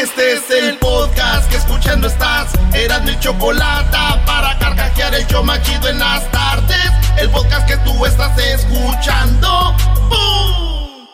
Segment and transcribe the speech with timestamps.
[0.00, 2.52] Este es el podcast que escuchando estás.
[2.72, 6.92] Eran mi chocolate para carcajear el yo machido en las tardes.
[7.16, 9.74] El podcast que tú estás escuchando.
[10.08, 11.06] ¡Bum!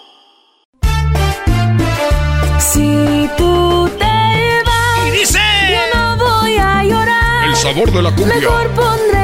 [2.58, 5.38] Si tú te vas, Y dice.
[5.70, 7.48] yo no voy a llorar.
[7.48, 8.34] El sabor de la cumbia.
[8.36, 9.23] Mejor pondré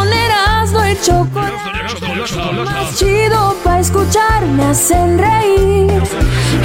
[0.91, 6.03] Y chocolate más chido para escuchar me hacen reír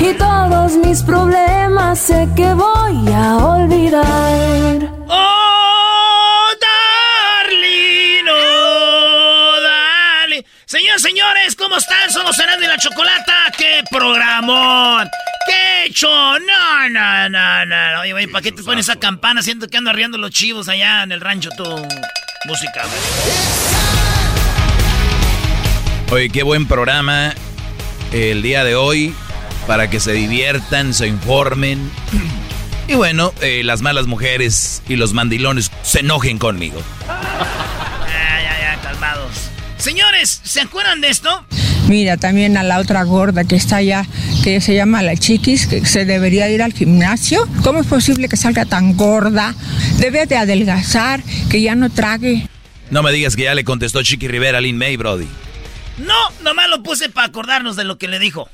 [0.00, 4.90] y todos mis problemas sé que voy a olvidar.
[5.08, 6.48] ¡Oh,
[7.44, 8.32] Darlino!
[9.62, 10.44] ¡Dale!
[10.64, 12.10] Señores, señores, ¿cómo están?
[12.10, 13.52] Somos Serán de la Chocolata.
[13.56, 15.08] ¡Qué programón!
[15.46, 16.08] ¡Qué hecho!
[16.08, 18.00] No, no, no, no.
[18.00, 19.42] Oye, güey, ¿para qué te pones esa campana?
[19.42, 21.64] Siento que ando arriando los chivos allá en el rancho, tu
[22.46, 22.84] música.
[26.10, 27.34] Oye, qué buen programa
[28.12, 29.12] el día de hoy
[29.66, 31.90] para que se diviertan, se informen.
[32.88, 36.80] Y bueno, eh, las malas mujeres y los mandilones se enojen conmigo.
[37.08, 39.50] Ya, ya, ya, calmados.
[39.76, 41.44] Señores, ¿se acuerdan de esto?
[41.88, 44.06] Mira, también a la otra gorda que está allá,
[44.44, 47.48] que se llama la chiquis, que se debería ir al gimnasio.
[47.64, 49.52] ¿Cómo es posible que salga tan gorda?
[49.98, 52.46] Debe de adelgazar, que ya no trague.
[52.92, 55.26] No me digas que ya le contestó Chiqui Rivera a Lin May, Brody.
[55.98, 58.48] No, nomás lo puse para acordarnos de lo que le dijo.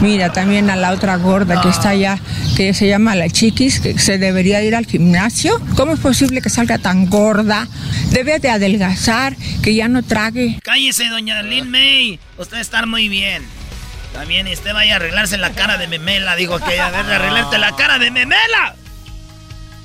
[0.00, 2.18] Mira, también a la otra gorda que está allá,
[2.56, 5.60] que se llama la chiquis, que se debería ir al gimnasio.
[5.76, 7.68] ¿Cómo es posible que salga tan gorda?
[8.10, 10.58] Debe de adelgazar, que ya no trague.
[10.62, 12.18] Cállese, doña Lin May.
[12.36, 13.44] Usted está muy bien.
[14.12, 16.36] También usted vaya a arreglarse la cara de memela.
[16.36, 18.76] Digo que a ver, arreglarte la cara de memela.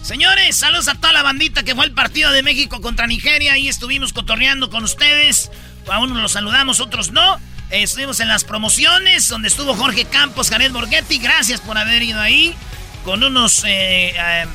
[0.01, 3.53] Señores, saludos a toda la bandita que fue al partido de México contra Nigeria.
[3.53, 5.51] Ahí estuvimos cotorreando con ustedes.
[5.91, 7.39] A unos los saludamos, otros no.
[7.69, 11.19] Estuvimos en las promociones donde estuvo Jorge Campos, Jared Borghetti.
[11.19, 12.55] Gracias por haber ido ahí.
[13.03, 13.63] Con unos...
[13.65, 14.45] eh, eh,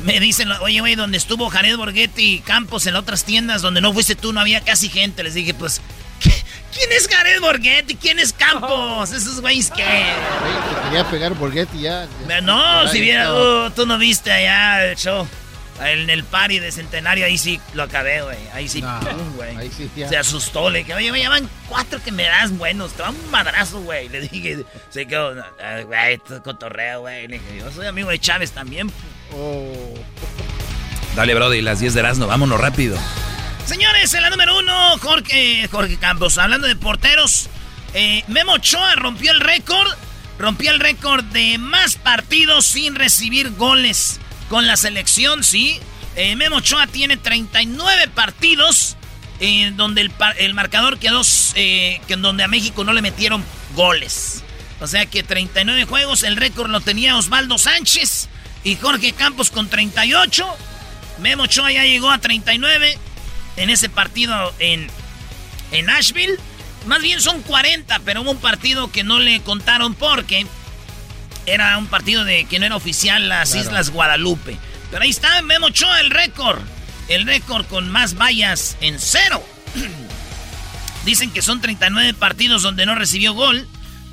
[0.00, 3.92] me dicen, oye, güey, donde estuvo Jared Borghetti y Campos en otras tiendas donde no
[3.92, 5.22] fuiste tú, no había casi gente.
[5.22, 5.84] Les dije, pues, ¿qué-
[6.22, 7.94] ¿quién es Jared Borghetti?
[7.96, 9.12] ¿Quién es Campos?
[9.12, 9.82] Esos güeyes que...
[9.84, 12.06] Te quería pegar Borghetti ya.
[12.42, 13.66] No, si viera, no.
[13.66, 15.26] uh, tú no viste allá el show.
[15.82, 18.36] En el party de Centenario, ahí sí lo acabé, güey.
[18.54, 19.56] Ahí sí, No, pum, güey.
[19.56, 20.08] ahí sí ya.
[20.08, 23.30] Se asustó, le dije, oye, me llaman cuatro que me das buenos, te dan un
[23.32, 24.08] madrazo, güey.
[24.08, 27.26] Le dije, se quedó, "Ah, güey, esto es cotorreo, güey.
[27.26, 28.92] Le dije, yo soy amigo de Chávez también.
[29.34, 29.94] Oh.
[31.16, 32.96] Dale, Brody, las 10 de Erasmo, vámonos rápido.
[33.66, 37.48] Señores, en la número uno, Jorge, Jorge Campos, hablando de porteros,
[37.94, 39.88] eh, Memo Ochoa rompió el récord,
[40.38, 45.80] rompió el récord de más partidos sin recibir goles con la selección, sí.
[46.16, 48.96] Eh, Memo Ochoa tiene 39 partidos
[49.74, 51.22] donde el, el marcador quedó,
[51.56, 53.44] eh, que en donde a México no le metieron
[53.74, 54.44] goles.
[54.80, 58.28] O sea que 39 juegos, el récord lo tenía Osvaldo Sánchez
[58.62, 60.46] y Jorge Campos con 38.
[61.20, 62.98] Memo Ochoa ya llegó a 39
[63.56, 64.88] en ese partido en,
[65.72, 66.38] en Nashville.
[66.86, 70.46] Más bien son 40, pero hubo un partido que no le contaron porque
[71.46, 73.66] era un partido de que no era oficial las Claro.
[73.68, 74.56] Islas Guadalupe.
[74.90, 76.60] Pero ahí está Memo Ochoa, el récord.
[77.08, 79.44] El récord con más vallas en cero.
[81.04, 83.66] Dicen que son 39 partidos donde no recibió gol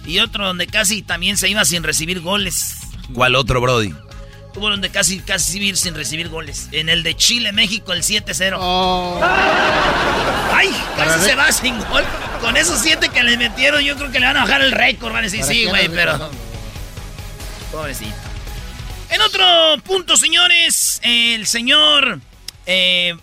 [0.06, 2.78] y otro donde casi también se iba sin recibir goles.
[3.14, 3.94] ¿Cuál otro, Brody?
[4.60, 6.68] Hubo donde casi, casi ir sin recibir goles.
[6.74, 8.58] En el de Chile, México, el 7-0.
[8.60, 9.22] Oh.
[9.24, 10.70] ¡Ay!
[10.98, 12.04] Casi se va sin gol.
[12.42, 15.14] Con esos siete que le metieron, yo creo que le van a bajar el récord.
[15.14, 16.30] Van a decir, sí, güey, pero.
[17.72, 18.12] Pobrecito.
[19.10, 19.46] En otro
[19.86, 22.20] punto, señores, el señor.
[22.66, 23.16] Eh,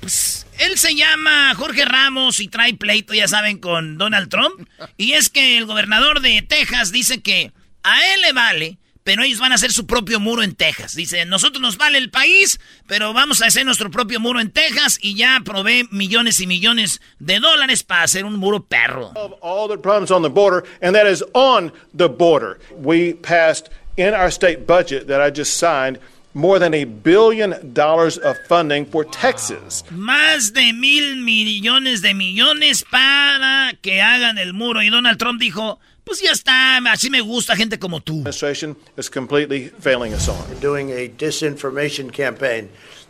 [0.00, 4.68] pues, él se llama Jorge Ramos y trae pleito, ya saben, con Donald Trump.
[4.96, 7.52] Y es que el gobernador de Texas dice que
[7.84, 8.78] a él le vale
[9.10, 10.94] pero ellos van a hacer su propio muro en Texas.
[10.94, 15.00] Dice, nosotros nos vale el país, pero vamos a hacer nuestro propio muro en Texas
[15.02, 19.12] y ya provee millones y millones de dólares para hacer un muro perro.
[19.40, 22.60] All the problems on the border, and that is on the border.
[22.80, 25.98] We passed in our state budget that I just signed
[26.32, 29.82] more than a billion dollars of funding for Texas.
[29.90, 34.82] Más de mil millones de millones para que hagan el muro.
[34.82, 35.80] Y Donald Trump dijo,
[36.10, 38.14] pues ya está, así me gusta gente como tú.
[38.14, 40.36] Administration is completely failing us on.
[40.60, 42.68] Doing a disinformation campaign.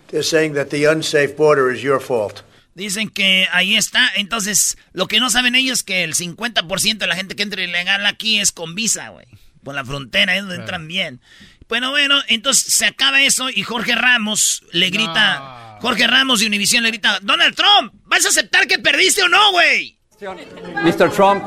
[0.08, 2.42] They're saying that the unsafe border is your fault.
[2.74, 4.06] Dicen que ahí está.
[4.16, 7.62] Entonces, lo que no saben ellos es que el 50% de la gente que entra
[7.62, 9.24] ilegal aquí es con visa, güey.
[9.64, 11.22] Por la frontera, es donde entran bien.
[11.70, 15.78] Bueno, bueno, entonces se acaba eso y Jorge Ramos le grita...
[15.80, 19.52] Jorge Ramos de Univision le grita, Donald Trump, ¿vas a aceptar que perdiste o no,
[19.52, 19.96] güey?
[20.20, 21.10] Mr.
[21.10, 21.42] Trump,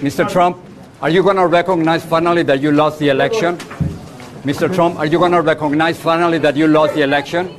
[0.00, 0.30] Mr.
[0.30, 0.56] Trump,
[1.00, 3.56] are you going to recognize finally that you lost the election?
[4.44, 4.72] Mr.
[4.72, 7.56] Trump, are you going to recognize finally that you lost the election?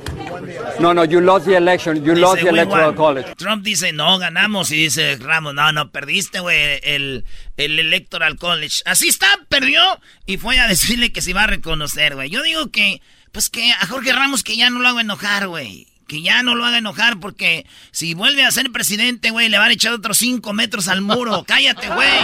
[0.80, 1.96] No, no, you lost the election.
[2.04, 3.26] You dice, lost the electoral college.
[3.36, 4.70] Trump dice, no, ganamos.
[4.70, 7.24] Y dice Ramos, no, no, perdiste, güey, el,
[7.58, 8.82] el electoral college.
[8.86, 9.82] Así está, perdió.
[10.24, 12.30] Y fue a decirle que se iba a reconocer, güey.
[12.30, 15.86] Yo digo que, pues que a Jorge Ramos que ya no lo hago enojar, güey
[16.10, 19.70] que ya no lo haga enojar porque si vuelve a ser presidente, güey, le van
[19.70, 21.44] a echar otros cinco metros al muro.
[21.46, 22.18] cállate, güey.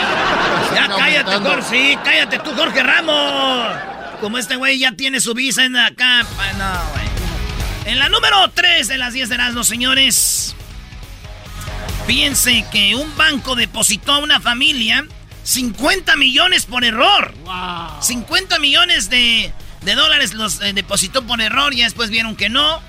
[0.74, 1.68] Ya cállate, Jorge.
[1.70, 3.68] Sí, cállate tú, Jorge Ramos.
[4.20, 6.24] Como este güey ya tiene su visa en acá.
[6.24, 7.92] No, güey.
[7.92, 10.56] En la número 3 de las 10 de los señores.
[12.08, 15.06] Fíjense que un banco depositó a una familia
[15.44, 17.32] 50 millones por error.
[17.44, 18.02] Wow.
[18.02, 19.52] 50 millones de,
[19.82, 22.82] de dólares los eh, depositó por error y después vieron que no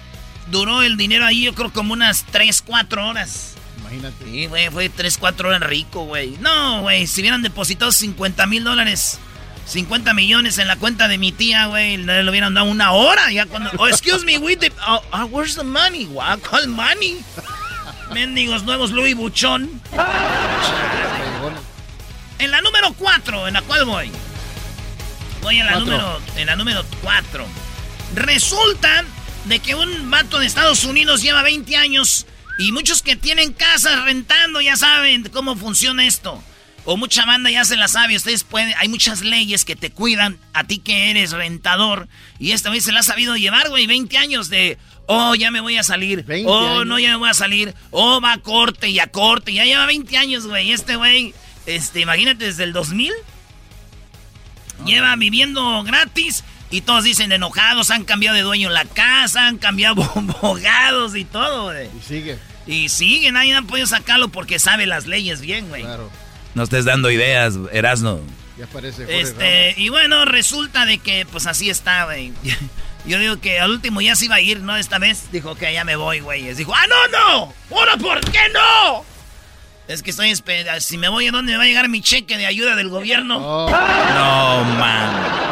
[0.51, 3.55] duró el dinero ahí, yo creo, como unas 3, 4 horas.
[3.79, 4.25] Imagínate.
[4.25, 6.37] Sí, güey, fue 3, 4 horas rico, güey.
[6.39, 9.19] No, güey, si hubieran depositado 50 mil dólares,
[9.65, 13.31] 50 millones en la cuenta de mi tía, güey, le hubieran dado una hora.
[13.31, 13.69] Ya cuando.
[13.77, 14.57] Oh, excuse me, we
[14.87, 16.05] oh, oh, where's the money?
[16.05, 16.39] What?
[16.49, 17.17] ¿Cuál money?
[18.13, 19.81] Mendigos nuevos Louis Buchón.
[22.39, 24.11] en la número 4, ¿en la cual voy?
[25.41, 27.45] Voy en la número en la número 4.
[28.15, 29.03] Resulta
[29.47, 32.25] de que un vato de Estados Unidos lleva 20 años
[32.59, 36.43] y muchos que tienen casas rentando ya saben cómo funciona esto.
[36.83, 40.39] O mucha banda ya se la sabe, ustedes pueden, hay muchas leyes que te cuidan
[40.53, 42.07] a ti que eres rentador.
[42.39, 45.59] Y esta vez se la ha sabido llevar, güey, 20 años de, oh, ya me
[45.59, 48.99] voy a salir, oh, no, ya me voy a salir, oh, va a corte y
[48.99, 51.33] a corte, ya lleva 20 años, güey, este güey,
[51.65, 53.13] este, imagínate, desde el 2000,
[54.85, 60.03] lleva viviendo gratis y todos dicen enojados, han cambiado de dueño la casa, han cambiado
[60.15, 61.87] abogados y todo, güey.
[61.97, 62.39] Y sigue.
[62.65, 65.83] Y sigue, nadie ha podido sacarlo porque sabe las leyes bien, güey.
[65.83, 66.09] Claro.
[66.53, 68.19] No estés dando ideas, Erasno.
[68.57, 69.21] Ya parece.
[69.21, 72.33] este, y bueno, resulta de que pues así está, güey.
[73.05, 74.75] Yo digo que al último ya se iba a ir, ¿no?
[74.75, 76.53] Esta vez dijo que ya me voy, güey.
[76.53, 77.53] Dijo, ¡ah, no, no!
[77.71, 79.05] ¿Ahora por qué no?
[79.87, 80.81] Es que estoy esperando.
[80.81, 83.37] Si me voy, ¿a dónde me va a llegar mi cheque de ayuda del gobierno?
[83.37, 83.69] Oh.
[83.69, 85.46] No, man.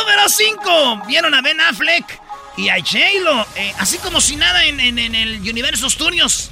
[0.00, 2.20] Número 5, vieron a Ben Affleck
[2.56, 6.50] y a J-Lo, eh, así como si nada en, el Universo Studios.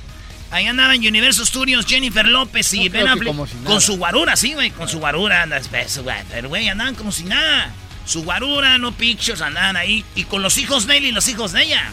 [0.50, 3.34] Ahí andaban en Universo Studios Jennifer López y Ben Affleck
[3.64, 5.46] con su guarura, sí, güey, con su guarura.
[6.30, 7.72] Pero, güey, andaban como si nada.
[8.04, 10.04] Su guarura, no pictures, andaban ahí.
[10.14, 11.90] Y con los hijos de él y los hijos de ella.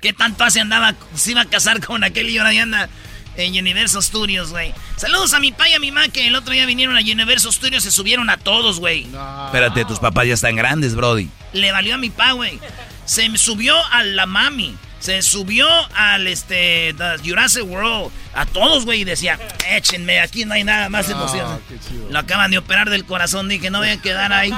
[0.00, 0.94] ¿Qué tanto hace andaba?
[1.14, 2.88] Se iba a casar con aquel y ahora ya anda
[3.36, 4.72] en Universal Studios, güey.
[4.96, 7.52] Saludos a mi pa y a mi mamá que el otro día vinieron a Universal
[7.52, 9.06] Studios, se subieron a todos, güey.
[9.46, 11.28] Espérate, tus papás ya están grandes, Brody.
[11.52, 12.58] Le valió a mi pa, güey.
[13.04, 14.76] Se me subió a la mami.
[14.98, 18.10] Se subió al este Jurassic World.
[18.34, 19.02] A todos, güey.
[19.02, 19.38] Y decía,
[19.68, 21.78] échenme, aquí no hay nada más emocionante.
[22.10, 23.48] Lo acaban de operar del corazón.
[23.48, 24.52] Dije, no voy a quedar ahí.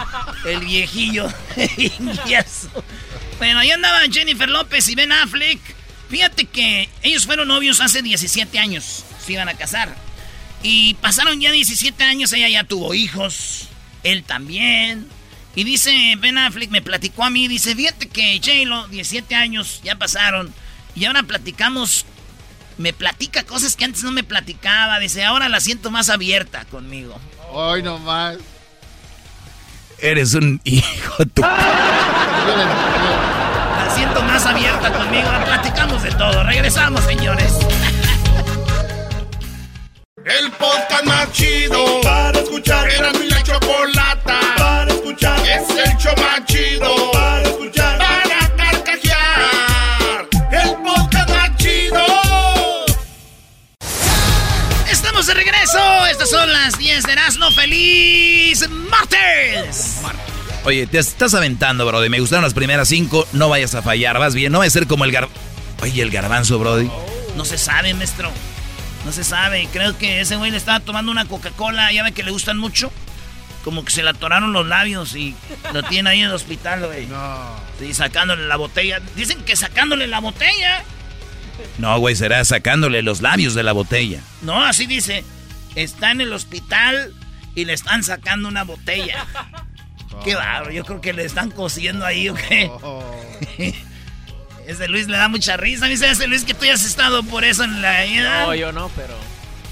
[0.46, 1.28] El viejillo.
[3.38, 5.77] bueno, ahí andaban Jennifer López y Ben Affleck.
[6.08, 9.04] Fíjate que ellos fueron novios hace 17 años.
[9.24, 9.94] Se iban a casar.
[10.62, 13.68] Y pasaron ya 17 años, ella ya tuvo hijos.
[14.02, 15.06] Él también.
[15.54, 19.96] Y dice Ben Affleck, me platicó a mí, dice, fíjate que J-Lo, 17 años, ya
[19.96, 20.52] pasaron.
[20.94, 22.06] Y ahora platicamos,
[22.76, 24.98] me platica cosas que antes no me platicaba.
[24.98, 27.18] Dice, ahora la siento más abierta conmigo.
[27.50, 28.38] Hoy nomás.
[30.00, 31.42] Eres un hijo tú.
[33.98, 35.28] siento más abierta conmigo.
[35.44, 36.44] Platicamos de todo.
[36.44, 37.52] Regresamos, señores.
[40.24, 42.88] El podcast más chido para escuchar.
[42.88, 45.40] Era mi la chocolata para escuchar.
[45.40, 47.98] Es el show más chido para escuchar.
[47.98, 50.28] Para carcajear.
[50.52, 52.04] El podcast más chido.
[54.88, 56.06] Estamos de regreso.
[56.06, 57.50] Estas son las 10 de Erasmo.
[57.50, 60.02] ¡Feliz martes!
[60.64, 62.08] Oye, te estás aventando, Brody.
[62.08, 63.26] Me gustaron las primeras cinco.
[63.32, 64.18] No vayas a fallar.
[64.18, 64.52] Vas bien.
[64.52, 65.28] No vayas a ser como el gar...
[65.80, 66.90] Oye, el garbanzo, Brody.
[67.36, 68.30] No se sabe, maestro.
[69.04, 69.68] No se sabe.
[69.72, 71.92] Creo que ese güey le estaba tomando una Coca-Cola.
[71.92, 72.92] Ya ve que le gustan mucho.
[73.64, 75.34] Como que se le atoraron los labios y
[75.72, 77.06] lo tiene ahí en el hospital, güey.
[77.06, 77.56] No.
[77.78, 79.00] Sí, sacándole la botella.
[79.16, 80.84] Dicen que sacándole la botella.
[81.78, 84.20] No, güey, será sacándole los labios de la botella.
[84.42, 85.24] No, así dice.
[85.74, 87.14] Está en el hospital
[87.54, 89.26] y le están sacando una botella.
[90.24, 92.70] Qué barro, yo creo que le están cosiendo ahí, ¿o qué?
[94.66, 95.86] ese Luis le da mucha risa.
[95.86, 98.04] A mí se hace Luis que tú ya has estado por eso en la...
[98.44, 99.14] No, yo no, pero...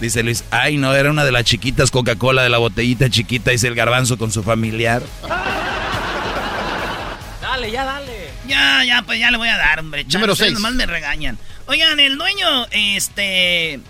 [0.00, 3.69] Dice Luis, ay, no, era una de las chiquitas Coca-Cola de la botellita chiquita, dice
[3.69, 5.02] el garbanzo con su familiar.
[7.40, 8.31] dale, ya dale.
[8.47, 10.05] Ya, ya, pues ya le voy a dar, hombre.
[10.05, 10.52] Número 6.
[10.52, 11.38] Nomás me regañan.
[11.66, 13.81] Oigan, el dueño, este,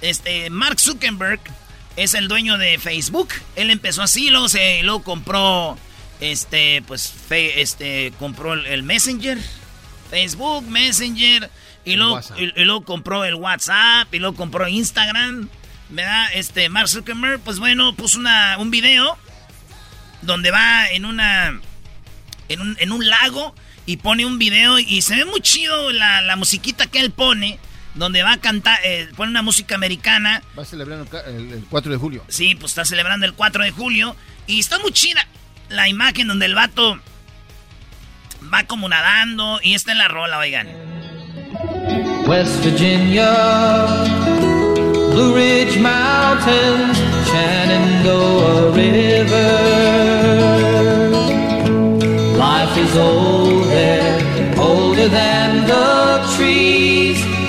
[0.00, 1.40] este, Mark Zuckerberg,
[1.96, 3.28] es el dueño de Facebook.
[3.56, 5.76] Él empezó así, luego se, luego compró,
[6.20, 9.38] este, pues, fe, este, compró el, el Messenger,
[10.10, 11.50] Facebook, Messenger,
[11.84, 15.48] y luego, y, y luego compró el WhatsApp, y luego compró Instagram,
[15.88, 16.28] ¿verdad?
[16.34, 19.16] Este, Mark Zuckerberg, pues bueno, puso una, un video
[20.22, 21.60] donde va en una,
[22.48, 23.54] en un, en un lago
[23.84, 27.58] y pone un video y se ve muy chido la, la musiquita que él pone.
[27.94, 30.42] Donde va a cantar, eh, pone una música americana.
[30.58, 32.22] Va a celebrar el, el, 4 de julio.
[32.28, 34.14] Sí, pues está celebrando el 4 de julio.
[34.46, 35.26] Y está muy chida
[35.68, 36.98] la imagen donde el vato
[38.52, 40.68] va como nadando y está en la rola, oigan.
[42.26, 43.86] West Virginia,
[45.12, 49.46] Blue Ridge Mountains, Shenandoah River.
[52.36, 55.96] Life is old there, older than the.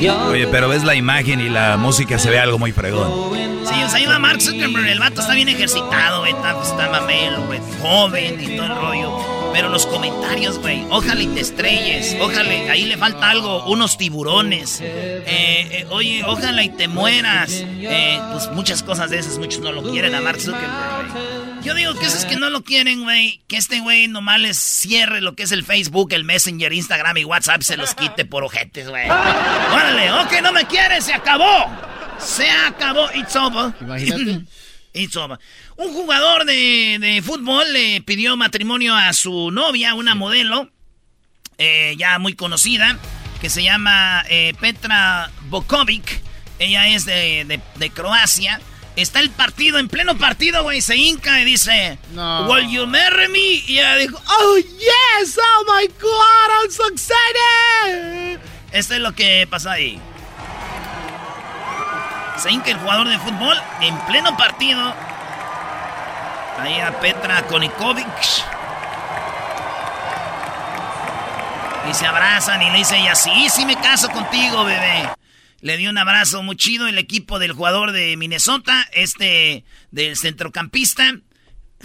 [0.05, 3.35] Oye, pero ves la imagen y la música se ve algo muy fregón.
[3.65, 6.89] Sí, o sea, iba Mark Zuckerberg, el vato está bien ejercitado, güey, está, pues, está
[6.89, 9.51] mamelo, güey, joven y todo el rollo.
[9.53, 14.79] Pero los comentarios, güey, ojalá y te estrelles, ojalá, ahí le falta algo, unos tiburones.
[14.81, 17.49] Eh, eh, oye, ojalá y te mueras.
[17.51, 21.37] Eh, pues muchas cosas de esas, muchos no lo quieren a Mark Zuckerberg, güey.
[21.63, 25.19] Yo digo que esos que no lo quieren, güey, que este güey nomás les cierre
[25.19, 28.87] lo que es el Facebook, el Messenger, Instagram y WhatsApp, se los quite por ojetes,
[28.87, 29.07] güey.
[29.87, 31.71] Órale, ok, no me quieres, se acabó.
[32.19, 33.73] Se acabó, it's over.
[33.79, 34.41] Imagínate.
[34.93, 35.39] it's over.
[35.77, 40.69] Un jugador de, de, fútbol le pidió matrimonio a su novia, una modelo,
[41.57, 42.97] eh, ya muy conocida,
[43.39, 46.21] que se llama eh, Petra Bokovic.
[46.59, 48.59] Ella es de, de, de, Croacia.
[48.97, 52.49] Está el partido, en pleno partido, güey, se hinca y dice, no.
[52.49, 53.39] Will you marry me?
[53.67, 58.56] Y ella dijo, Oh, yes, oh my God, I'm so excited.
[58.71, 59.99] Esto es lo que pasó ahí.
[62.37, 64.93] Se hinca el jugador de fútbol en pleno partido.
[66.59, 68.05] Ahí a Petra Konikovic.
[71.89, 75.09] Y se abrazan y le dice ella, sí, sí me caso contigo, bebé.
[75.61, 81.13] Le dio un abrazo muy chido el equipo del jugador de Minnesota, este del centrocampista,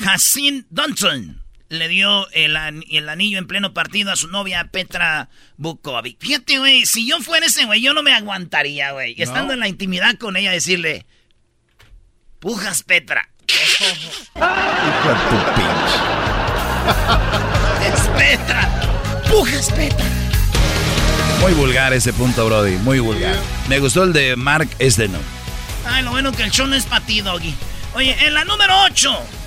[0.04, 1.41] Hassan Dunson.
[1.72, 2.54] Le dio el,
[2.90, 6.20] el, anillo en pleno partido a su novia Petra Bukovic.
[6.20, 9.16] Fíjate, güey, si yo fuera ese güey, yo no me aguantaría, güey.
[9.16, 9.24] No.
[9.24, 11.06] Estando en la intimidad con ella, decirle,
[12.40, 13.30] pujas Petra.
[17.82, 18.68] Es Petra.
[19.30, 20.04] Pujas Petra.
[21.40, 22.76] Muy vulgar ese punto, Brody.
[22.76, 23.36] Muy vulgar.
[23.68, 25.18] Me gustó el de Mark, este no.
[25.86, 27.54] Ay, lo bueno que el show no es para ti, Doggy.
[27.94, 29.41] Oye, en la número 8.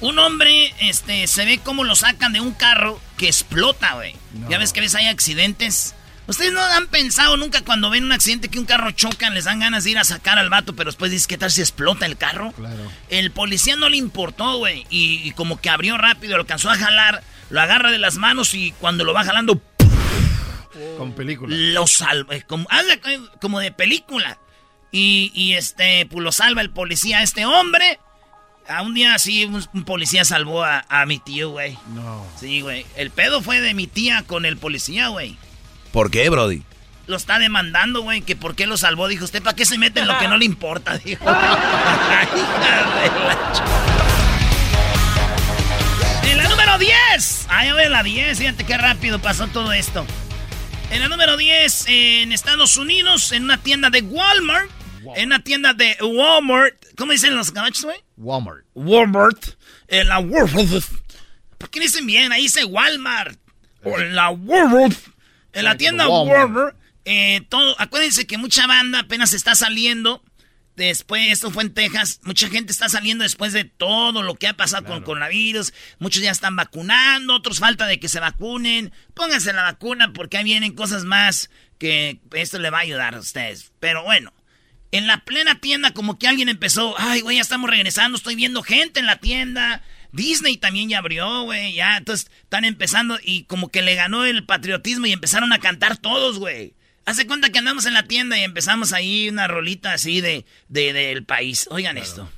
[0.00, 4.14] Un hombre, este, se ve cómo lo sacan de un carro que explota, güey.
[4.34, 4.50] No.
[4.50, 5.94] Ya ves que a veces hay accidentes.
[6.26, 9.60] Ustedes no han pensado nunca cuando ven un accidente que un carro choca, les dan
[9.60, 12.16] ganas de ir a sacar al vato, pero después dices, ¿qué tal si explota el
[12.16, 12.52] carro?
[12.52, 12.90] Claro.
[13.08, 14.86] El policía no le importó, güey.
[14.90, 18.54] Y, y, como que abrió rápido, lo alcanzó a jalar, lo agarra de las manos
[18.54, 19.62] y cuando lo va jalando,
[20.96, 21.54] con película.
[21.56, 22.66] Lo salva, como,
[23.40, 24.38] como de película.
[24.92, 27.98] Y, y, este, pues lo salva el policía, este hombre.
[28.68, 31.78] A un día así, un, un policía salvó a, a mi tío, güey.
[31.94, 32.26] No.
[32.38, 32.84] Sí, güey.
[32.96, 35.36] El pedo fue de mi tía con el policía, güey.
[35.92, 36.62] ¿Por qué, Brody?
[37.06, 39.06] Lo está demandando, güey, que por qué lo salvó.
[39.06, 40.98] Dijo, ¿usted para qué se mete en lo que no le importa?
[41.04, 41.24] Dijo.
[46.24, 47.46] en la número número 10.
[47.48, 48.38] Ay, a ver, la 10.
[48.38, 50.04] Fíjate qué rápido pasó todo esto.
[50.90, 54.70] En la número 10, en Estados Unidos, en una tienda de Walmart.
[55.14, 56.74] En una tienda de Walmart.
[56.96, 57.98] ¿Cómo dicen los gabachos, güey?
[58.16, 58.64] Walmart.
[58.74, 59.44] Walmart.
[59.88, 60.84] En la Walmart.
[61.58, 62.32] ¿Por qué dicen bien?
[62.32, 63.38] Ahí dice Walmart.
[63.84, 64.96] O en la Walmart.
[65.52, 66.38] En la tienda Walmart.
[66.38, 66.76] Walmart.
[67.04, 70.22] eh, todo, acuérdense que mucha banda apenas está saliendo.
[70.74, 72.20] Después, esto fue en Texas.
[72.24, 75.72] Mucha gente está saliendo después de todo lo que ha pasado con el coronavirus.
[75.98, 78.92] Muchos ya están vacunando, otros falta de que se vacunen.
[79.14, 81.48] Pónganse la vacuna porque ahí vienen cosas más
[81.78, 83.72] que esto le va a ayudar a ustedes.
[83.80, 84.34] Pero bueno,
[84.96, 88.62] en la plena tienda, como que alguien empezó, ay, güey, ya estamos regresando, estoy viendo
[88.62, 89.82] gente en la tienda.
[90.12, 91.96] Disney también ya abrió, güey, ya.
[91.96, 96.38] Entonces están empezando y como que le ganó el patriotismo y empezaron a cantar todos,
[96.38, 96.74] güey.
[97.04, 100.92] Hace cuenta que andamos en la tienda y empezamos ahí una rolita así de, de-
[100.92, 101.68] del país.
[101.70, 102.28] Oigan esto.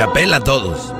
[0.00, 0.94] A capela todos.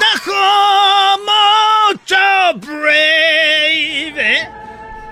[0.00, 0.32] ¡Dejo
[1.22, 2.16] mucho
[2.66, 4.48] brave!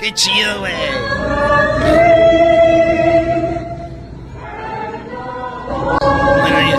[0.00, 0.72] ¡Qué chido, güey!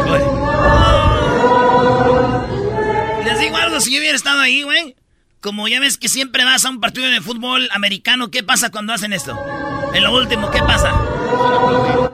[0.05, 0.23] Güey.
[3.23, 4.97] Les digo algo, si yo hubiera estado ahí, güey.
[5.39, 8.91] Como ya ves que siempre vas a un partido de fútbol americano, ¿qué pasa cuando
[8.91, 9.39] hacen esto?
[9.93, 10.91] En lo último, ¿qué pasa?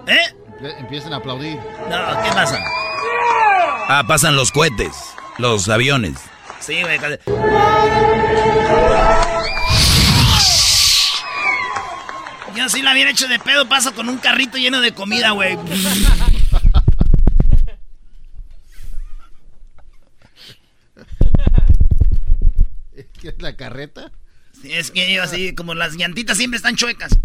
[0.06, 0.43] ¿Eh?
[0.64, 1.58] Empie- Empiezan a aplaudir.
[1.90, 2.64] No, ¿qué pasa?
[3.90, 4.96] Ah, pasan los cohetes,
[5.38, 6.18] los aviones.
[6.62, 6.98] Sí, güey.
[12.56, 15.58] Yo sí la hubiera hecho de pedo, paso con un carrito lleno de comida, güey.
[23.20, 24.12] ¿Qué es la carreta?
[24.62, 27.18] Sí, es que yo así, como las llantitas siempre están chuecas.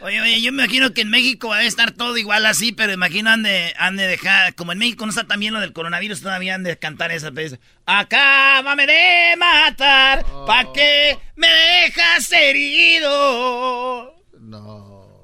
[0.00, 2.92] Oye, oye, yo me imagino que en México va a estar todo igual así, pero
[2.92, 5.72] imagino han de, han de dejar, como en México no está tan bien lo del
[5.72, 7.58] coronavirus, todavía han de cantar esa vez.
[7.86, 14.14] Acábame de matar, ¿pa' qué me dejas herido?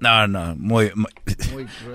[0.01, 0.91] No, no, muy...
[0.95, 1.11] muy-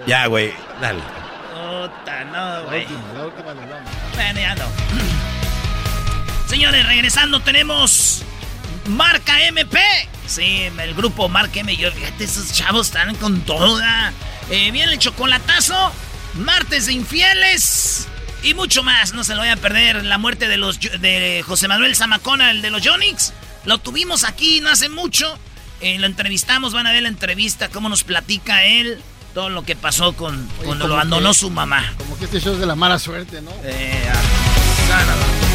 [0.06, 1.00] ya, güey, dale.
[1.02, 2.86] Puta, no, güey.
[3.16, 3.90] La última le damos.
[4.14, 4.66] Bueno, ya no.
[6.48, 8.24] Señores, regresando tenemos
[8.90, 9.80] Marca MP.
[10.28, 11.76] Sí, el grupo Marca M.
[11.76, 14.12] Yo, fíjate, esos chavos están con toda.
[14.50, 15.92] Eh, viene el chocolatazo,
[16.36, 18.08] martes de infieles
[18.44, 19.14] y mucho más.
[19.14, 20.04] No se lo voy a perder.
[20.06, 23.34] La muerte de los de José Manuel Zamacona, el de los Yonix.
[23.66, 25.38] Lo tuvimos aquí no hace mucho.
[25.82, 29.02] Eh, lo entrevistamos, van a ver la entrevista, cómo nos platica él.
[29.34, 31.94] Todo lo que pasó con Oye, cuando lo abandonó que- su mamá.
[31.98, 33.52] Como que este show es de la mala suerte, ¿no?
[33.66, 35.55] Eh, ah, no, no.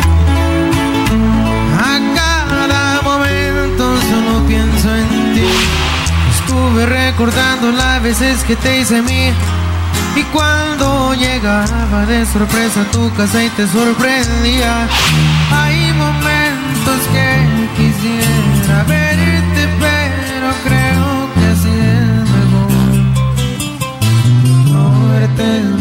[6.61, 9.33] Estuve recordando las veces que te hice mí.
[10.15, 14.87] Y cuando llegaba de sorpresa a tu casa y te sorprendía,
[15.51, 22.71] hay momentos que quisiera verte, pero creo que así es mejor.
[24.71, 25.80] No verte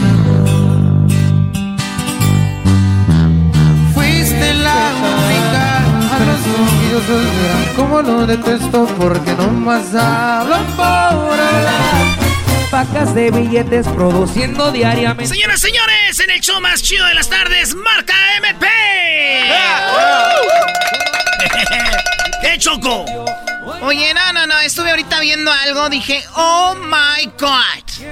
[7.76, 12.18] Como lo detesto porque no más hablan por hablar.
[12.70, 15.26] Pacas de billetes produciendo diariamente.
[15.26, 18.66] Señoras, señores, en el show más chido de las tardes, marca MP.
[22.42, 23.04] ¿Qué choco?
[23.82, 28.06] Oye, no, no, no, estuve ahorita viendo algo, dije, oh my god.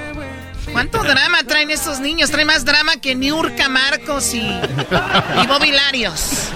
[0.71, 2.31] ¿Cuánto drama traen estos niños?
[2.31, 6.49] Traen más drama que Niurka Marcos y, y Bobby Larios.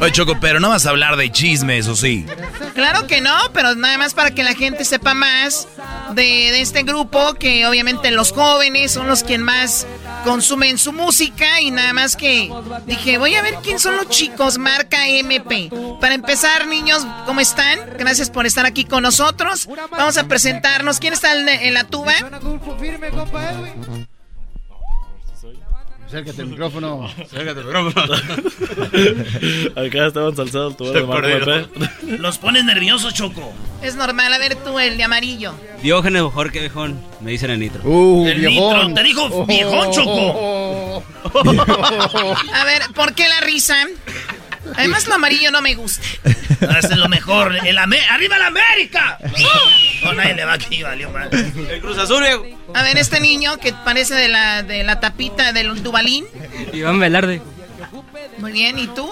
[0.00, 2.24] Oye, Choco, pero no vas a hablar de chismes, ¿o sí?
[2.74, 5.66] Claro que no, pero nada más para que la gente sepa más
[6.14, 9.86] de, de este grupo, que obviamente los jóvenes son los que más
[10.24, 12.50] consumen su música y nada más que
[12.86, 15.70] dije, voy a ver quién son los chicos, marca MP.
[16.00, 17.78] Para empezar, niños, ¿cómo están?
[17.98, 19.68] Gracias por estar aquí con nosotros.
[19.90, 21.00] Vamos a presentarnos.
[21.00, 22.14] ¿Quién está en, la tuba?
[26.08, 27.04] Acércate al micrófono.
[27.22, 28.14] Acércate al micrófono.
[29.76, 31.66] Acá estaban salsados tu de
[32.18, 33.52] Los pones nerviosos, Choco.
[33.82, 35.52] Es normal, a ver tú, el de amarillo.
[35.82, 37.82] Diógenes mejor que viejón, me dicen el nitro.
[37.84, 38.78] Uh, El viejón.
[38.88, 40.10] nitro, te dijo Oh, viejón, Choco.
[40.14, 41.02] oh,
[42.54, 43.76] A ver, ¿por qué la risa?
[44.76, 46.02] Además, lo amarillo no me gusta.
[46.78, 47.56] Es lo mejor.
[47.66, 49.18] El Ame- ¡Arriba la América!
[50.02, 51.28] No, nadie le va aquí, valió mal.
[51.32, 52.44] El Cruz Azul, viejo.
[52.74, 56.24] A ver, este niño que parece de la, de la tapita del Dubalín.
[56.72, 57.40] Iván Velarde.
[58.38, 59.08] Muy bien, ¿y tú?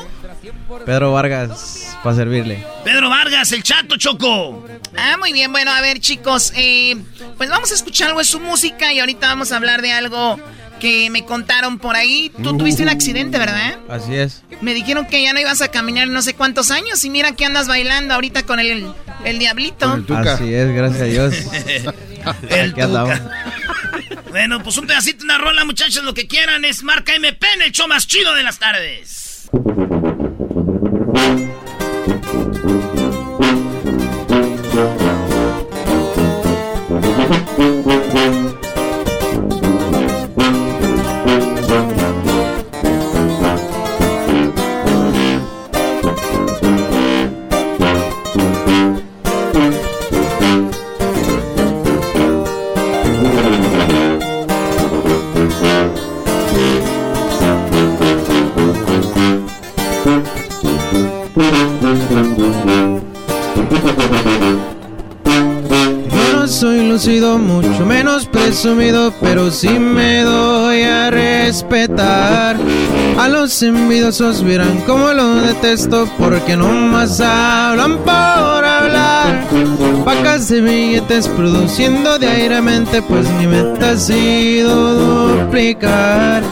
[0.84, 2.64] Pedro Vargas, para servirle.
[2.84, 4.66] Pedro Vargas, el chato, Choco.
[4.96, 5.50] Ah, muy bien.
[5.52, 6.96] Bueno, a ver, chicos, eh,
[7.36, 10.38] pues vamos a escuchar algo de su música y ahorita vamos a hablar de algo
[10.80, 12.30] que me contaron por ahí.
[12.42, 13.78] Tú tuviste un accidente, ¿verdad?
[13.88, 14.42] Así es.
[14.60, 17.44] Me dijeron que ya no ibas a caminar no sé cuántos años y mira que
[17.44, 18.86] andas bailando ahorita con el,
[19.24, 20.02] el diablito.
[20.14, 21.34] Así es, gracias a Dios.
[22.50, 23.18] El Aquí andamos.
[24.30, 27.72] Bueno, pues un pedacito, una rola, muchachos, lo que quieran es marca MP en el
[27.72, 29.48] show más chido de las tardes.
[68.66, 72.56] Presumido, pero sí me doy a respetar.
[73.16, 79.46] A los envidiosos verán cómo lo detesto, porque no más hablan por hablar.
[80.04, 86.42] Pacas de billetes produciendo diariamente, pues mi meta ha sido duplicar.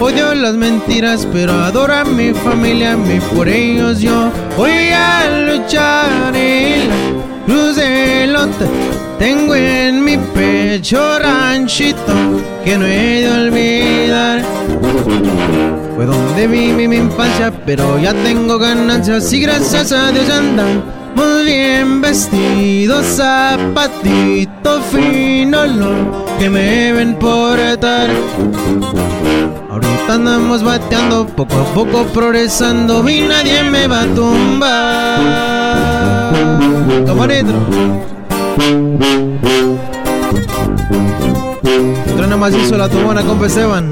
[0.00, 6.34] Odio las mentiras, pero adoro a mi familia, mi por ellos yo voy a luchar
[6.34, 12.14] y lote tengo en mi pecho ranchito
[12.64, 14.42] que no he de olvidar.
[15.94, 20.82] Fue donde viví mi infancia, pero ya tengo ganancias y gracias a Dios andan
[21.14, 28.08] muy bien vestidos, zapatito fino, lo que me ven portar.
[29.70, 34.70] Ahorita andamos bateando, poco a poco progresando y nadie me va a tumbar.
[37.04, 38.19] Camarero.
[42.16, 43.90] Trona macizo la tumona, compa Esteban.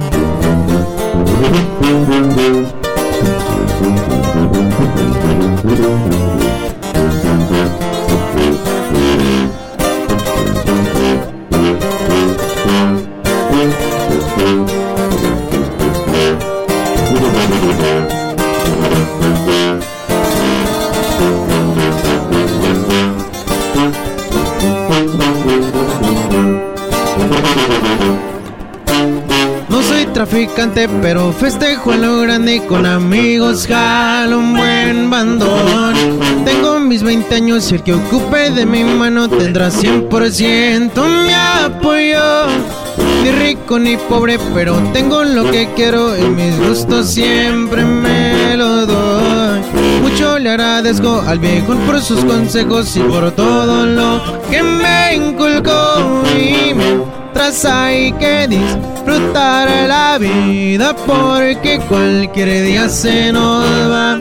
[31.03, 35.95] Pero festejo en lo grande y con amigos jalo un buen bandón.
[36.45, 40.93] Tengo mis 20 años y el que ocupe de mi mano tendrá 100%
[41.27, 42.47] mi apoyo.
[43.25, 48.87] Ni rico ni pobre, pero tengo lo que quiero y mis gustos siempre me lo
[48.87, 49.61] doy.
[50.03, 56.23] Mucho le agradezco al viejo por sus consejos y por todo lo que me inculcó
[56.39, 58.47] y mientras hay que
[59.09, 64.19] disfrutar la vida porque cualquier día se nos va.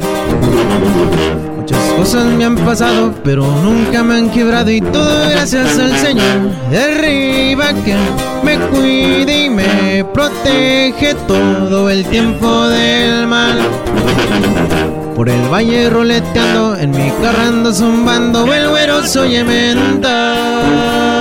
[1.58, 6.52] Muchas cosas me han pasado, pero nunca me han quebrado y todo gracias al Señor
[6.70, 7.96] de arriba que
[8.44, 13.60] me cuida y me protege todo el tiempo del mal.
[15.16, 21.17] Por el valle roleteando, en mi carro ando zumbando, el güero soy ementa.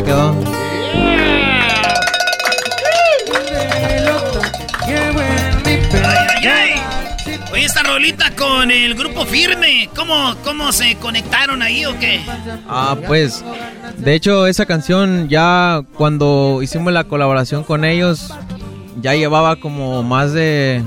[0.00, 0.34] Ahí quedó.
[7.52, 12.20] Oye, esta rolita con el grupo firme, ¿cómo, cómo se conectaron ahí o qué?
[12.68, 13.44] Ah, pues,
[13.98, 18.32] de hecho, esa canción ya cuando hicimos la colaboración con ellos,
[19.00, 20.82] ya llevaba como más de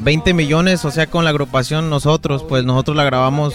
[0.00, 3.54] 20 millones, o sea, con la agrupación nosotros, pues nosotros la grabamos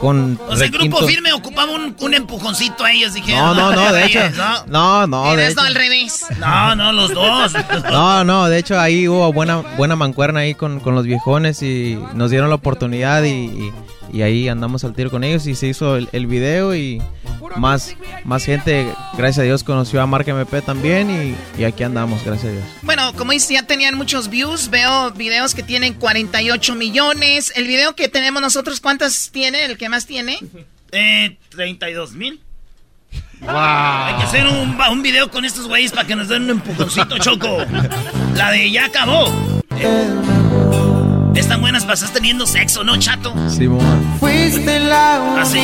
[0.00, 0.38] con...
[0.48, 3.54] O sea, el grupo firme ocupaba un, un empujoncito a ellos, dijeron.
[3.54, 4.20] No, no, no, de hecho.
[4.36, 4.66] ¿no?
[4.66, 5.60] No, no, de hecho.
[5.60, 6.24] al revés.
[6.38, 7.52] No, no, los dos.
[7.90, 11.98] No, no, de hecho ahí hubo buena buena mancuerna ahí con, con los viejones y
[12.14, 13.72] nos dieron la oportunidad y, y-
[14.12, 17.02] y ahí andamos al tiro con ellos y se hizo el, el video y
[17.56, 22.24] más, más gente, gracias a Dios, conoció a Marca MP también y, y, aquí andamos,
[22.24, 22.64] gracias a Dios.
[22.82, 27.52] Bueno, como dice, ya tenían muchos views, veo videos que tienen 48 millones.
[27.56, 29.64] El video que tenemos nosotros, ¿cuántas tiene?
[29.64, 30.38] ¿El que más tiene?
[30.92, 32.40] Eh, 32 mil.
[33.40, 33.50] Wow.
[33.52, 37.18] Hay que hacer un, un video con estos güeyes para que nos den un empujoncito,
[37.18, 37.58] Choco.
[38.34, 39.62] La de ya acabó.
[39.78, 40.89] Eh,
[41.34, 43.34] están buenas pasas teniendo sexo, ¿no, chato?
[43.48, 44.18] Sí, mamá.
[44.18, 45.60] Fuiste la Así.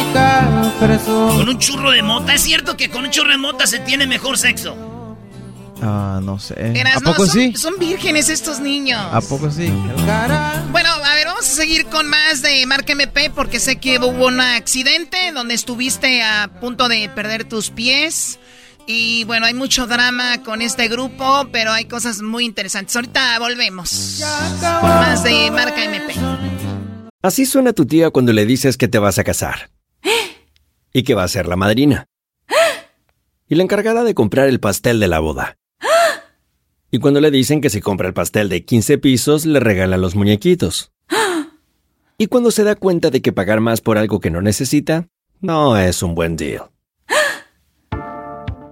[1.07, 2.35] Con un churro de mota.
[2.35, 4.77] ¿Es cierto que con un churro de mota se tiene mejor sexo?
[5.83, 6.55] Ah, no sé.
[6.75, 7.55] Eras, ¿A poco no, son, sí?
[7.55, 9.01] Son vírgenes estos niños.
[9.13, 9.69] ¿A poco sí?
[10.71, 14.27] Bueno, a ver, vamos a seguir con más de Marca MP porque sé que hubo
[14.27, 18.39] un accidente donde estuviste a punto de perder tus pies.
[18.87, 22.95] Y bueno, hay mucho drama con este grupo, pero hay cosas muy interesantes.
[22.95, 24.23] Ahorita volvemos
[24.81, 26.15] con más de Marca MP.
[27.21, 29.71] Así suena tu tía cuando le dices que te vas a casar.
[30.93, 32.07] Y que va a ser la madrina.
[33.49, 35.59] Y la encargada de comprar el pastel de la boda.
[36.93, 40.15] Y cuando le dicen que si compra el pastel de 15 pisos, le regalan los
[40.15, 40.93] muñequitos.
[42.19, 45.09] Y cuando se da cuenta de que pagar más por algo que no necesita,
[45.41, 46.71] no es un buen deal.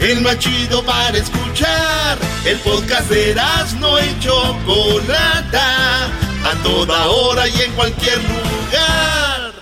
[0.00, 2.18] El más chido para escuchar.
[2.46, 3.34] El podcast de
[3.78, 6.06] no y Chocolata.
[6.42, 9.52] A toda hora y en cualquier lugar.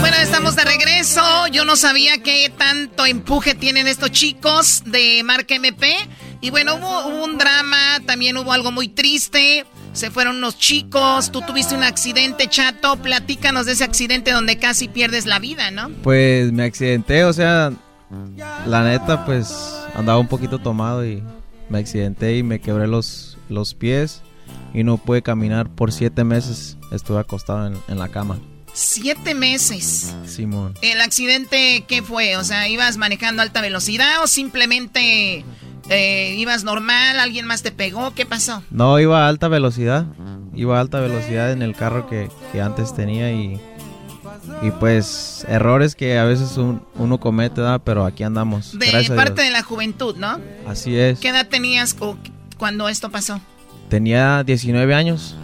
[0.00, 1.46] Bueno, estamos de regreso.
[1.48, 5.94] Yo no sabía qué tanto empuje tienen estos chicos de Marca MP.
[6.40, 9.66] Y bueno, hubo, hubo un drama, también hubo algo muy triste.
[9.92, 12.96] Se fueron unos chicos, tú tuviste un accidente, chato.
[12.96, 15.90] Platícanos de ese accidente donde casi pierdes la vida, ¿no?
[16.02, 17.70] Pues me accidenté, o sea,
[18.66, 19.54] la neta, pues
[19.94, 21.22] andaba un poquito tomado y
[21.68, 24.22] me accidenté y me quebré los, los pies
[24.72, 26.76] y no pude caminar por siete meses.
[26.92, 28.38] Estuve acostado en, en la cama.
[28.72, 30.14] Siete meses.
[30.26, 30.74] Simón.
[30.82, 32.36] ¿El accidente qué fue?
[32.36, 35.44] O sea, ¿ibas manejando a alta velocidad o simplemente
[35.88, 37.20] eh, ibas normal?
[37.20, 38.14] ¿Alguien más te pegó?
[38.14, 38.64] ¿Qué pasó?
[38.70, 40.06] No, iba a alta velocidad.
[40.54, 43.60] Iba a alta velocidad en el carro que, que antes tenía y,
[44.62, 47.80] y pues errores que a veces un- uno comete, ¿verdad?
[47.84, 48.78] pero aquí andamos.
[48.78, 50.38] De gracias parte de la juventud, ¿no?
[50.66, 51.18] Así es.
[51.20, 52.16] ¿Qué edad tenías cu-
[52.58, 53.40] cuando esto pasó?
[53.88, 55.36] Tenía 19 años.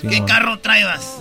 [0.00, 0.26] ¿Qué Simón.
[0.26, 1.18] carro traebas?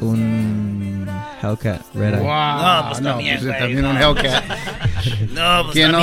[0.00, 1.06] Un
[1.42, 2.24] Hellcat Red Eye.
[2.24, 3.90] No, pues no, también, pues también no.
[3.90, 4.44] un Hellcat.
[5.34, 5.98] No, pues ¿Quién no?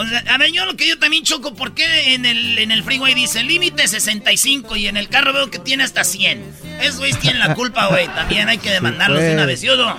[0.00, 0.16] También.
[0.16, 2.70] O sea, a ver, yo lo que yo también choco, ¿por qué en el, en
[2.70, 6.42] el freeway dice límite 65 y en el carro veo que tiene hasta 100?
[6.80, 8.06] Esos güeyes tienen la culpa, güey.
[8.08, 9.96] También hay que demandarlos de una vez, ¿sí o no?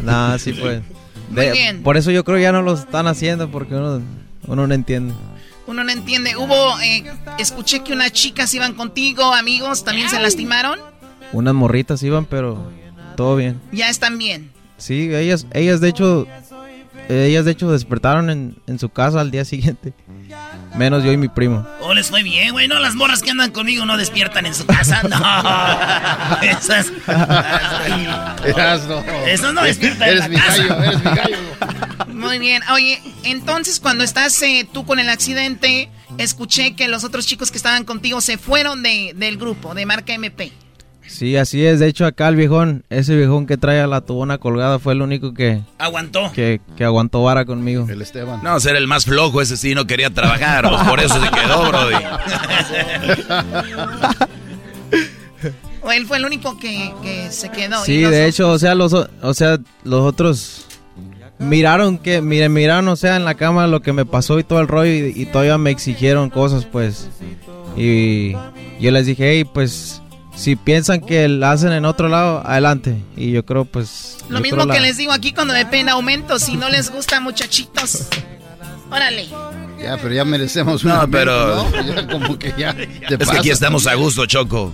[0.00, 0.82] Nah, sí pues.
[1.30, 1.82] Muy bien.
[1.82, 4.02] Por eso yo creo ya no lo están haciendo porque uno,
[4.46, 5.14] uno no entiende.
[5.66, 6.36] Uno no entiende.
[6.36, 7.04] Hubo, eh,
[7.38, 10.78] escuché que unas chicas iban contigo, amigos, también se lastimaron.
[11.32, 12.70] Unas morritas iban, pero
[13.16, 13.60] todo bien.
[13.72, 14.50] Ya están bien.
[14.76, 16.26] Sí, ellas, ellas de hecho,
[17.08, 19.92] ellas de hecho despertaron en, en su casa al día siguiente.
[20.76, 21.66] Menos yo y mi primo.
[21.80, 22.66] Oh, les fue bien, güey.
[22.66, 25.02] No, las morras que andan conmigo no despiertan en su casa.
[25.02, 25.18] No.
[26.42, 26.90] Esas.
[28.44, 29.00] Erasno.
[29.26, 30.62] Esas no despiertan en Eres la mi casa.
[30.62, 31.36] gallo, eres mi gallo.
[32.08, 32.62] Muy bien.
[32.72, 37.56] Oye, entonces cuando estás eh, tú con el accidente, escuché que los otros chicos que
[37.58, 40.52] estaban contigo se fueron de, del grupo, de marca MP.
[41.06, 41.80] Sí, así es.
[41.80, 45.02] De hecho, acá el viejón, ese viejón que trae a la tubona colgada fue el
[45.02, 45.60] único que...
[45.78, 46.32] Aguantó.
[46.32, 47.86] Que, que aguantó vara conmigo.
[47.88, 48.40] El Esteban.
[48.42, 51.68] No, ser el más flojo, ese sí no quería trabajar, pues por eso se quedó,
[51.68, 51.94] brody.
[55.84, 57.84] O él fue el único que, que se quedó.
[57.84, 60.66] Sí, de hecho, o sea, los, o- sea, los otros
[61.40, 64.60] miraron que, miren, miraron, o sea, en la cama lo que me pasó y todo
[64.60, 67.08] el rollo y, y todavía me exigieron cosas, pues.
[67.76, 68.30] Y
[68.78, 70.01] yo les dije, hey, pues,
[70.42, 72.96] si piensan que la hacen en otro lado, adelante.
[73.16, 74.18] Y yo creo, pues...
[74.28, 76.38] Lo mismo que la- les digo aquí cuando me piden aumento.
[76.40, 78.08] Si no les gusta, muchachitos.
[78.90, 79.28] Órale.
[79.80, 81.94] Ya, pero ya merecemos un No, pero- ¿no?
[81.94, 82.74] Ya como que ya.
[82.74, 84.72] te Es que aquí estamos a gusto, Choco.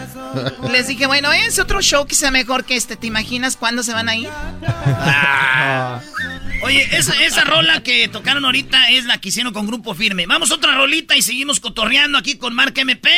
[0.70, 2.96] Les dije, bueno, es otro show que sea mejor que este.
[2.96, 4.28] ¿Te imaginas cuándo se van a ir?
[6.62, 10.26] Oye, esa, esa rola que tocaron ahorita es la que hicieron con Grupo Firme.
[10.26, 13.08] Vamos a otra rolita y seguimos cotorreando aquí con Marca MP,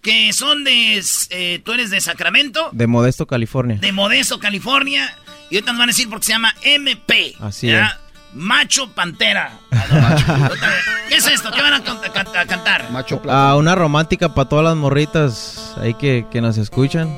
[0.00, 1.02] que son de...
[1.30, 3.76] eh, tú eres de Sacramento, De Modesto, California.
[3.80, 5.14] de Modesto, California.
[5.50, 7.34] Y ahorita nos van a decir porque se llama MP.
[7.40, 8.00] Así ¿ya?
[8.34, 9.52] Macho Pantera.
[11.08, 11.50] ¿Qué es esto?
[11.52, 11.98] ¿Qué van can-
[12.36, 12.90] a cantar?
[12.90, 17.08] Macho Ah, una romántica para todas las morritas ahí que, que nos escuchan.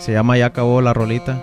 [0.00, 1.42] Se llama Ya acabó la rolita.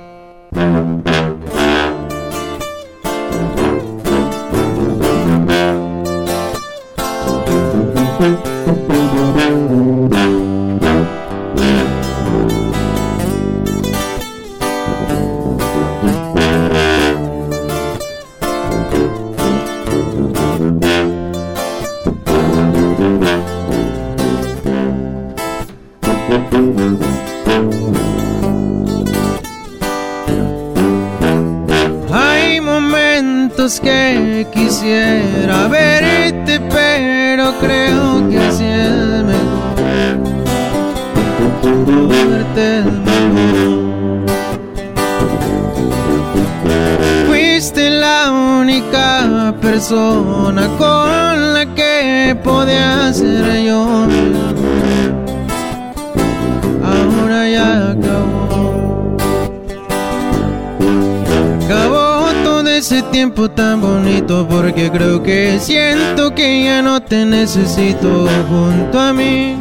[67.56, 69.58] Necesito junto a mí.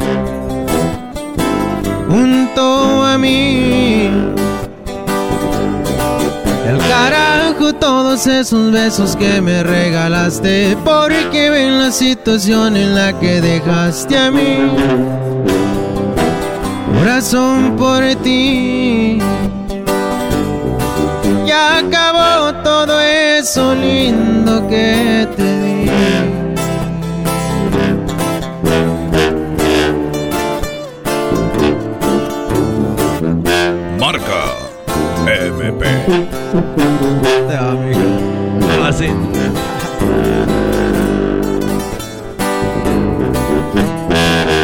[2.07, 4.11] Junto a mí.
[6.67, 13.41] El carajo todos esos besos que me regalaste porque ven la situación en la que
[13.41, 14.69] dejaste a mí.
[16.93, 19.17] Corazón por ti.
[21.47, 26.38] Ya acabó todo eso lindo que te di.
[36.51, 37.91] Te amo,
[38.83, 39.05] Así.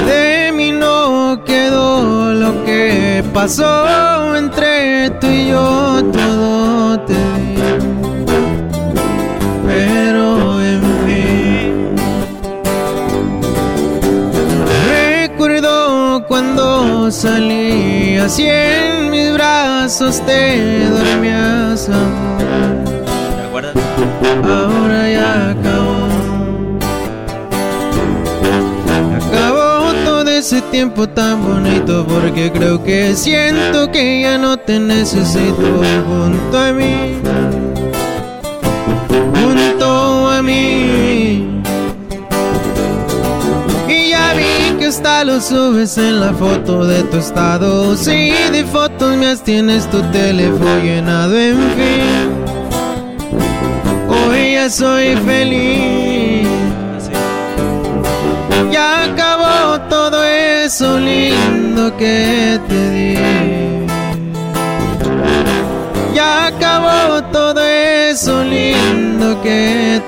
[0.07, 7.13] De mí no quedó lo que pasó entre tú y yo, todo te.
[9.67, 11.95] Pero en fin,
[14.87, 22.41] recuerdo cuando salías y en mis brazos te dormías, amor.
[23.35, 23.75] ¿Te acuerdas?
[24.43, 26.07] Ahora ya acabó.
[29.15, 35.83] Acabó todo ese tiempo tan bonito porque creo que siento que ya no te necesito
[36.07, 37.21] junto a mí.
[44.95, 47.97] Hasta lo subes en la foto de tu estado.
[47.97, 52.27] Sí, de fotos mías tienes tu teléfono llenado, en fin.
[54.07, 56.47] Hoy ya soy feliz.
[58.71, 63.85] Ya acabó todo eso lindo que te di.
[66.13, 70.01] Ya acabó todo eso lindo que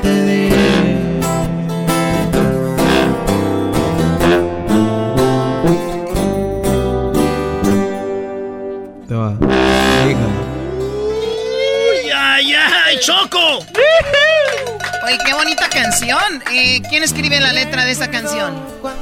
[15.37, 16.43] bonita canción.
[16.51, 18.55] Eh, ¿Quién escribe la letra de esta canción?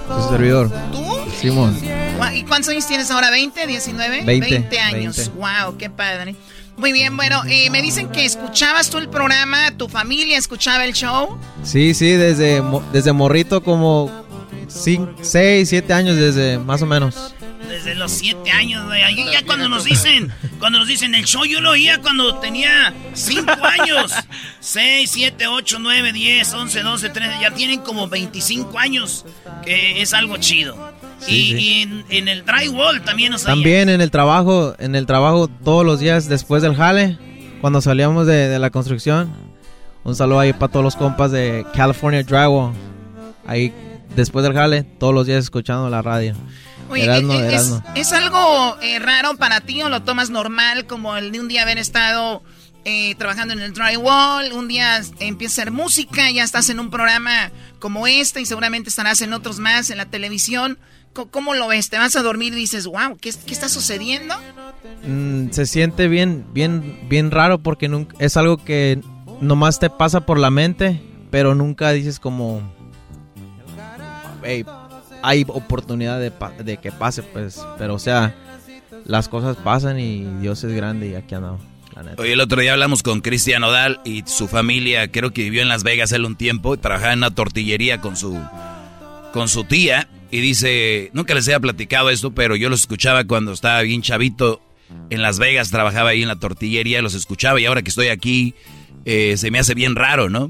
[0.08, 0.72] Tu servidor.
[0.92, 1.06] ¿Tú?
[1.40, 1.80] Simón.
[2.34, 3.30] ¿Y cuántos años tienes ahora?
[3.32, 4.24] ¿20, 19?
[4.24, 5.18] 20, años.
[5.18, 5.34] 20.
[5.36, 6.36] Wow, qué padre.
[6.78, 10.94] Muy bien, bueno, eh, me dicen que escuchabas tú el programa, tu familia escuchaba el
[10.94, 11.38] show.
[11.64, 12.62] Sí, sí, desde,
[12.92, 14.12] desde morrito como
[14.68, 17.35] 6, 7 años desde más o menos.
[17.86, 19.04] Desde los siete años, güey.
[19.04, 22.92] Ahí ya cuando nos dicen, cuando nos dicen el show, yo lo oía cuando tenía
[23.14, 24.12] cinco años.
[24.60, 27.36] Seis, siete, ocho, nueve, diez, once, doce, trece.
[27.40, 29.24] Ya tienen como 25 años.
[29.64, 30.76] Que es algo chido.
[31.20, 31.58] Sí, y sí.
[31.60, 33.44] y en, en el drywall también nos.
[33.44, 37.20] También en el trabajo, en el trabajo todos los días después del jale,
[37.62, 39.32] cuando salíamos de, de la construcción.
[40.04, 42.74] Un saludo ahí para todos los compas de California Drywall.
[43.46, 43.72] Ahí
[44.16, 46.34] después del jale, todos los días escuchando la radio.
[46.90, 47.84] Oye, es, Erasmo.
[47.96, 51.64] ¿es algo eh, raro para ti o lo tomas normal como el de un día
[51.64, 52.44] haber estado
[52.86, 56.92] eh, trabajando en el drywall, un día empieza a hacer música, ya estás en un
[56.92, 60.78] programa como este y seguramente estarás en otros más en la televisión?
[61.32, 61.90] ¿Cómo lo ves?
[61.90, 64.36] ¿Te vas a dormir y dices, wow, ¿qué, qué está sucediendo?
[65.08, 69.00] Mm, se siente bien, bien, bien raro porque nunca, es algo que
[69.40, 72.62] nomás te pasa por la mente, pero nunca dices como,
[74.44, 74.66] "Ey,
[75.26, 76.32] hay oportunidad de,
[76.64, 78.36] de que pase, pues, pero o sea,
[79.06, 81.62] las cosas pasan y Dios es grande y aquí andamos.
[82.18, 85.70] Oye, el otro día hablamos con Cristian Odal y su familia, creo que vivió en
[85.70, 88.38] Las Vegas él un tiempo y trabajaba en una tortillería con su,
[89.32, 90.10] con su tía.
[90.30, 94.62] Y dice, nunca les había platicado esto, pero yo los escuchaba cuando estaba bien chavito
[95.10, 98.56] en Las Vegas, trabajaba ahí en la tortillería, los escuchaba y ahora que estoy aquí
[99.06, 100.50] eh, se me hace bien raro, ¿no?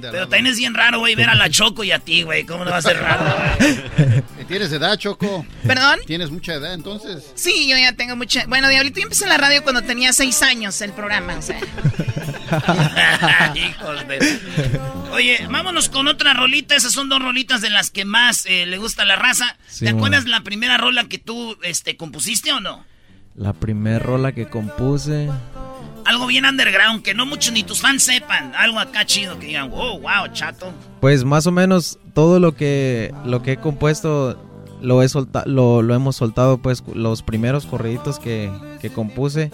[0.00, 2.44] Pero también es bien raro, güey, ver a la Choco y a ti, güey.
[2.44, 3.24] ¿Cómo no va a ser raro?
[4.48, 5.44] ¿Tienes edad, Choco?
[5.66, 5.98] ¿Perdón?
[6.06, 7.32] ¿Tienes mucha edad entonces?
[7.34, 8.46] Sí, yo ya tengo mucha...
[8.46, 11.58] Bueno, Diablito, yo empecé en la radio cuando tenía seis años el programa, o sea...
[13.54, 14.40] Hijos de...
[15.12, 16.76] Oye, vámonos con otra rolita.
[16.76, 19.56] Esas son dos rolitas de las que más eh, le gusta a la raza.
[19.66, 22.84] Sí, ¿Te acuerdas la primera rola que tú este, compusiste o no?
[23.34, 25.28] La primer rola que compuse,
[26.08, 28.54] Algo bien underground, que no muchos ni tus fans sepan.
[28.56, 30.72] Algo acá chido que digan, wow, wow, chato.
[31.00, 34.42] pues más o menos todo lo que, lo que he compuesto
[34.80, 38.50] lo, he solta, lo, lo hemos soltado, pues los primeros corriditos que,
[38.80, 39.50] que compuse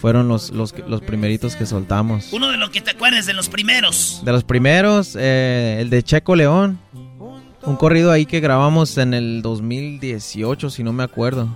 [0.00, 2.32] fueron los, los, los primeritos que soltamos.
[2.32, 4.20] Uno de los que te acuerdes de los primeros.
[4.24, 6.78] De los primeros, eh, el de Checo León.
[7.64, 11.48] Un corrido ahí que grabamos en el 2018, si no me acuerdo.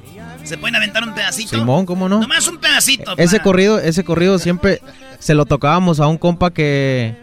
[0.44, 1.50] ¿Se pueden aventar un pedacito?
[1.56, 2.20] Simón, ¿cómo no?
[2.20, 3.12] Nomás un pedacito.
[3.16, 4.80] Ese para- corrido, ese corrido siempre
[5.20, 7.14] se lo tocábamos a un compa que,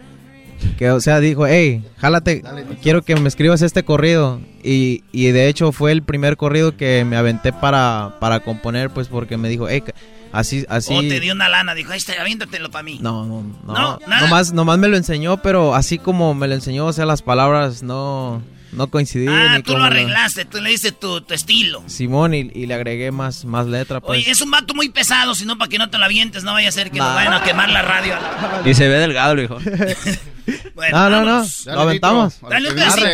[0.78, 2.42] que o sea, dijo, hey, jálate,
[2.82, 4.40] quiero que me escribas este corrido.
[4.62, 9.08] Y, y de hecho fue el primer corrido que me aventé para, para componer, pues
[9.08, 9.84] porque me dijo, hey,
[10.32, 10.94] así, así.
[10.94, 12.98] O te dio una lana, dijo, ahí está, aviéntatelo para mí.
[13.02, 13.72] No, no, no.
[13.74, 14.22] No, nada.
[14.22, 17.82] Nomás, nomás me lo enseñó, pero así como me lo enseñó, o sea, las palabras
[17.82, 19.34] no, no coincidían.
[19.34, 21.82] Ah, ni tú lo arreglaste, tú le diste tu, tu estilo.
[21.86, 24.20] Simón y, y le agregué más, más letra, pues.
[24.20, 26.68] Oye, es un vato muy pesado, sino para que no te lo avientes, no vaya
[26.68, 27.14] a ser que nos Nah.
[27.14, 28.14] vayan a quemar la radio.
[28.64, 29.58] Y se ve delgado, le dijo.
[30.74, 32.40] Bueno, no, no, no, lo aventamos.
[32.48, 33.06] Dale un pedacito.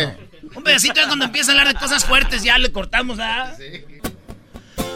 [0.55, 3.53] Un pedacito ya cuando empieza a hablar de cosas fuertes, ya le cortamos, ¿ah?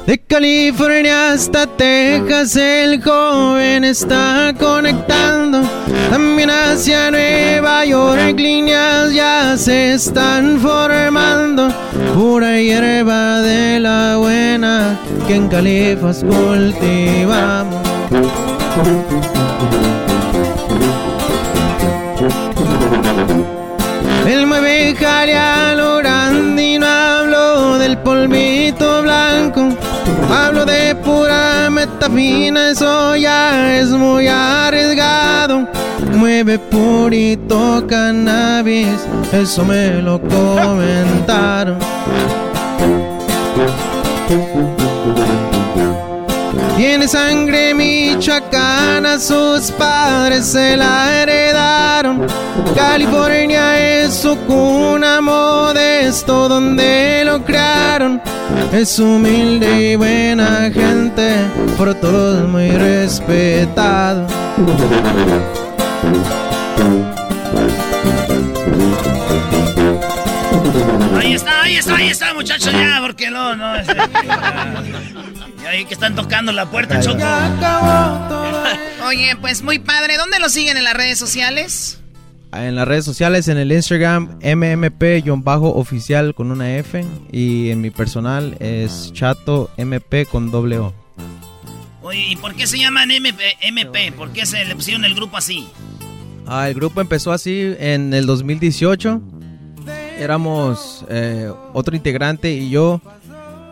[0.06, 5.62] De California hasta Texas el joven está conectando.
[6.10, 11.70] También hacia Nueva York líneas ya se están formando.
[12.16, 17.82] Pura hierba de la buena que en Califas cultivamos.
[24.28, 29.70] Él mueve jale a lo grande y no hablo del polvito blanco.
[30.32, 35.68] Hablo de pura metafina, eso ya es muy arriesgado.
[36.14, 41.78] Mueve purito cannabis, eso me lo comentaron.
[46.78, 52.26] Tiene sangre michoacana, sus padres se la heredaron.
[52.76, 58.22] California es su cuna modesto donde lo crearon.
[58.72, 61.36] Es humilde y buena gente,
[61.78, 64.28] por todos muy respetado.
[71.18, 73.76] Ahí está, ahí está, ahí está, muchachos, ya, porque no, no.
[73.76, 73.88] es-
[75.62, 77.20] Y ahí que están tocando la puerta, Choco.
[79.06, 80.18] Oye, pues muy padre.
[80.18, 82.00] ¿Dónde lo siguen en las redes sociales?
[82.54, 87.06] En las redes sociales, en el Instagram, mmp-oficial con una F.
[87.32, 90.94] Y en mi personal es chato mp con doble O.
[92.02, 93.58] Oye, ¿y por qué se llaman MP?
[93.62, 94.12] MP?
[94.12, 95.68] ¿Por qué se le pusieron el grupo así?
[96.54, 99.22] Ah, el grupo empezó así en el 2018.
[100.20, 103.00] Éramos eh, otro integrante y yo.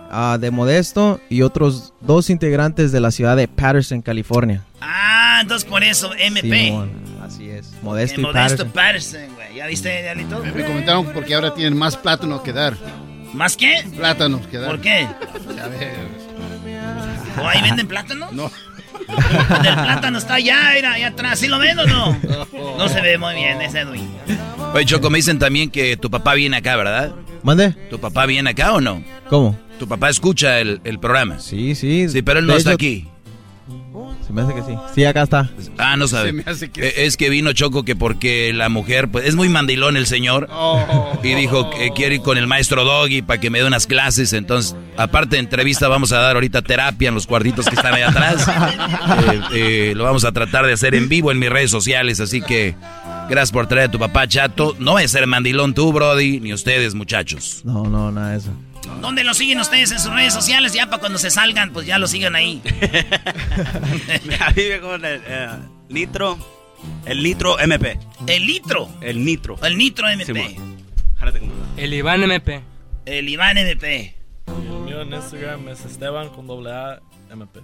[0.10, 4.64] ah, de Modesto y otros dos integrantes de la ciudad de Patterson, California.
[4.80, 6.68] Ah, entonces por eso, MP.
[6.68, 6.90] Simón,
[7.22, 7.74] así es.
[7.84, 8.72] Modesto y Modesto Patterson.
[8.72, 9.56] Patterson, güey.
[9.56, 10.42] ¿Ya viste, Diablito?
[10.42, 12.78] Me comentaron porque ahora tienen más plátano que dar.
[13.34, 13.84] ¿Más qué?
[13.96, 14.72] Plátanos que dar.
[14.72, 15.06] ¿Por qué?
[15.62, 15.94] A ver.
[17.44, 18.30] ¿O ahí venden plátano?
[18.32, 18.50] No.
[19.08, 21.40] El plátano está allá, mira, allá atrás.
[21.40, 22.18] ¿Sí lo ven o no?
[22.78, 24.08] No se ve muy bien ese Edwin.
[24.74, 27.12] Oye, Choco, me dicen también que tu papá viene acá, ¿verdad?
[27.44, 27.72] ¿Mande?
[27.90, 29.04] ¿Tu papá viene acá o no?
[29.30, 29.58] ¿Cómo?
[29.80, 31.40] ¿Tu papá escucha el, el programa?
[31.40, 32.10] Sí, sí.
[32.10, 33.08] Sí, pero él no De está hecho, aquí.
[34.30, 34.74] Se me hace que sí.
[34.94, 35.50] Sí, acá está.
[35.80, 36.28] Ah, no sabe.
[36.30, 39.34] Se me hace que Eh, Es que vino Choco que porque la mujer, pues es
[39.34, 40.48] muy mandilón el señor.
[40.52, 41.18] Oh.
[41.24, 44.34] Y dijo que quiere ir con el maestro Doggy para que me dé unas clases.
[44.34, 48.04] Entonces, aparte de entrevista, vamos a dar ahorita terapia en los cuartitos que están ahí
[48.04, 48.48] atrás.
[49.10, 52.20] Eh, eh, lo vamos a tratar de hacer en vivo en mis redes sociales.
[52.20, 52.76] Así que
[53.30, 54.76] gracias por traer a tu papá, chato.
[54.78, 57.62] No a ser mandilón tú, Brody, ni ustedes, muchachos.
[57.64, 58.52] No, no, nada de eso.
[59.02, 60.74] ¿Dónde lo siguen ustedes en sus redes sociales?
[60.74, 62.62] Ya para cuando se salgan, pues ya lo sigan ahí.
[64.40, 65.50] A mí me con el eh,
[65.90, 66.38] Nitro.
[67.06, 68.00] El Nitro MP.
[68.28, 68.90] El litro.
[69.02, 69.58] El Nitro.
[69.64, 70.58] El nitro MP.
[71.78, 72.62] El Iván MP.
[73.06, 74.16] El Iván MP.
[74.48, 77.00] El mío en Instagram es Esteban con doble A
[77.32, 77.60] MP.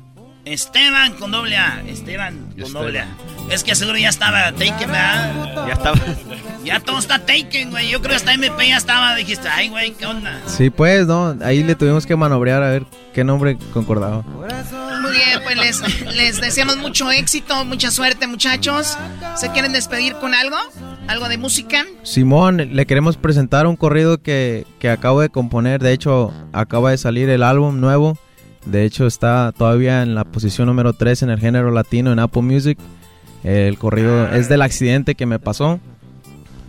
[0.46, 1.82] Esteban con doble A.
[1.88, 2.84] Esteban con Esteban.
[2.84, 3.08] doble A.
[3.50, 5.68] Es que seguro ya estaba taken, ¿verdad?
[5.68, 6.00] Ya estaba.
[6.64, 7.90] Ya todo está taken, güey.
[7.92, 9.16] Yo creo que hasta MP ya estaba.
[9.16, 10.42] Dijiste, ay, güey, ¿qué onda?
[10.48, 11.38] Sí, pues, ¿no?
[11.44, 14.22] Ahí le tuvimos que manobrear a ver qué nombre concordaba.
[14.24, 18.98] Muy bien, pues les, les deseamos mucho éxito, mucha suerte, muchachos.
[19.36, 20.58] ¿Se quieren despedir con algo?
[21.08, 21.86] ¿Algo de música?
[22.02, 25.82] Simón, le queremos presentar un corrido que, que acabo de componer.
[25.84, 28.18] De hecho, acaba de salir el álbum nuevo.
[28.66, 32.42] De hecho, está todavía en la posición número 3 en el género latino en Apple
[32.42, 32.78] Music.
[33.44, 35.80] El corrido es del accidente que me pasó.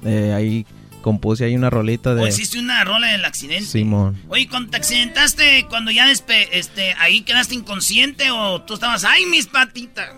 [0.04, 0.66] Eh, ahí
[1.00, 2.22] compuse ahí una rolita de...
[2.22, 3.64] ¿O hiciste una rola del accidente?
[3.64, 4.16] Simón.
[4.28, 9.24] Oye, cuando te accidentaste, cuando ya despe este, ahí quedaste inconsciente o tú estabas, ay,
[9.26, 10.10] mis patitas.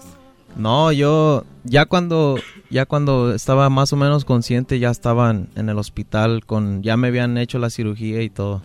[0.56, 5.78] No, yo ya cuando ya cuando estaba más o menos consciente ya estaban en el
[5.78, 8.62] hospital con ya me habían hecho la cirugía y todo.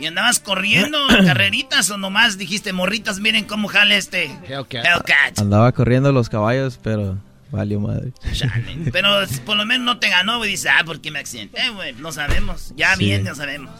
[0.00, 5.38] ¿Y andabas corriendo carreritas o nomás dijiste, morritas, miren cómo jale este Hellcat?
[5.38, 7.18] Andaba corriendo los caballos, pero
[7.50, 8.12] valió madre.
[8.32, 8.90] Chale.
[8.92, 9.08] Pero
[9.44, 10.50] por lo menos no te ganó, güey.
[10.50, 11.92] Dice, ah, ¿por qué me accidenté, güey?
[11.94, 12.72] No sabemos.
[12.76, 13.04] Ya Sí.
[13.04, 13.70] bien, ya sabemos.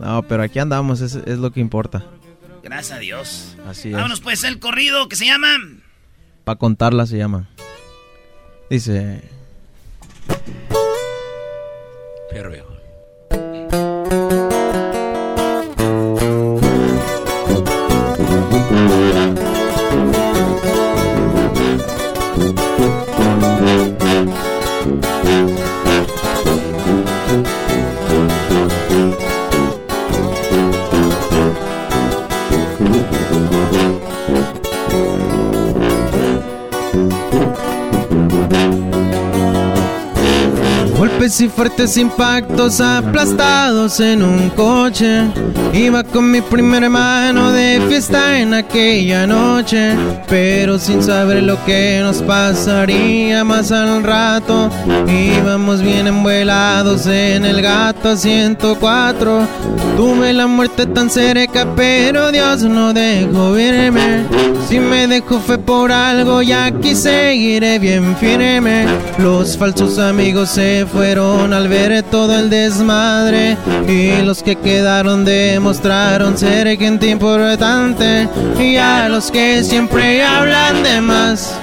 [0.00, 2.04] No, pero aquí andamos, es, es lo que importa.
[2.62, 3.56] Gracias a Dios.
[3.68, 3.94] Así es.
[3.94, 5.48] Vámonos pues el corrido que se llama...
[6.44, 7.48] Pa' contarla se llama.
[8.70, 9.22] Dice...
[12.30, 12.52] Fierro
[18.88, 20.87] Thank you.
[41.18, 45.24] Golpes y fuertes impactos aplastados en un coche.
[45.72, 49.96] Iba con mi primer hermano de fiesta en aquella noche.
[50.28, 54.70] Pero sin saber lo que nos pasaría más al rato.
[55.08, 59.40] Íbamos bien envuelados en el gato a 104.
[59.96, 64.24] Tuve la muerte tan cerca, pero Dios no dejó verme.
[64.68, 68.86] Si me dejó fue por algo, y aquí seguiré bien firme.
[69.18, 73.56] Los falsos amigos se fueron al ver todo el desmadre.
[73.88, 78.28] Y los que quedaron demostraron ser gente importante.
[78.60, 81.54] Y a los que siempre hablan de más.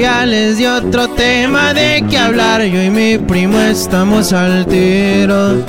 [0.00, 2.62] Ya les di otro tema de que hablar.
[2.64, 5.64] Yo y mi primo estamos al tiro.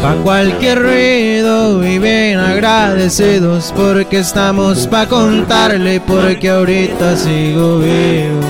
[0.00, 8.40] Pa' cualquier ruido y bien agradecidos porque estamos pa' contarle porque ahorita sigo vivo.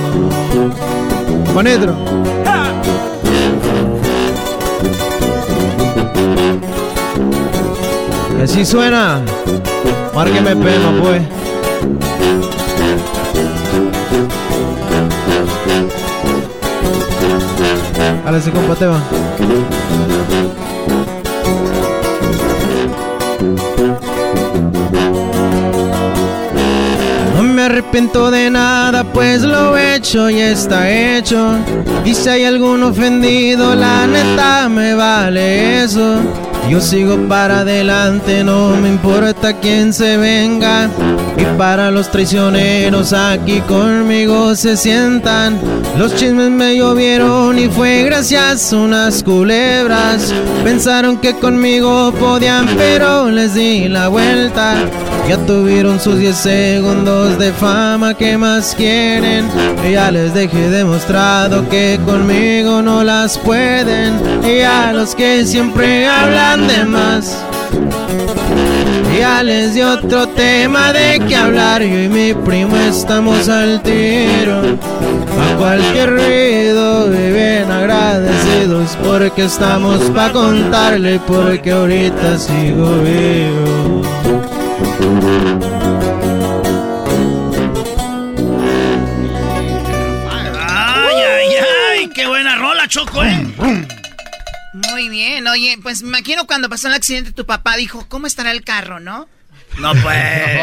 [1.53, 2.30] Juanitro.
[8.41, 9.21] Que así suena.
[10.15, 11.21] Márqueme pena, pues.
[18.25, 19.03] Dale ese compa Esteban.
[27.35, 31.59] No me arrepiento de nada, pues lo hecho y está hecho.
[32.03, 36.50] Y si hay algún ofendido, la neta me vale eso.
[36.69, 40.89] Yo sigo para adelante, no me importa quién se venga.
[41.37, 45.59] Y para los traicioneros aquí conmigo se sientan.
[45.97, 50.33] Los chismes me llovieron y fue gracias unas culebras.
[50.63, 54.75] Pensaron que conmigo podían, pero les di la vuelta.
[55.31, 59.47] Ya tuvieron sus 10 segundos de fama, ¿qué más quieren?
[59.89, 64.19] Ya les dejé demostrado que conmigo no las pueden.
[64.45, 67.45] Y a los que siempre hablan de más.
[69.17, 71.81] Ya les di otro tema de que hablar.
[71.81, 74.77] Yo y mi primo estamos al tiro.
[75.39, 83.80] A cualquier ruido viven agradecidos porque estamos pa' contarle porque ahorita sigo vivo.
[90.67, 91.49] Ay, ay,
[91.91, 93.45] ay, qué buena rola, Choco, ¿eh?
[94.73, 98.51] Muy bien, oye, pues me imagino cuando pasó el accidente tu papá dijo, ¿cómo estará
[98.51, 99.27] el carro, no?
[99.79, 100.61] No, pues.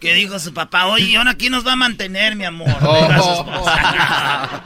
[0.00, 0.86] ¿Qué dijo su papá?
[0.86, 2.68] Oye, ¿y ahora quién nos va a mantener, mi amor?
[3.16, 4.62] Esposa.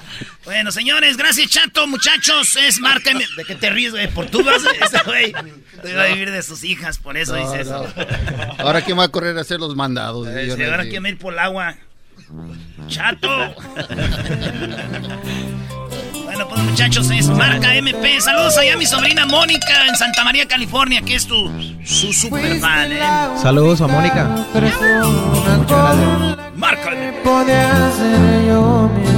[0.48, 2.56] bueno, señores, gracias, chato, muchachos.
[2.56, 3.24] Es márcame.
[3.36, 4.08] ¿De qué te ríes, güey?
[4.08, 5.34] Por tú vas, ese güey.
[5.82, 7.86] Te va a vivir de sus hijas, por eso No, dice eso.
[7.86, 8.64] no.
[8.64, 10.26] Ahora quién va a correr a hacer los mandados.
[10.26, 11.76] Eh, Yo sí, ahora quién va a ir por el agua.
[12.88, 13.54] Chato.
[16.24, 18.20] Bueno, pues muchachos, es marca MP.
[18.20, 21.50] Saludos allá a mi sobrina Mónica en Santa María, California, que es tu
[21.84, 23.00] su super fan, ¿eh?
[23.40, 24.24] Saludos a Mónica.
[26.56, 26.90] Marca
[27.22, 29.17] Podía ser yo mismo.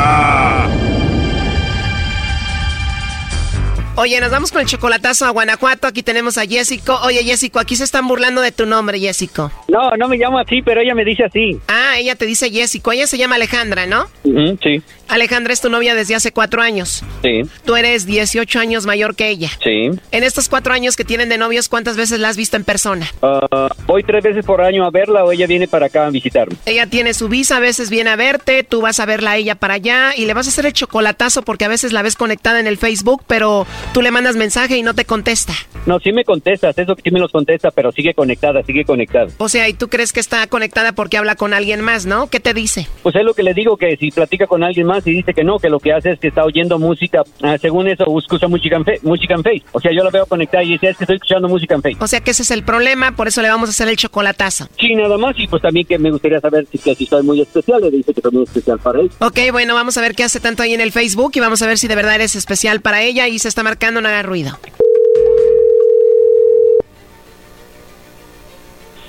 [3.97, 5.85] Oye, nos vamos con el chocolatazo a Guanajuato.
[5.85, 6.97] Aquí tenemos a Jessico.
[7.03, 9.51] Oye, Jessico, aquí se están burlando de tu nombre, Jessico.
[9.67, 11.59] No, no me llamo así, pero ella me dice así.
[11.67, 12.91] Ah, ella te dice Jessico.
[12.93, 14.07] Ella se llama Alejandra, ¿no?
[14.23, 17.03] Sí, Alejandra es tu novia desde hace cuatro años.
[17.21, 19.49] sí, Tú eres 18 años mayor que ella.
[19.61, 19.89] sí.
[20.11, 23.07] En estos cuatro años que tienen de novios, ¿cuántas veces la has visto en persona?
[23.21, 26.55] Ah, voy tres veces por año a verla o ella viene para acá a visitarme.
[26.65, 29.55] Ella tiene su visa, a veces viene a verte, tú vas a verla a ella
[29.55, 32.59] para allá y le vas a hacer el chocolatazo porque a veces la ves conectada
[32.61, 35.53] en el Facebook, pero tú le mandas mensaje y no te contesta.
[35.85, 39.27] No, sí me contestas, eso que sí me los contesta, pero sigue conectada, sigue conectada.
[39.39, 42.29] O sea, y tú crees que está conectada porque habla con alguien más, ¿no?
[42.29, 42.87] ¿Qué te dice?
[43.01, 45.43] Pues es lo que le digo, que si platica con alguien más y dice que
[45.43, 48.75] no, que lo que hace es que está oyendo música, ah, según eso, escucha música
[48.75, 49.63] en, fe- música en Face.
[49.71, 51.97] O sea, yo la veo conectada y dice, es que estoy escuchando música en Face.
[51.99, 54.67] O sea que ese es el problema, por eso le vamos a hacer el chocolatazo.
[54.79, 57.41] Sí, nada más, y pues también que me gustaría saber si, que si soy muy
[57.41, 59.09] especial, le dice que soy muy especial para él.
[59.19, 61.67] Ok, bueno, vamos a ver qué hace tanto ahí en el Facebook y vamos a
[61.67, 64.59] ver si de verdad eres especial para ella y se está marcando, no haga ruido.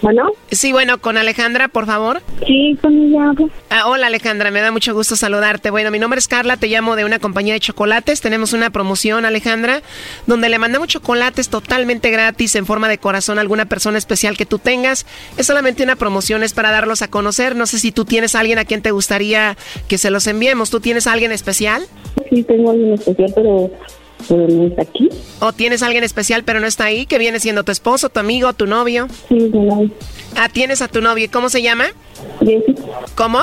[0.02, 0.32] Bueno.
[0.50, 2.22] Sí, bueno, con Alejandra, por favor.
[2.46, 3.32] Sí, con ella.
[3.70, 5.70] Ah, hola Alejandra, me da mucho gusto saludarte.
[5.70, 8.20] Bueno, mi nombre es Carla, te llamo de una compañía de chocolates.
[8.20, 9.82] Tenemos una promoción, Alejandra,
[10.26, 14.46] donde le mandamos chocolates totalmente gratis en forma de corazón a alguna persona especial que
[14.46, 15.06] tú tengas.
[15.36, 17.54] Es solamente una promoción, es para darlos a conocer.
[17.54, 19.56] No sé si tú tienes a alguien a quien te gustaría
[19.88, 20.70] que se los enviemos.
[20.70, 21.82] ¿Tú tienes a alguien especial?
[22.28, 23.70] Sí, tengo alguien especial, pero
[24.30, 25.08] no está aquí.
[25.40, 27.06] ¿O tienes a alguien especial pero no está ahí?
[27.06, 29.08] que viene siendo tu esposo, tu amigo, tu novio?
[29.28, 29.90] Sí, mi novio.
[30.36, 31.28] Ah, tienes a tu novio.
[31.32, 31.86] ¿Cómo se llama?
[32.40, 32.74] Jessy.
[33.14, 33.40] ¿Cómo?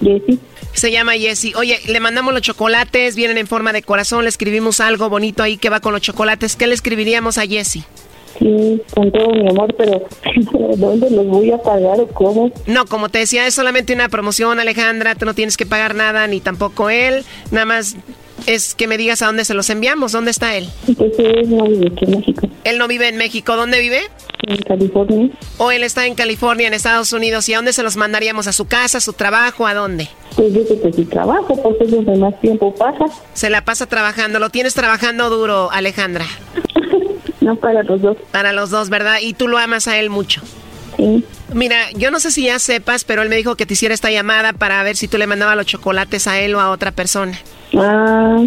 [0.00, 0.38] Jessy.
[0.72, 1.54] Se llama Jessy.
[1.54, 5.56] Oye, le mandamos los chocolates, vienen en forma de corazón, le escribimos algo bonito ahí
[5.56, 6.56] que va con los chocolates.
[6.56, 7.84] ¿Qué le escribiríamos a Jessy?
[8.38, 10.02] Sí, con todo mi amor, pero
[10.76, 12.50] ¿dónde los voy a pagar o cómo?
[12.66, 15.14] No, como te decía, es solamente una promoción, Alejandra.
[15.14, 17.24] Tú no tienes que pagar nada, ni tampoco él.
[17.52, 17.96] Nada más
[18.46, 20.12] es que me digas a dónde se los enviamos.
[20.12, 20.68] ¿Dónde está él?
[20.96, 23.56] Pues él no vive aquí en México, Él no vive en México.
[23.56, 24.02] ¿Dónde vive?
[24.46, 25.30] en California.
[25.58, 27.48] O él está en California, en Estados Unidos.
[27.48, 28.46] ¿Y a dónde se los mandaríamos?
[28.46, 29.66] ¿A su casa, a su trabajo?
[29.66, 30.08] ¿A dónde?
[30.36, 33.06] Pues yo sé que trabajo, porque es donde más tiempo pasa.
[33.32, 34.38] Se la pasa trabajando.
[34.38, 36.26] Lo tienes trabajando duro, Alejandra.
[37.40, 38.16] No para los dos.
[38.30, 39.18] Para los dos, ¿verdad?
[39.20, 40.40] Y tú lo amas a él mucho.
[40.96, 41.24] Sí.
[41.52, 44.10] Mira, yo no sé si ya sepas, pero él me dijo que te hiciera esta
[44.10, 47.38] llamada para ver si tú le mandabas los chocolates a él o a otra persona.
[47.76, 48.44] Ah,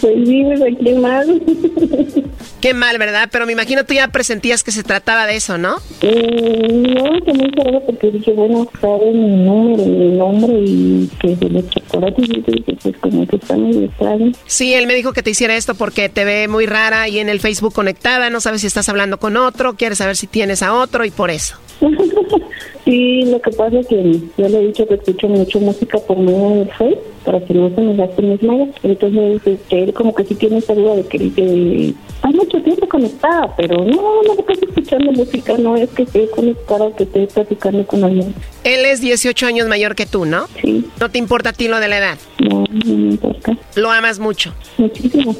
[0.00, 1.26] pues aquí más.
[2.60, 3.28] Qué mal, ¿verdad?
[3.32, 5.76] Pero me imagino tú ya presentías que se trataba de eso, ¿no?
[6.02, 11.36] Mm, no, que muy raro porque dije, bueno, sabe mi número, mi nombre y que
[11.36, 14.32] de los chocolates y dije, pues como que está medio extraño.
[14.46, 17.28] Sí, él me dijo que te hiciera esto porque te ve muy rara y en
[17.28, 20.74] el Facebook conectada, no sabes si estás hablando con otro, quieres saber si tienes a
[20.74, 21.56] otro y por eso.
[22.84, 26.18] sí, lo que pasa es que yo le he dicho que escucho mucho música por
[26.18, 28.68] medio del Facebook para que no se me gasten mis mallas.
[28.82, 32.88] Entonces, este, él como que sí tiene esa duda de que dice, hay mucho tiempo
[32.88, 37.86] conectada, pero no, no estoy escuchando música, no es que esté conectada, que esté platicando
[37.86, 38.34] con alguien.
[38.64, 40.46] Él es 18 años mayor que tú, ¿no?
[40.60, 40.84] Sí.
[41.00, 42.18] ¿No te importa a ti lo de la edad?
[42.38, 43.56] No, no me importa.
[43.76, 44.54] ¿Lo amas mucho?
[44.78, 45.34] Muchísimo.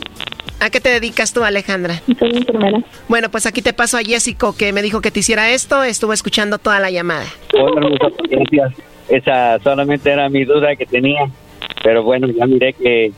[0.61, 2.03] ¿A qué te dedicas tú, Alejandra?
[2.19, 2.83] Soy enfermera.
[3.09, 5.83] Bueno, pues aquí te paso a Jessico, que me dijo que te hiciera esto.
[5.83, 7.25] Estuvo escuchando toda la llamada.
[7.55, 7.89] Hola,
[8.29, 8.75] gracias.
[9.09, 11.31] Esa solamente era mi duda que tenía.
[11.83, 13.13] Pero bueno, ya miré que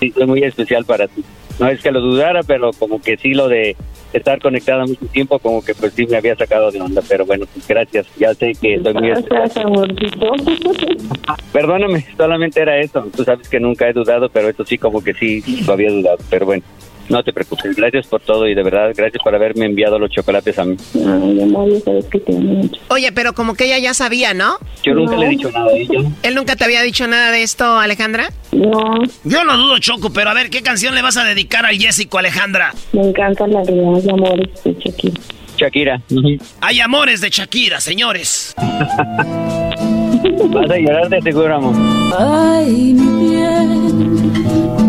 [0.00, 1.24] sí soy muy especial para ti.
[1.58, 3.76] No es que lo dudara, pero como que sí lo de
[4.12, 7.02] estar conectada mucho tiempo, como que pues sí me había sacado de onda.
[7.08, 8.06] Pero bueno, pues gracias.
[8.16, 9.50] Ya sé que soy muy especial.
[11.52, 13.06] Perdóname, solamente era eso.
[13.14, 16.18] Tú sabes que nunca he dudado, pero esto sí como que sí lo había dudado.
[16.28, 16.64] Pero bueno,
[17.08, 17.76] no te preocupes.
[17.76, 20.76] Gracias por todo y de verdad, gracias por haberme enviado los chocolates a mí.
[20.94, 22.32] Ay, amor, ya sabes que te.
[22.88, 24.56] Oye, pero como que ella ya sabía, ¿no?
[24.82, 26.00] Yo nunca le he dicho nada a ella.
[26.22, 28.28] ¿Él nunca te había dicho nada de esto, Alejandra?
[28.52, 31.76] No, Yo no dudo, Choco, pero a ver, ¿qué canción le vas a dedicar al
[31.76, 32.72] Jessico, Alejandra?
[32.92, 33.80] me encanta la de
[34.10, 35.20] amores de Shakira.
[35.56, 36.02] Shakira.
[36.60, 38.54] Hay amores de Shakira, señores.
[40.48, 41.74] Vas a llorar de seguro, amor.
[42.18, 44.43] Ay, mi bien,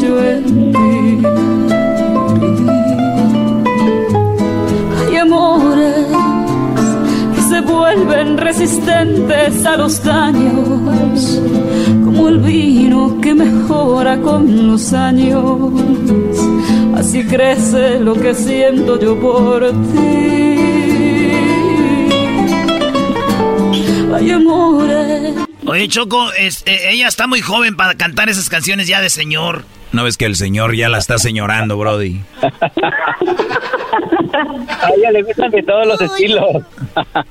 [0.00, 1.26] yo en ti.
[5.00, 6.06] Hay amores
[7.34, 11.40] que se vuelven resistentes a los daños,
[12.04, 15.72] como el vino que mejora con los años.
[16.94, 20.14] Así crece lo que siento yo por ti.
[24.14, 25.53] Hay amores.
[25.66, 29.64] Oye, Choco, es- eh, ella está muy joven para cantar esas canciones ya de señor.
[29.92, 32.20] ¿No ves que el señor ya la está señorando, Brody?
[32.42, 32.48] A
[34.96, 36.44] ella le gustan de todos los estilos.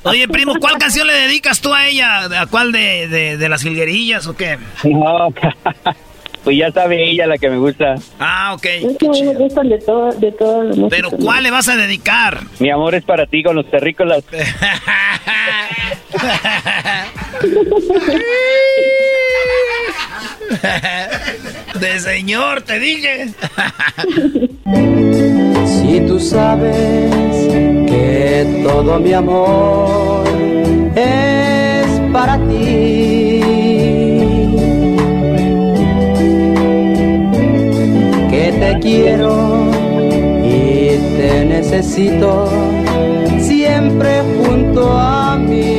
[0.03, 2.41] Oye, primo, ¿cuál canción le dedicas tú a ella?
[2.41, 4.57] ¿A cuál de, de, de las jilguerillas o qué?
[4.85, 5.27] No,
[6.43, 7.95] pues ya sabe ella la que me gusta.
[8.19, 8.65] Ah, ok.
[8.65, 10.87] Es que me gustan de todo, de todo.
[10.89, 12.39] Pero ¿cuál le vas a dedicar?
[12.59, 14.23] Mi amor es para ti con los terrícolas.
[21.79, 23.33] De señor, te dije.
[25.65, 26.75] Si tú sabes
[27.87, 30.23] que todo mi amor
[30.95, 33.41] es para ti,
[38.31, 39.69] que te quiero
[40.43, 42.49] y te necesito
[43.39, 45.72] siempre junto a mí.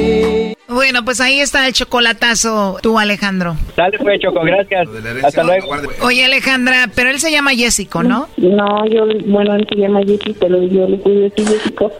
[0.85, 3.57] Bueno, pues ahí está el chocolatazo, tú, Alejandro.
[3.74, 4.87] Dale, pues, Choco, gracias.
[5.24, 5.74] Hasta luego.
[6.03, 8.28] Oye, Alejandra, pero él se llama Jessico, ¿no?
[8.37, 11.91] No, yo, bueno, él se llama Jessy, pero yo le puse así Jessico.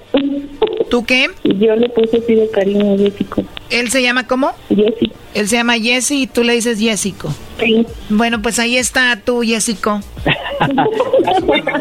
[0.91, 1.31] ¿Tú qué?
[1.45, 3.43] Yo le puse así de cariño Jessico.
[3.71, 4.53] ¿Él se llama cómo?
[4.69, 5.11] Jessy.
[5.33, 7.35] Él se llama Jessy y tú le dices Jessico.
[7.59, 7.87] Sí.
[8.11, 10.03] Bueno, pues ahí está tú, Jessico.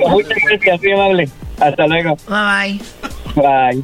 [0.09, 1.29] Muchas gracias, muy amable.
[1.59, 2.15] Hasta luego.
[2.29, 2.79] Bye
[3.35, 3.83] bye.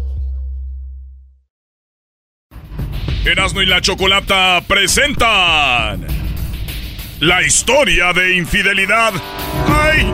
[3.23, 6.07] Erasmo y la Chocolata presentan
[7.19, 9.13] la historia de infidelidad.
[9.67, 10.05] ¡Ay!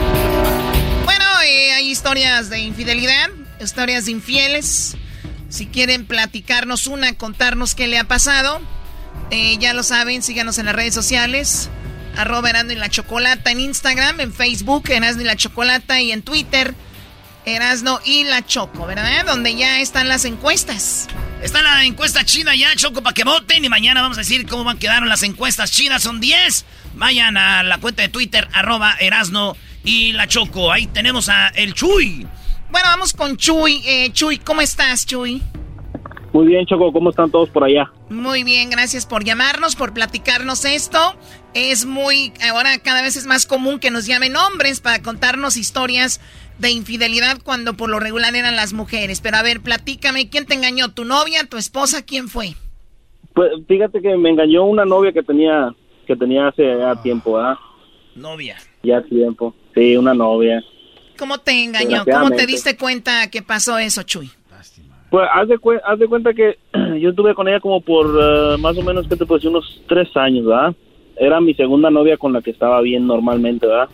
[1.05, 3.29] Bueno, eh, hay historias de infidelidad,
[3.61, 4.97] historias de infieles.
[5.47, 8.59] Si quieren platicarnos una, contarnos qué le ha pasado,
[9.31, 11.69] eh, ya lo saben, síganos en las redes sociales.
[12.17, 16.23] Arroba Erasmo y la Chocolata en Instagram, en Facebook, Erasmo y la Chocolata y en
[16.23, 16.75] Twitter,
[17.47, 19.25] Erasmo y la Choco, ¿verdad?
[19.25, 21.07] Donde ya están las encuestas.
[21.41, 23.63] Está la encuesta china ya, Choco, para que voten.
[23.63, 26.03] Y mañana vamos a decir cómo van quedaron las encuestas chinas.
[26.03, 26.65] Son 10.
[26.95, 30.73] Vayan a la cuenta de Twitter, arroba Erasno y la Choco.
[30.73, 32.27] Ahí tenemos a el Chuy.
[32.69, 33.81] Bueno, vamos con Chuy.
[33.85, 35.41] Eh, Chuy, ¿cómo estás, Chuy?
[36.33, 37.89] Muy bien, Choco, ¿cómo están todos por allá?
[38.09, 41.15] Muy bien, gracias por llamarnos, por platicarnos esto.
[41.53, 46.19] Es muy, ahora cada vez es más común que nos llamen hombres para contarnos historias
[46.59, 49.21] de infidelidad cuando por lo regular eran las mujeres.
[49.21, 50.89] Pero a ver, platícame, ¿quién te engañó?
[50.93, 52.03] ¿Tu novia, tu esposa?
[52.05, 52.53] ¿Quién fue?
[53.33, 55.73] Pues fíjate que me engañó una novia que tenía
[56.07, 57.55] que tenía hace ya tiempo, ¿verdad?
[58.15, 58.57] Novia.
[58.81, 59.53] Ya tiempo.
[59.75, 60.63] Sí, una novia.
[61.19, 62.03] ¿Cómo te engañó?
[62.05, 64.31] ¿Cómo te diste cuenta que pasó eso, Chuy?
[65.09, 66.57] Pues haz de, cue- haz de cuenta que
[66.99, 69.49] yo estuve con ella como por eh, más o menos, ¿qué te puedo decir?
[69.49, 70.73] Unos tres años, ¿verdad?
[71.17, 73.89] Era mi segunda novia con la que estaba bien normalmente, ¿verdad?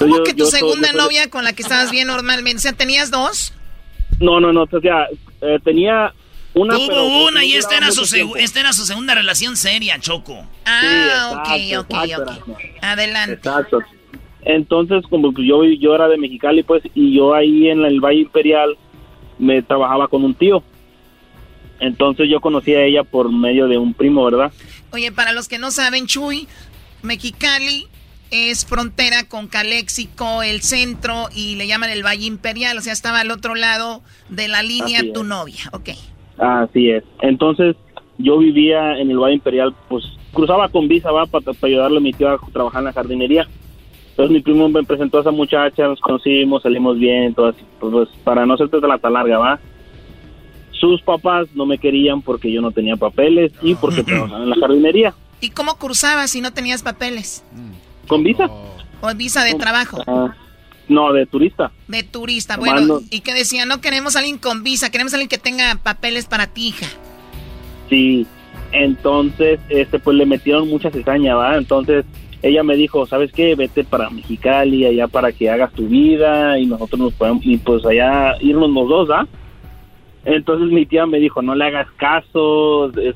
[0.00, 2.56] ¿Cómo Yo- que tu segunda novia con la que estabas bien normalmente?
[2.56, 3.52] O sea, ¿tenías dos?
[4.18, 5.06] No, no, no, o sea,
[5.42, 6.12] eh, tenía
[6.54, 6.74] una...
[6.74, 8.02] Tuvo pero- una y esta era, su
[8.36, 10.42] esta era su segunda relación seria, Choco.
[10.64, 12.58] Ah, exacto, ok, ok, exacto, ok.
[12.80, 13.34] Adelante.
[13.34, 13.78] Exacto.
[14.42, 18.78] Entonces, como yo, yo era de Mexicali, pues, y yo ahí en el Valle Imperial
[19.38, 20.62] me trabajaba con un tío.
[21.78, 24.50] Entonces yo conocí a ella por medio de un primo, ¿verdad?
[24.92, 26.48] Oye, para los que no saben, Chuy,
[27.02, 27.86] Mexicali
[28.30, 33.20] es frontera con Calexico, el centro, y le llaman el Valle Imperial, o sea, estaba
[33.20, 35.26] al otro lado de la línea Así tu es.
[35.26, 35.90] novia, ok.
[36.38, 37.04] Así es.
[37.20, 37.76] Entonces
[38.18, 42.12] yo vivía en el Valle Imperial, pues cruzaba con visa, va, para, ayudarle a mi
[42.12, 43.48] tío a trabajar en la jardinería.
[44.10, 47.92] Entonces mi primo me presentó a esa muchacha, nos conocimos, salimos bien, todo así, pues,
[47.92, 49.60] pues, para no hacerte de la tan larga, va.
[50.72, 54.56] Sus papás no me querían porque yo no tenía papeles y porque trabajaba en la
[54.56, 55.14] jardinería.
[55.40, 57.44] ¿Y cómo cruzabas si no tenías papeles?
[58.10, 58.50] ¿Con visa?
[59.00, 60.02] ¿O visa de trabajo?
[60.08, 60.34] Ah,
[60.88, 61.70] no, de turista.
[61.86, 62.80] De turista, bueno.
[62.80, 65.76] no- Y que decía, no queremos a alguien con visa, queremos a alguien que tenga
[65.80, 66.86] papeles para ti, hija.
[67.88, 68.26] Sí,
[68.72, 71.56] entonces, este, pues le metieron mucha cizaña, ¿va?
[71.56, 72.04] Entonces,
[72.42, 73.54] ella me dijo, ¿sabes qué?
[73.54, 77.86] Vete para Mexicali, allá para que hagas tu vida y nosotros nos podemos, y pues
[77.86, 79.26] allá irnos los dos, ¿ah?
[80.24, 83.14] Entonces mi tía me dijo, no le hagas caso, es-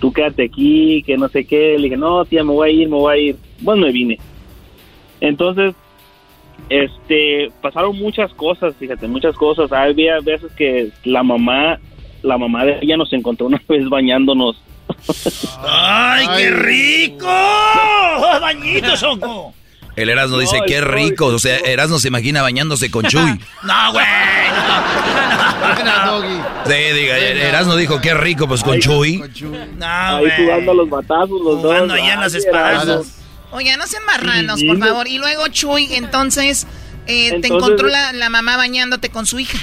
[0.00, 1.76] tú quédate aquí, que no sé qué.
[1.76, 3.36] Le dije, no, tía, me voy a ir, me voy a ir.
[3.62, 4.18] Bueno, me vine.
[5.20, 5.74] Entonces,
[6.68, 9.72] este, pasaron muchas cosas, fíjate, muchas cosas.
[9.72, 11.78] Había veces que la mamá,
[12.22, 14.60] la mamá de ella nos encontró una vez bañándonos.
[15.66, 17.26] ¡Ay, qué rico!
[18.40, 19.54] ¡Bañito, Choco!
[19.94, 21.26] El Erasmo dice, No, qué no, rico.
[21.26, 23.38] O sea, Erasmo se imagina bañándose con Chuy.
[23.62, 24.04] No, güey.
[26.66, 29.22] Sí, diga, Erasmo dijo, qué rico, pues con Chuy.
[29.76, 32.02] No, Ahí jugando a los batazos, los Jugando dos.
[32.02, 33.21] allá en las espadas.
[33.52, 35.08] Oye, no sean marranos, Sí, por favor.
[35.08, 36.66] Y luego, Chuy, entonces,
[37.06, 39.58] eh, te encontró la, la mamá bañándote con su hija.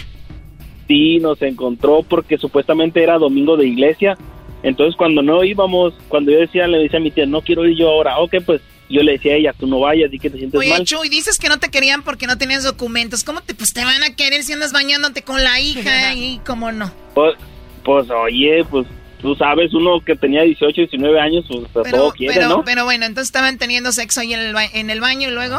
[0.87, 4.17] Sí, nos encontró porque supuestamente era domingo de iglesia.
[4.63, 7.77] Entonces cuando no íbamos, cuando yo decía, le decía a mi tía, no quiero ir
[7.77, 8.17] yo ahora.
[8.19, 10.69] Ok, pues yo le decía a ella, tú no vayas, y que te sientes Oye,
[10.69, 10.83] mal.
[10.83, 13.23] Chuy, dices que no te querían porque no tenías documentos.
[13.23, 16.71] ¿Cómo te, pues, te van a querer si andas bañándote con la hija y cómo
[16.71, 16.91] no?
[17.13, 17.35] Pues,
[17.83, 18.87] pues oye, pues
[19.21, 22.63] tú sabes, uno que tenía 18, 19 años, pues Pero, todo quiere, pero, ¿no?
[22.63, 25.57] pero bueno, entonces estaban teniendo sexo ahí en el, ba- en el baño y luego.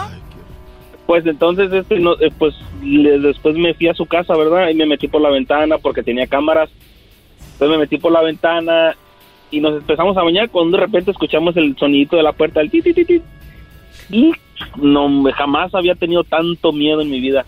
[1.07, 4.69] Pues entonces, este, no, eh, pues le- después me fui a su casa, ¿verdad?
[4.71, 6.71] Y me metí por la ventana porque tenía cámaras.
[7.55, 8.95] Entonces me metí por la ventana
[9.51, 12.71] y nos empezamos a bañar cuando de repente escuchamos el sonidito de la puerta, el
[12.71, 13.21] ti, ti, ti, ti.
[14.11, 14.33] Y
[14.77, 17.45] no, me- jamás había tenido tanto miedo en mi vida.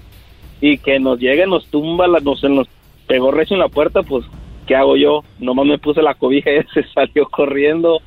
[0.61, 2.67] Y que nos llegue, nos tumba, la- nos, nos
[3.07, 4.25] pegó recio en la puerta, pues,
[4.67, 5.25] ¿qué hago yo?
[5.39, 8.01] Nomás me puse la cobija y se salió corriendo.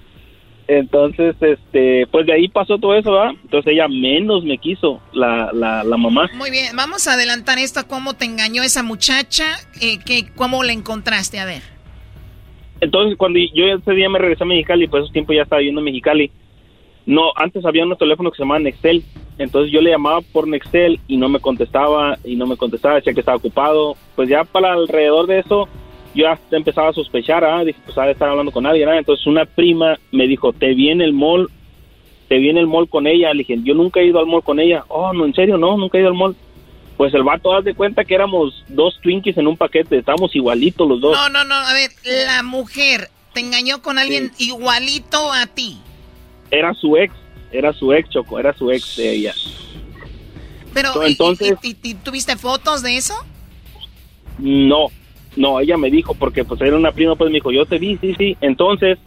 [0.68, 3.34] Entonces, este, pues de ahí pasó todo eso, ¿verdad?
[3.44, 6.28] Entonces ella menos me quiso, la, la, la mamá.
[6.34, 9.46] Muy bien, vamos a adelantar esto a cómo te engañó esa muchacha,
[9.80, 11.62] eh, que, cómo la encontraste, a ver.
[12.82, 15.82] Entonces, cuando yo ese día me regresé a Mexicali, pues esos tiempos ya estaba viviendo
[15.82, 16.32] en Mexicali.
[17.06, 19.04] No, antes había unos teléfonos que se llamaban Excel.
[19.38, 23.14] Entonces yo le llamaba por Nextel y no me contestaba y no me contestaba, decía
[23.14, 23.96] que estaba ocupado.
[24.16, 25.68] Pues ya para alrededor de eso
[26.16, 28.90] yo ya empezaba a sospechar, ah, dije, pues ha de estar hablando con alguien.
[28.90, 28.98] ah.
[28.98, 31.50] Entonces una prima me dijo, te vi en el mall,
[32.30, 33.32] te vi en el mall con ella.
[33.34, 34.84] Le dije, yo nunca he ido al mall con ella.
[34.88, 36.36] Oh, no, en serio, no, nunca he ido al mall.
[36.98, 40.88] Pues el vato, haz de cuenta que éramos dos Twinkies en un paquete, estábamos igualitos
[40.88, 41.16] los dos.
[41.18, 41.92] No, no, no, a ver,
[42.26, 45.78] la mujer te engañó con alguien igualito a ti.
[46.52, 47.14] Era su ex,
[47.52, 49.34] era su ex, Choco, era su ex de ella.
[50.74, 53.14] Pero, So, ¿y- entonces- y- y- y ¿tuviste fotos de eso?
[54.40, 54.88] No,
[55.36, 57.98] no, ella me dijo, porque pues era una prima, pues me dijo, yo te vi,
[57.98, 58.38] sí, sí.
[58.42, 58.98] Entonces,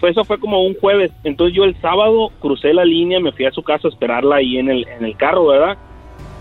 [0.00, 1.10] pues eso fue como un jueves.
[1.24, 4.58] Entonces yo el sábado crucé la línea, me fui a su casa a esperarla ahí
[4.58, 5.76] en el, en el carro, ¿verdad?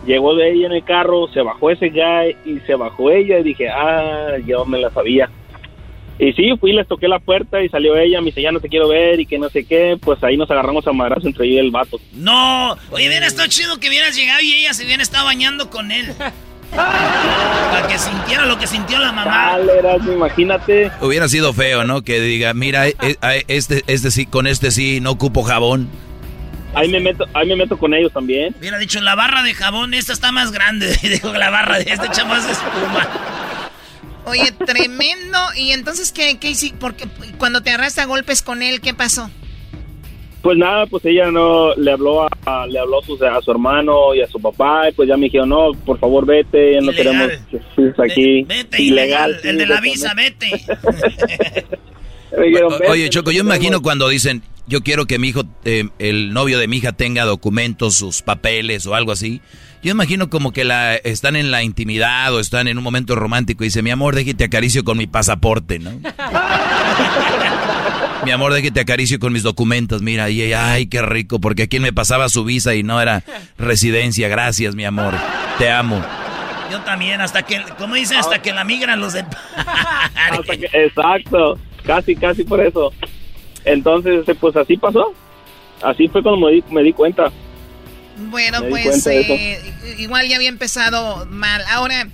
[0.05, 3.43] Llegó de ella en el carro, se bajó ese guy y se bajó ella y
[3.43, 5.29] dije, ah, yo me la sabía.
[6.19, 8.69] Y sí, fui, les toqué la puerta y salió ella, me dice, ya no te
[8.69, 9.97] quiero ver y que no sé qué.
[10.01, 11.99] Pues ahí nos agarramos a madrazo entre ella y el vato.
[12.13, 15.91] No, oye, hubiera estado chido que hubieras llegado y ella se hubiera estado bañando con
[15.91, 16.07] él.
[16.72, 19.57] Para que sintiera lo que sintió la mamá.
[19.57, 20.91] Dale, Erasmo, imagínate.
[21.01, 22.01] Hubiera sido feo, ¿no?
[22.03, 25.89] Que diga, mira, eh, eh, este, este sí, con este sí, no ocupo jabón.
[26.74, 28.55] Ahí me meto, ahí me meto con ellos también.
[28.59, 30.95] Hubiera dicho, la barra de jabón, esta está más grande.
[31.01, 33.07] Dijo, la barra de este chamo es espuma.
[34.26, 35.38] Oye, tremendo.
[35.55, 36.78] ¿Y entonces qué, qué hiciste?
[36.78, 37.07] Porque
[37.38, 39.32] cuando te agarraste a golpes con él, ¿qué pasó?
[40.41, 43.51] Pues nada, pues ella no le habló a, a- le habló a su, a su
[43.51, 46.81] hermano y a su papá y pues ya me dijeron, no, por favor vete, ya
[46.81, 47.39] no Ilegal.
[47.75, 48.43] queremos aquí.
[48.43, 49.39] Vete, ilegal.
[49.41, 50.49] sí, El de la visa, vete.
[52.38, 55.29] Me dijeron, O- "Vete, Oye, Choco, yo no imagino cuando dicen, yo quiero que mi
[55.29, 59.41] hijo, eh, el novio de mi hija tenga documentos, sus papeles o algo así.
[59.81, 63.63] Yo imagino como que la están en la intimidad o están en un momento romántico
[63.63, 65.91] y dice, mi amor, déjate acaricio con mi pasaporte, ¿no?
[68.25, 71.79] mi amor, déjate acaricio con mis documentos, mira, y ella, ay, qué rico, porque aquí
[71.79, 73.23] me pasaba su visa y no era
[73.57, 75.13] residencia, gracias, mi amor,
[75.57, 76.03] te amo.
[76.71, 79.21] Yo también, hasta que, como dice, hasta que la migran los de...
[79.55, 82.91] Hasta que- exacto, casi, casi por eso.
[83.63, 85.13] Entonces, este, pues así pasó.
[85.81, 87.31] Así fue cuando me di, me di cuenta.
[88.17, 89.61] Bueno, Me pues cuenta de eh,
[89.99, 91.63] igual ya había empezado mal.
[91.69, 92.09] Ahora,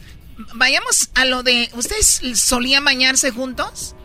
[0.53, 1.69] vayamos a lo de...
[1.73, 3.95] ¿Ustedes solían bañarse juntos?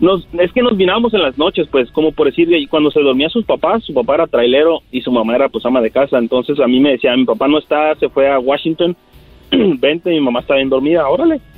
[0.00, 3.00] Nos, es que nos mirábamos en las noches, pues, como por decir, y cuando se
[3.00, 6.18] dormía sus papás, su papá era trailero y su mamá era pues ama de casa.
[6.18, 8.96] Entonces a mí me decía, mi papá no está, se fue a Washington,
[9.50, 11.40] vente, mi mamá está bien dormida, órale.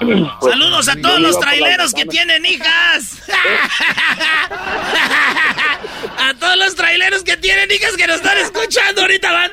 [0.00, 3.22] Pues, Saludos a todos los traileros que tienen hijas.
[6.18, 9.50] a todos los traileros que tienen hijas que nos están escuchando ahorita van.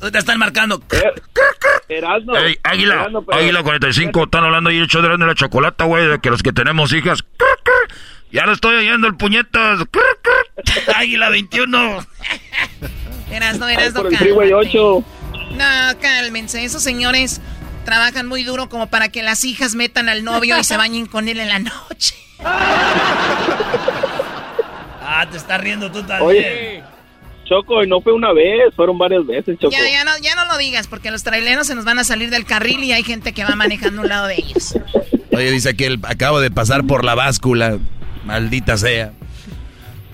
[0.00, 0.82] Ahorita están marcando.
[1.88, 5.84] Erasmo, Ey, Águila, Erasmo, pero- Águila 45, están hablando ahí el show de la chocolata,
[5.84, 7.20] güey, de que los que tenemos hijas.
[8.32, 9.80] Ya lo estoy oyendo el puñetas.
[10.96, 12.06] Águila 21.
[13.30, 15.04] Eras, no, Ay, eras, no, por el Freeway 8.
[15.52, 16.64] No, cálmense.
[16.64, 17.40] Esos señores
[17.84, 21.28] trabajan muy duro como para que las hijas metan al novio y se bañen con
[21.28, 22.14] él en la noche.
[25.02, 26.22] Ah, te estás riendo tú también.
[26.22, 26.69] Oye,
[27.50, 29.72] Choco, y no fue una vez, fueron varias veces, Choco.
[29.72, 32.30] Ya, ya no, ya no lo digas, porque los traileros se nos van a salir
[32.30, 34.78] del carril y hay gente que va manejando un lado de ellos.
[35.32, 37.78] Oye, dice que él acabo de pasar por la báscula,
[38.24, 39.12] maldita sea.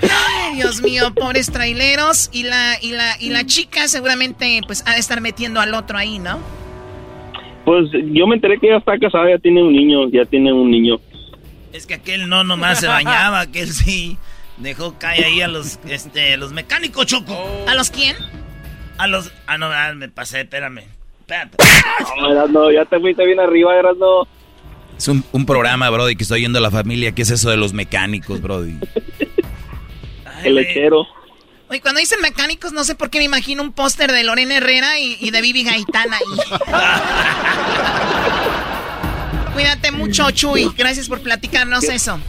[0.00, 2.30] Ay, Dios mío, pobres traileros.
[2.32, 5.98] Y la, y la, y la chica seguramente pues ha de estar metiendo al otro
[5.98, 6.38] ahí, ¿no?
[7.66, 10.70] Pues yo me enteré que ella está casada, ya tiene un niño, ya tiene un
[10.70, 11.00] niño.
[11.74, 14.16] Es que aquel no nomás se bañaba, aquel sí
[14.58, 17.36] dejó caer ahí a los, este, los mecánicos, Choco.
[17.66, 18.16] ¿A los quién?
[18.98, 19.30] A los...
[19.46, 20.82] Ah, no, ah, me pasé, espérame.
[21.20, 21.56] Espérate.
[22.20, 24.26] No, Erasmo, ya te fuiste bien arriba, Erasmo.
[24.96, 27.12] Es un, un programa, Brody, que estoy yendo a la familia.
[27.12, 28.74] ¿Qué es eso de los mecánicos, Brody?
[30.42, 31.06] El lechero.
[31.68, 34.98] Oye, cuando dicen mecánicos, no sé por qué me imagino un póster de Lorena Herrera
[35.00, 36.56] y, y de Vivi Gaitán ahí.
[39.54, 40.70] Cuídate mucho, Chuy.
[40.76, 42.20] Gracias por platicarnos eso.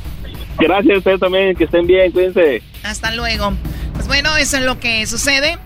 [0.59, 2.61] Gracias a ustedes también, que estén bien, cuídense.
[2.83, 3.53] Hasta luego.
[3.93, 5.57] Pues bueno, eso es lo que sucede.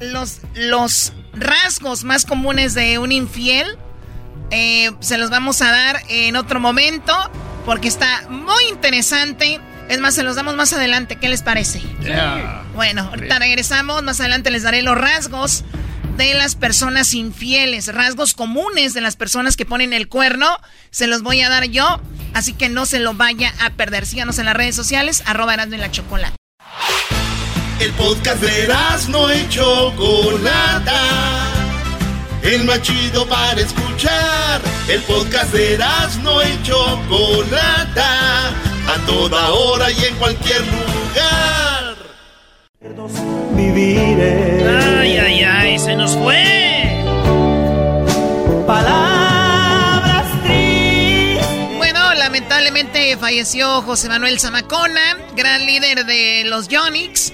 [0.00, 3.66] Los, los rasgos más comunes de un infiel
[4.50, 7.14] eh, se los vamos a dar en otro momento
[7.64, 9.60] porque está muy interesante.
[9.88, 11.16] Es más, se los damos más adelante.
[11.16, 11.80] ¿Qué les parece?
[12.74, 14.02] Bueno, ahorita regresamos.
[14.02, 15.64] Más adelante les daré los rasgos
[16.16, 20.58] de las personas infieles, rasgos comunes de las personas que ponen el cuerno.
[20.90, 22.00] Se los voy a dar yo,
[22.34, 24.06] así que no se lo vaya a perder.
[24.06, 26.36] Síganos en las redes sociales, arroba Erasmo y la Chocolate.
[27.80, 28.68] El podcast de
[29.10, 31.02] no y Chocolata.
[32.42, 34.62] El más chido para escuchar.
[34.88, 35.78] El podcast de
[36.22, 38.48] no y Chocolata.
[38.88, 41.85] A toda hora y en cualquier lugar.
[45.00, 46.44] Ay, ay, ay, se nos fue.
[48.66, 50.26] Palabras
[51.76, 57.32] Bueno, lamentablemente falleció José Manuel Zamacona, gran líder de los Yonix.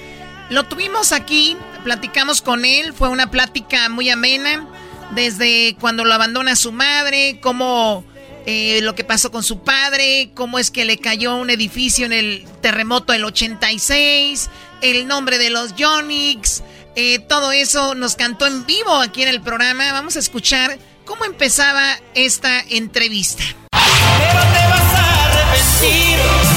[0.49, 4.67] Lo tuvimos aquí, platicamos con él, fue una plática muy amena,
[5.11, 8.03] desde cuando lo abandona su madre, cómo
[8.45, 12.13] eh, lo que pasó con su padre, cómo es que le cayó un edificio en
[12.13, 14.49] el terremoto del 86,
[14.83, 16.61] el nombre de los Yonix,
[16.95, 19.91] eh, todo eso nos cantó en vivo aquí en el programa.
[19.93, 23.43] Vamos a escuchar cómo empezaba esta entrevista.
[23.71, 26.52] Vas a arrepentir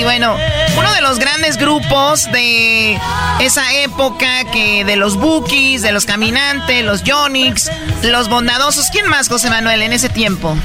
[0.00, 0.34] y bueno,
[0.78, 2.98] uno de los grandes grupos de
[3.40, 7.70] esa época que de los Bookies, de los Caminantes, los Yonix,
[8.02, 8.86] los Bondadosos.
[8.90, 10.56] ¿Quién más, José Manuel, en ese tiempo?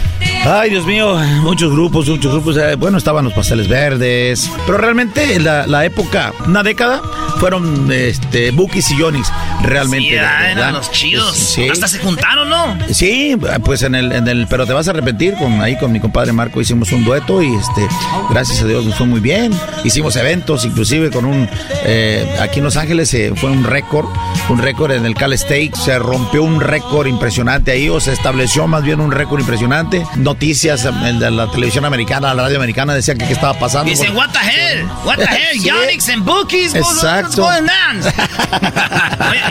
[0.45, 2.55] Ay, Dios mío, muchos grupos, muchos grupos.
[2.55, 4.49] eh, Bueno, estaban los pasteles verdes.
[4.65, 7.01] Pero realmente la, la época, una década,
[7.39, 9.29] fueron este, Bookies y Yonix.
[9.65, 10.09] Realmente.
[10.11, 11.35] Sí, ah, los chidos.
[11.35, 11.67] Sí.
[11.69, 12.77] Hasta se juntaron, ¿no?
[12.91, 15.99] Sí, pues en el, en el, pero te vas a arrepentir, con ahí con mi
[15.99, 17.87] compadre Marco hicimos un dueto y este,
[18.29, 19.51] gracias a Dios nos fue muy bien.
[19.83, 21.49] Hicimos eventos, inclusive con un,
[21.85, 24.07] eh, aquí en Los Ángeles eh, fue un récord,
[24.49, 28.67] un récord en el Cal State, se rompió un récord impresionante ahí, o se estableció
[28.67, 30.05] más bien un récord impresionante.
[30.15, 33.89] Noticias en la, la televisión americana, la radio americana decían que qué estaba pasando.
[33.89, 34.85] Dicen, what the hell?
[35.05, 35.57] What the hell?
[35.61, 36.73] Yonix and Bookies.
[36.73, 37.41] what's- what's Exacto.
[37.43, 38.01] going on?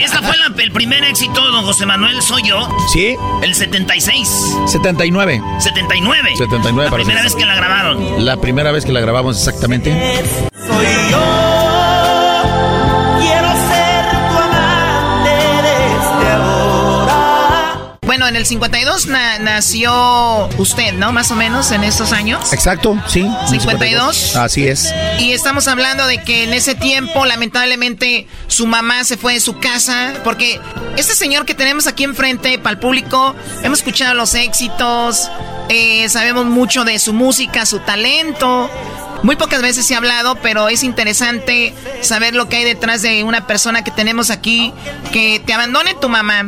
[0.05, 2.69] Esta fue la- el primer éxito, don José Manuel, soy yo.
[2.93, 3.17] Sí.
[3.43, 4.29] El 76.
[4.67, 5.41] 79.
[5.59, 6.31] 79.
[6.37, 8.25] 79 La para primera ser vez que la grabaron.
[8.25, 9.91] La primera vez que la grabamos exactamente.
[10.67, 11.19] Soy yo,
[18.35, 21.13] en el 52 na- nació usted, ¿no?
[21.13, 22.53] Más o menos en estos años.
[22.53, 23.29] Exacto, sí.
[23.49, 24.35] 52.
[24.35, 24.93] Así es.
[25.21, 29.59] Y estamos hablando de que en ese tiempo, lamentablemente, su mamá se fue de su
[29.61, 30.15] casa.
[30.25, 30.61] Porque
[30.97, 35.31] este señor que tenemos aquí enfrente, para el público, hemos escuchado los éxitos,
[35.69, 38.69] eh, sabemos mucho de su música, su talento.
[39.25, 41.73] Muy pocas veces se ha hablado, pero es interesante
[42.03, 44.71] saber lo que hay detrás de una persona que tenemos aquí,
[45.15, 46.45] que te abandone tu mamá,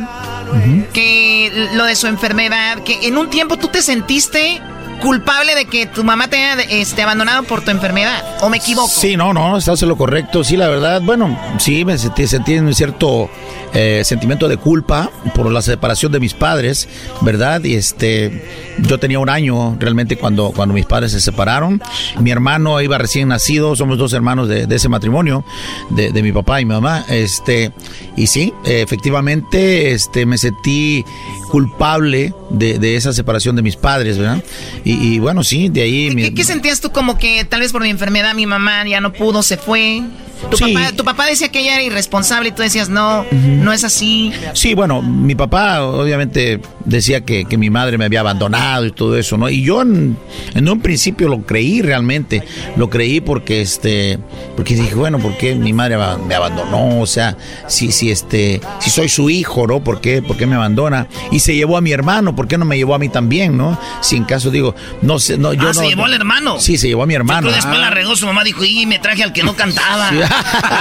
[0.92, 4.60] que lo de su enfermedad, que en un tiempo tú te sentiste
[4.98, 8.88] culpable de que tu mamá te haya este, abandonado por tu enfermedad, ¿o me equivoco?
[8.88, 10.44] Sí, no, no, estás en lo correcto.
[10.44, 13.30] Sí, la verdad, bueno, sí, me sentí, sentí un cierto
[13.74, 16.88] eh, sentimiento de culpa por la separación de mis padres,
[17.20, 17.62] ¿verdad?
[17.64, 18.44] Y este,
[18.78, 21.82] yo tenía un año realmente cuando, cuando mis padres se separaron.
[22.20, 25.44] Mi hermano iba recién nacido, somos dos hermanos de, de ese matrimonio,
[25.90, 27.04] de, de mi papá y mi mamá.
[27.08, 27.72] Este,
[28.16, 31.04] y sí, efectivamente, este, me sentí
[31.50, 34.42] culpable de, de esa separación de mis padres, ¿verdad?
[34.84, 36.10] Y, y bueno, sí, de ahí...
[36.14, 39.00] mi- ¿Qué, qué sentías tú como que tal vez por mi enfermedad mi mamá ya
[39.00, 40.02] no pudo, se fue?
[40.50, 43.84] Tu, papá, tu papá decía que ella era irresponsable y tú decías, no, no es
[43.84, 44.32] así.
[44.52, 49.16] Sí, bueno, mi papá obviamente decía que, que mi madre me había abandonado y todo
[49.16, 49.48] eso, ¿no?
[49.48, 50.14] Y yo en,
[50.54, 52.42] en un principio lo creí realmente,
[52.76, 54.18] lo creí porque este,
[54.56, 55.96] porque dije, bueno, ¿por qué mi madre
[56.28, 57.00] me abandonó?
[57.00, 57.34] O sea,
[57.66, 59.82] si, si este, si soy su hijo, ¿no?
[59.82, 61.08] ¿Por qué, por qué me abandona?
[61.32, 63.78] Y se llevó a mi hermano, ¿por qué no me llevó a mí también, no?
[64.00, 65.74] Si en caso digo, no sé, no, yo ah, no.
[65.74, 66.60] se llevó al hermano.
[66.60, 67.42] Sí, se llevó a mi hermano.
[67.48, 67.80] Pero después Ah.
[67.82, 70.10] la regó su mamá, dijo, y me traje al que no cantaba.
[70.10, 70.16] Sí.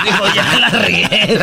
[0.05, 1.39] dijo, ya la regué.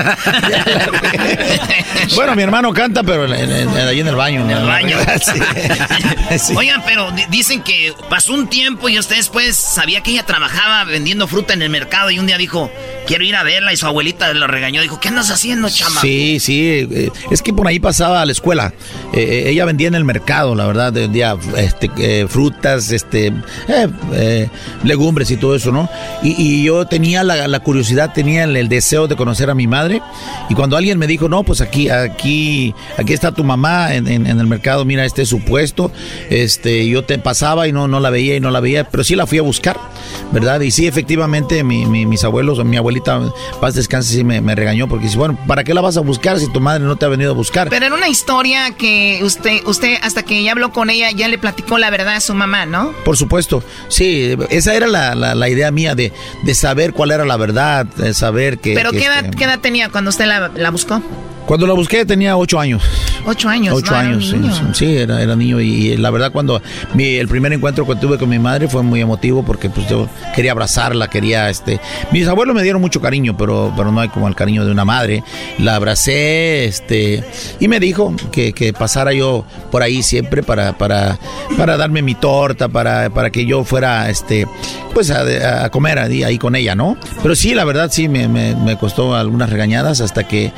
[2.14, 4.42] Bueno, mi hermano canta, pero en, en- en- ahí en el baño.
[4.42, 4.96] En el baño.
[5.22, 6.38] Sí.
[6.38, 6.54] Sí.
[6.56, 10.84] Oigan, pero di- dicen que pasó un tiempo y usted después sabía que ella trabajaba
[10.84, 12.70] vendiendo fruta en el mercado y un día dijo,
[13.06, 14.80] quiero ir a verla y su abuelita lo regañó.
[14.82, 16.00] Dijo, ¿qué andas haciendo, chama?
[16.00, 18.72] Sí, sí, eh, es que por ahí pasaba a la escuela.
[19.12, 23.32] Eh, eh, ella vendía en el mercado, la verdad, vendía este, frutas, este,
[24.84, 25.88] legumbres y todo eso, ¿no?
[26.22, 30.00] Y, yo tenía la, curiosidad, tenía el, deseo de conocer a mi madre.
[30.48, 34.46] Y cuando alguien me dijo, no, pues aquí, aquí, aquí está tu mamá en, el
[34.46, 35.90] mercado, mira, este es su puesto.
[36.30, 39.16] Este, yo te pasaba y no, no la veía y no la veía, pero sí
[39.16, 39.78] la fui a buscar,
[40.32, 40.60] ¿verdad?
[40.60, 43.20] Y sí, efectivamente, mis abuelos, mi abuelita,
[43.60, 46.38] paz descanse, sí me, me regañó porque dice, bueno, ¿para qué la vas a buscar
[46.38, 47.68] si tu madre no te ha venido a buscar?
[47.68, 51.38] Pero era una historia que usted, usted hasta que ya habló con ella, ya le
[51.38, 52.92] platicó la verdad a su mamá, ¿no?
[53.04, 56.12] Por supuesto, sí, esa era la, la, idea mía de,
[56.42, 58.74] de, saber cuál era la verdad, de saber que...
[58.74, 61.02] ¿Pero qué, edad, este qué edad tenía cuando usted la, la buscó?
[61.46, 62.82] Cuando la busqué tenía ocho años.
[63.24, 63.74] Ocho años.
[63.74, 64.40] Ocho años, sí,
[64.72, 66.60] sí, era, era niño y, la verdad cuando
[66.94, 70.08] mi, el primer encuentro que tuve con mi madre fue muy emotivo porque pues yo
[70.34, 74.28] quería abrazarla, quería este, mis abuelos me dieron mucho cariño, pero, pero no hay como
[74.28, 75.22] el cariño de una madre.
[75.58, 77.22] La abracé, este,
[77.60, 81.18] y me dijo que, que pasara yo por ahí siempre para, para,
[81.56, 84.46] para darme mi torta, para, para que yo fuera, este,
[84.92, 86.96] pues a, comer ahí, con ella, ¿no?
[87.22, 90.52] Pero sí, la verdad sí me, me, me costó algunas regañadas hasta que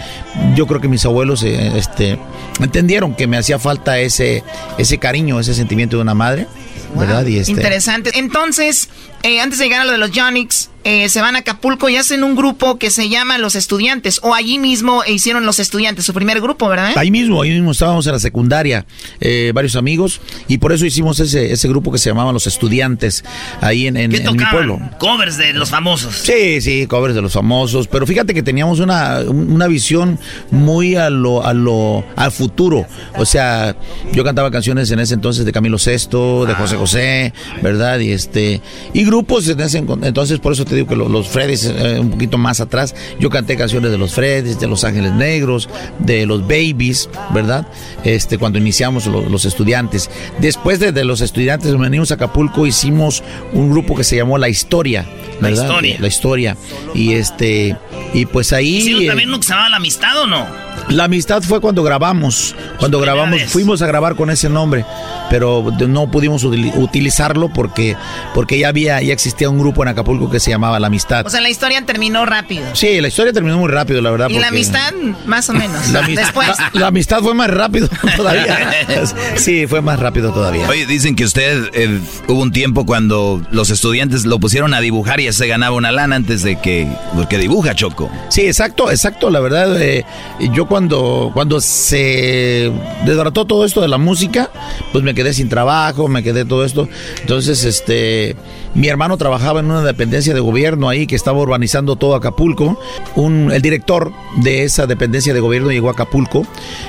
[0.54, 2.18] yo creo que mis abuelos eh, este,
[2.60, 4.42] entendieron que me hacía falta ese,
[4.78, 6.46] ese cariño, ese sentimiento de una madre.
[6.94, 7.26] ¿verdad?
[7.26, 7.52] Y este...
[7.52, 8.10] Interesante.
[8.14, 8.88] Entonces,
[9.24, 11.96] eh, antes de llegar a lo de los Yonix, eh, se van a Acapulco y
[11.96, 14.20] hacen un grupo que se llama Los Estudiantes.
[14.22, 16.92] O allí mismo hicieron Los Estudiantes, su primer grupo, ¿verdad?
[16.96, 18.84] Ahí mismo, ahí mismo estábamos en la secundaria,
[19.18, 23.24] eh, varios amigos, y por eso hicimos ese, ese grupo que se llamaba Los Estudiantes,
[23.62, 24.78] ahí en, en, mi pueblo.
[24.98, 26.16] Covers de los famosos.
[26.16, 27.88] Sí, sí, covers de los famosos.
[27.88, 30.18] Pero fíjate que teníamos una, una visión
[30.50, 32.86] muy a lo, a lo, al futuro.
[33.16, 33.74] O sea,
[34.12, 36.56] yo cantaba canciones en ese entonces de Camilo VI, de ah.
[36.58, 37.32] José José,
[37.62, 38.00] ¿verdad?
[38.00, 38.60] Y este,
[38.92, 42.10] y grupos en ese entonces, por eso te digo que los, los Freddys, eh, un
[42.10, 45.68] poquito más atrás, yo canté canciones de los Freddys, de los Ángeles Negros,
[46.00, 47.68] de los Babies, ¿verdad?
[48.02, 50.10] Este, cuando iniciamos los, estudiantes.
[50.40, 53.22] Después de, los estudiantes, venimos a Acapulco, hicimos
[53.52, 55.06] un grupo que se llamó La Historia,
[55.40, 55.58] ¿verdad?
[55.58, 55.96] La Historia.
[56.00, 56.56] La Historia.
[56.92, 57.76] Y este,
[58.14, 58.82] y pues ahí.
[58.82, 60.64] ¿Sí, también uno que se llamaba La Amistad o no?
[60.88, 64.84] La amistad fue cuando grabamos, cuando grabamos, fuimos a grabar con ese nombre,
[65.30, 67.96] pero no pudimos utilizarlo porque,
[68.34, 71.26] porque ya había, ya existía un grupo en Acapulco que se llamaba La Amistad.
[71.26, 72.64] O sea, la historia terminó rápido.
[72.74, 74.28] Sí, la historia terminó muy rápido, la verdad.
[74.30, 74.92] Y la amistad,
[75.26, 75.88] más o menos.
[75.92, 76.50] La Después.
[76.72, 78.72] La, amistad fue más rápido todavía.
[79.36, 80.68] sí, fue más rápido todavía.
[80.68, 85.20] Oye, dicen que usted eh, hubo un tiempo cuando los estudiantes lo pusieron a dibujar
[85.20, 88.10] y ya se ganaba una lana antes de que, porque dibuja Choco.
[88.28, 89.30] Sí, exacto, exacto.
[89.30, 90.04] La verdad, eh,
[90.52, 92.72] yo cuando, cuando se
[93.04, 94.50] desbarató todo esto de la música,
[94.92, 96.88] pues me quedé sin trabajo, me quedé todo esto.
[97.20, 98.36] Entonces, este,
[98.74, 102.78] mi hermano trabajaba en una dependencia de gobierno ahí que estaba urbanizando todo Acapulco.
[103.16, 106.46] El director de esa dependencia de gobierno llegó a Acapulco.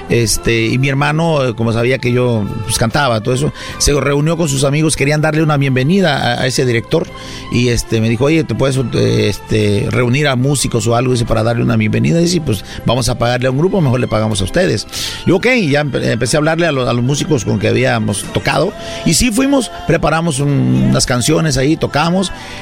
[0.09, 4.47] Este, y mi hermano, como sabía que yo pues, cantaba, todo eso, se reunió con
[4.47, 7.07] sus amigos, querían darle una bienvenida a, ese director.
[7.51, 11.41] Y este, me dijo, oye, ¿te puedes este, reunir a músicos o algo dice, para
[11.41, 12.19] darle una bienvenida?
[12.19, 14.85] Y dice, pues vamos a pagarle a un grupo, mejor le pagamos a ustedes.
[15.25, 18.71] Y ok, ya empecé a hablarle a los músicos con que habíamos tocado.
[19.07, 21.94] Y sí fuimos, preparamos unas canciones ahí tocamos.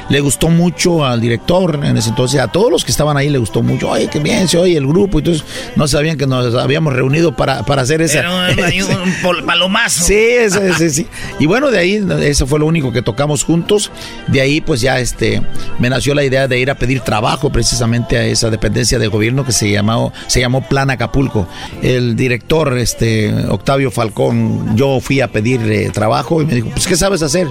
[0.10, 3.38] Le gustó mucho al director en ese entonces, a todos los que estaban ahí le
[3.38, 3.90] gustó mucho.
[3.90, 5.20] Oye, qué bien se oye el grupo.
[5.20, 5.44] Entonces
[5.76, 8.24] no sabían que nos habíamos reunido para, para hacer esa.
[8.30, 10.04] un palomazo.
[10.04, 10.28] Sí,
[10.78, 11.08] sí, sí,
[11.40, 13.92] Y bueno, de ahí, eso fue lo único que tocamos juntos.
[14.28, 15.42] De ahí, pues ya este,
[15.80, 19.46] me nació la idea de ir a pedir trabajo precisamente a esa dependencia de gobierno
[19.46, 21.48] que se llamó, se llamó Plan Acapulco.
[21.82, 26.88] El director, este, Octavio Falcón, yo fui a pedir eh, trabajo y me dijo, pues,
[26.88, 27.48] ¿qué sabes hacer?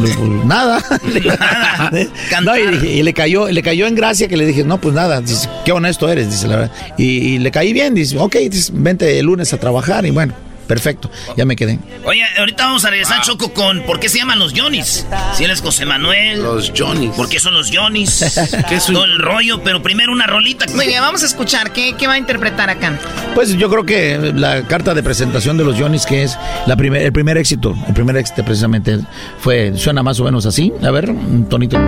[0.00, 0.82] Pues, nada.
[2.84, 5.72] y, le cayó, le cayó en gracia que le dije, no, pues nada, dice, qué
[5.72, 6.72] honesto eres, dice la verdad.
[6.98, 8.36] Y, le caí bien, dice, ok,
[8.72, 10.34] vente el lunes a trabajar y bueno.
[10.66, 11.78] Perfecto, ya me quedé.
[12.04, 15.06] Oye, ahorita vamos a regresar, Choco, con ¿por qué se llaman los Johnnies?
[15.34, 16.42] Si él es José Manuel.
[16.42, 17.12] Los Johnnies.
[17.12, 18.40] ¿Por qué son los Johnnies?
[18.68, 20.66] ¿Qué es Todo el rollo, pero primero una rolita.
[20.74, 21.72] Muy bien, vamos a escuchar.
[21.72, 22.98] ¿Qué, va a interpretar acá?
[23.34, 26.36] Pues yo creo que la carta de presentación de los Johnnies, que es
[26.66, 29.00] la primer, el primer éxito, el primer éxito precisamente
[29.38, 30.72] fue, suena más o menos así.
[30.82, 31.78] A ver, un tonito.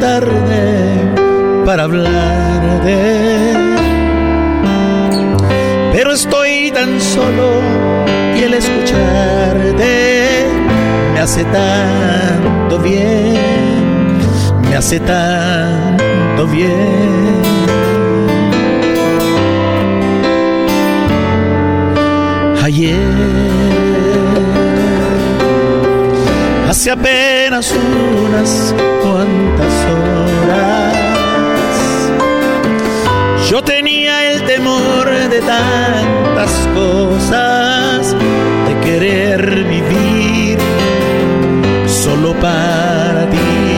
[0.00, 3.52] Tarde para hablar de
[5.92, 7.60] pero estoy tan solo
[8.36, 10.46] y el escucharte
[11.12, 14.18] me hace tanto bien,
[14.68, 17.40] me hace tanto bien.
[22.62, 22.96] ayer.
[26.68, 28.72] Hace apenas unas
[29.02, 30.94] cuantas horas.
[33.50, 38.14] Yo tenía el temor de tantas cosas,
[38.68, 40.58] de querer vivir
[41.88, 43.69] solo para ti.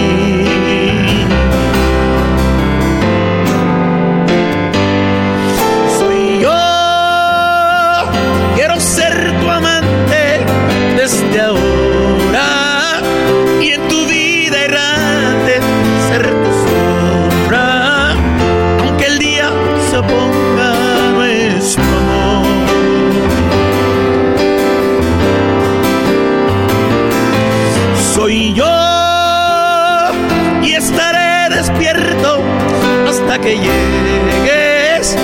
[33.43, 35.17] Que llegues.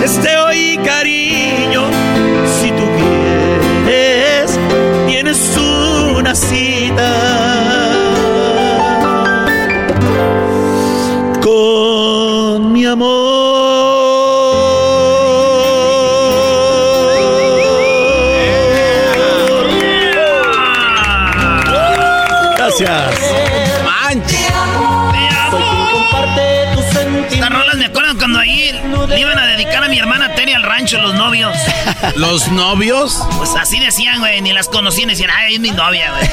[0.00, 0.36] Desde
[30.92, 31.54] Los novios.
[32.16, 33.22] ¿Los novios?
[33.36, 36.28] Pues así decían, güey, ni las conocían, decían, ay, es mi novia, güey.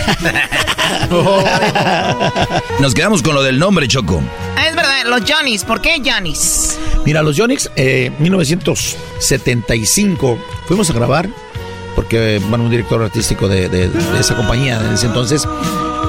[2.80, 4.22] Nos quedamos con lo del nombre, Choco.
[4.58, 5.64] Ah, es verdad, los Johnny's.
[5.64, 6.78] ¿Por qué Johnny's?
[7.06, 10.38] Mira, los Yonix, eh, 1975,
[10.68, 11.30] fuimos a grabar,
[11.96, 15.48] porque, bueno, un director artístico de, de- de esa compañía en ese entonces,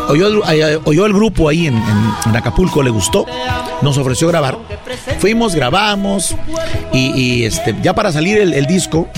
[0.09, 3.27] oyó, el- eh, oyó el grupo ahí en, en- en Acapulco, le gustó,
[3.83, 4.57] nos ofreció grabar.
[5.21, 6.35] Fuimos, grabamos,
[6.97, 9.09] y, y, este, ya para salir el, el disco...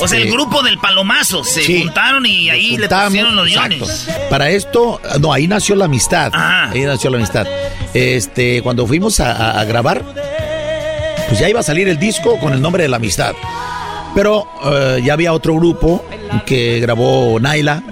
[0.00, 1.82] O sea, el este, grupo del palomazo se Sí.
[1.82, 3.52] juntaron y ahí le pusieron los.
[3.52, 4.06] Johnny's.
[4.30, 6.30] Para esto, no, ahí nació la amistad.
[6.32, 7.48] Ahí nació la amistad.
[7.92, 10.04] Este, cuando fuimos a, a- a grabar,
[11.28, 13.34] pues ya iba a salir el disco con el nombre de la amistad.
[14.14, 16.04] Pero eh, ya había otro grupo
[16.46, 17.82] que grabó Naila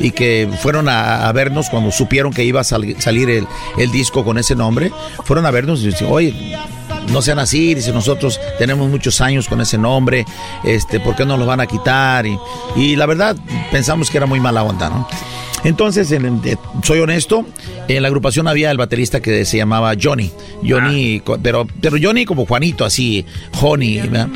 [0.00, 3.46] y que fueron a, a vernos cuando supieron que iba a sal- salir el,
[3.76, 4.92] el disco con ese nombre.
[5.24, 6.56] Fueron a vernos y dicen, oye,
[7.12, 10.24] no sean así, dice, nosotros tenemos muchos años con ese nombre,
[10.64, 12.26] este, ¿por qué no lo van a quitar?
[12.26, 12.38] Y,
[12.76, 13.36] y la verdad,
[13.70, 15.06] pensamos que era muy mala onda, ¿no?
[15.64, 17.46] Entonces, en- eh, soy honesto,
[17.88, 20.30] en la agrupación había el baterista que se llamaba Johnny,
[20.66, 23.24] Johnny, co- pero, pero Johnny como Juanito, así,
[23.62, 24.28] Honey, ¿verdad?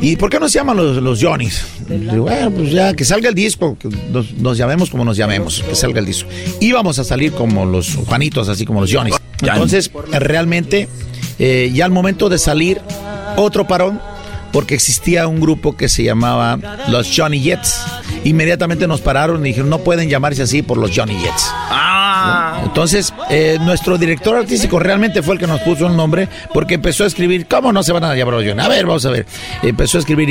[0.00, 1.62] ¿Y por qué no se llaman los, los Johnnys?
[1.88, 5.74] Bueno, pues ya, que salga el disco, que nos, nos llamemos como nos llamemos, que
[5.74, 6.28] salga el disco.
[6.60, 9.16] Íbamos a salir como los Juanitos, así como los Johnnys.
[9.42, 10.88] Entonces, realmente,
[11.38, 12.80] eh, ya al momento de salir,
[13.36, 14.00] otro parón,
[14.52, 16.58] porque existía un grupo que se llamaba
[16.88, 17.82] los Johnny Jets.
[18.22, 21.50] Inmediatamente nos pararon y dijeron, no pueden llamarse así por los Johnny Jets.
[22.64, 27.04] Entonces, eh, nuestro director artístico realmente fue el que nos puso el nombre porque empezó
[27.04, 28.60] a escribir, ¿cómo no se van a llamar los Johnny?
[28.62, 29.26] A ver, vamos a ver.
[29.62, 30.28] Empezó a escribir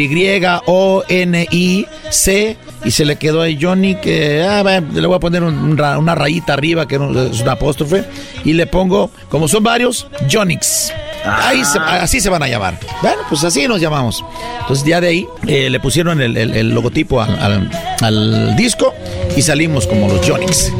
[1.23, 4.63] Y-O-N-I-C y se le quedó ahí Johnny que, ah,
[4.93, 7.01] le voy a poner un- un una rayita arriba que es
[7.41, 8.03] un apóstrofe
[8.43, 10.91] y le pongo, como son varios, Johnnyx.
[11.25, 12.77] Ahí se- así se van a llamar.
[13.01, 14.23] Bueno, pues así nos llamamos.
[14.61, 17.71] Entonces ya de ahí eh, le pusieron el, el- el logotipo al, al-
[18.01, 18.93] al disco
[19.35, 20.71] y salimos como los Johnnyx.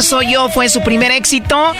[0.00, 1.72] Soy yo fue su primer éxito.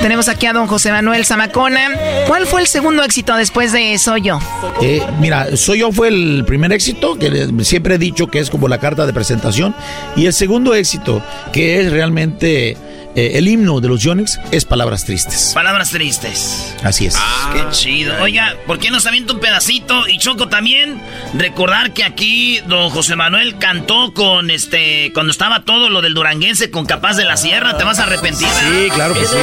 [0.00, 1.90] Tenemos aquí a don José Manuel Zamacona.
[2.26, 4.40] ¿Cuál fue el segundo éxito después de Soy yo?
[4.82, 8.68] Eh, mira, Soy yo fue el primer éxito, que siempre he dicho que es como
[8.68, 9.74] la carta de presentación.
[10.16, 11.22] Y el segundo éxito,
[11.52, 12.76] que es realmente
[13.16, 15.52] eh, el himno de los Yonix, es Palabras Tristes.
[15.54, 16.74] Palabras tristes.
[16.82, 17.16] Así es.
[17.52, 18.14] Qué chido.
[18.22, 20.06] Oiga, ¿por qué nos avienta un pedacito?
[20.08, 21.00] Y Choco también,
[21.34, 26.70] recordar que aquí don José Manuel cantó con este, cuando estaba todo lo del duranguense
[26.70, 28.46] con Capaz de la Sierra, te vas a arrepentir.
[28.48, 29.36] Sí, claro que sí.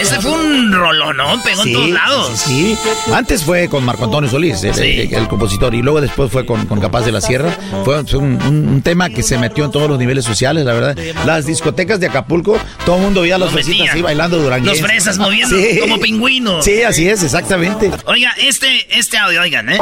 [0.00, 1.42] Ese fue un rolón, ¿no?
[1.42, 2.38] Pegó en todos lados.
[2.38, 3.12] Sí, sí.
[3.12, 6.66] Antes fue con Marco Antonio Solís, el, el- el compositor, y luego después fue con,
[6.66, 7.50] con Capaz de la Sierra.
[7.84, 10.72] Fue, fue un, un- un tema que se metió en todos los niveles sociales, la
[10.72, 10.96] verdad.
[11.26, 12.58] Las discotecas de Acapulco,
[12.88, 13.92] Todo el mundo veía a los Lo fresitas metían.
[13.96, 14.80] así bailando duranguense.
[14.80, 15.78] Los fresas moviendo Sí.
[15.78, 16.64] como pingüinos.
[16.64, 17.90] Sí, así es, exactamente.
[18.06, 19.78] Oiga, este, este audio, oigan, ¿eh?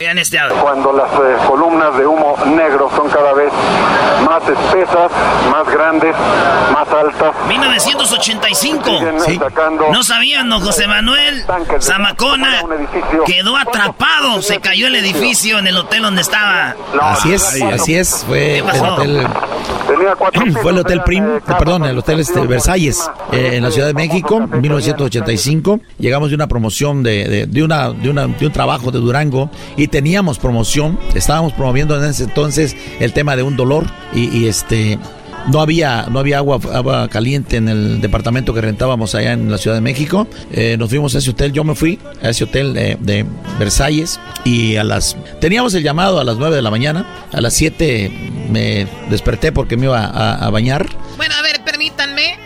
[0.00, 0.56] Vean este audio.
[0.56, 3.52] Cuando las eh, columnas de humo negro son cada vez
[4.24, 5.12] más espesas,
[5.52, 6.16] más grandes,
[6.72, 7.32] más altas.
[7.46, 8.84] 1985.
[9.20, 10.58] Siguen sacando No sabían, ¿no?
[10.60, 11.44] José Manuel
[11.80, 12.60] Zamacona
[13.24, 14.42] quedó atrapado.
[14.42, 16.74] Se cayó el edificio en el hotel donde estaba.
[17.00, 18.24] Así es, así es.
[18.26, 18.94] Fue el pasó?
[18.94, 19.28] hotel.
[20.62, 21.40] Fue el Hotel Prim, eh,
[21.76, 25.80] el Hotel este, Versalles, eh, en la Ciudad de México, en 1985.
[25.98, 29.50] Llegamos de una promoción de, de, de una, de, una, de un trabajo de Durango
[29.76, 30.98] y teníamos promoción.
[31.14, 33.84] Estábamos promoviendo en ese entonces el tema de un dolor
[34.14, 34.98] y este.
[35.48, 39.56] No había, no había agua, agua caliente en el departamento que rentábamos allá en la
[39.56, 40.28] Ciudad de México.
[40.52, 43.24] Eh, nos fuimos a ese hotel, yo me fui a ese hotel de, de
[43.58, 45.16] Versalles y a las...
[45.40, 48.10] Teníamos el llamado a las 9 de la mañana, a las 7
[48.50, 50.86] me desperté porque me iba a, a bañar.
[51.16, 52.38] Bueno, a ver, permítanme.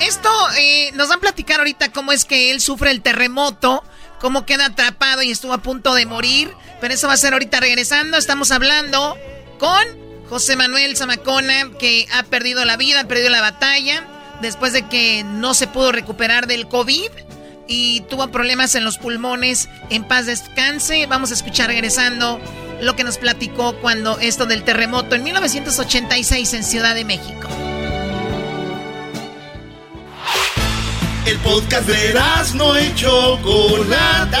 [0.00, 3.82] Esto eh, nos van a platicar ahorita cómo es que él sufre el terremoto,
[4.20, 6.50] cómo queda atrapado y estuvo a punto de morir.
[6.80, 8.18] Pero eso va a ser ahorita regresando.
[8.18, 9.16] Estamos hablando
[9.58, 14.06] con José Manuel Zamacona, que ha perdido la vida, ha perdido la batalla,
[14.40, 17.10] después de que no se pudo recuperar del COVID
[17.66, 19.68] y tuvo problemas en los pulmones.
[19.90, 21.06] En paz descanse.
[21.06, 22.40] Vamos a escuchar regresando
[22.80, 27.48] lo que nos platicó cuando esto del terremoto en 1986 en Ciudad de México.
[31.26, 32.14] El podcast de
[32.54, 34.40] no y Chocolata.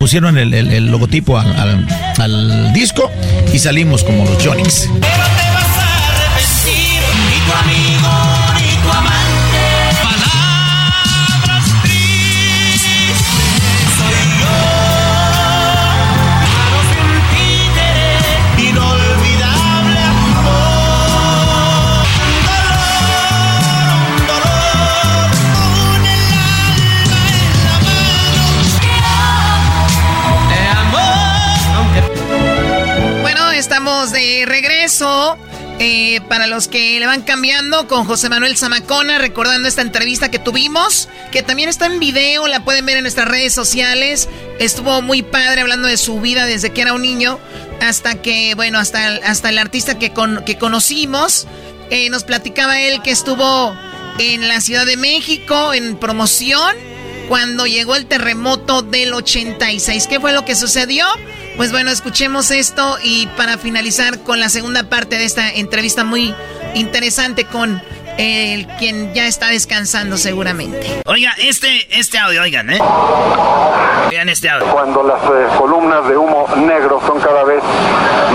[0.00, 1.54] Pusieron el, el- logotipo al,
[2.18, 3.12] al- disco
[3.52, 4.88] y salimos como los Jonix.
[4.88, 4.96] Ni
[7.44, 7.89] tu amigo,
[34.06, 35.36] de regreso.
[35.82, 40.38] eh, para los que le van cambiando con José Manuel Zamacona, recordando esta entrevista que
[40.38, 44.28] tuvimos, que también está en video, la pueden ver en nuestras redes sociales.
[44.58, 47.38] Estuvo muy padre hablando de su vida desde que era un niño
[47.80, 50.12] hasta que, bueno, hasta, hasta el artista que,
[50.44, 51.46] que conocimos.
[51.88, 53.74] Eh, nos platicaba él que estuvo
[54.18, 56.76] en la Ciudad de México en promoción
[57.26, 60.06] cuando llegó el terremoto del 86.
[60.08, 61.06] ¿Qué fue lo que sucedió?
[61.60, 66.34] Pues bueno, escuchemos esto y para finalizar con la segunda parte de esta entrevista muy
[66.74, 67.82] interesante con
[68.18, 71.02] el quien ya está descansando seguramente.
[71.06, 72.78] Oiga, este, este audio, oigan, ¿eh?
[74.10, 74.66] Vean este audio.
[74.72, 77.62] Cuando las eh, columnas de humo negro son cada vez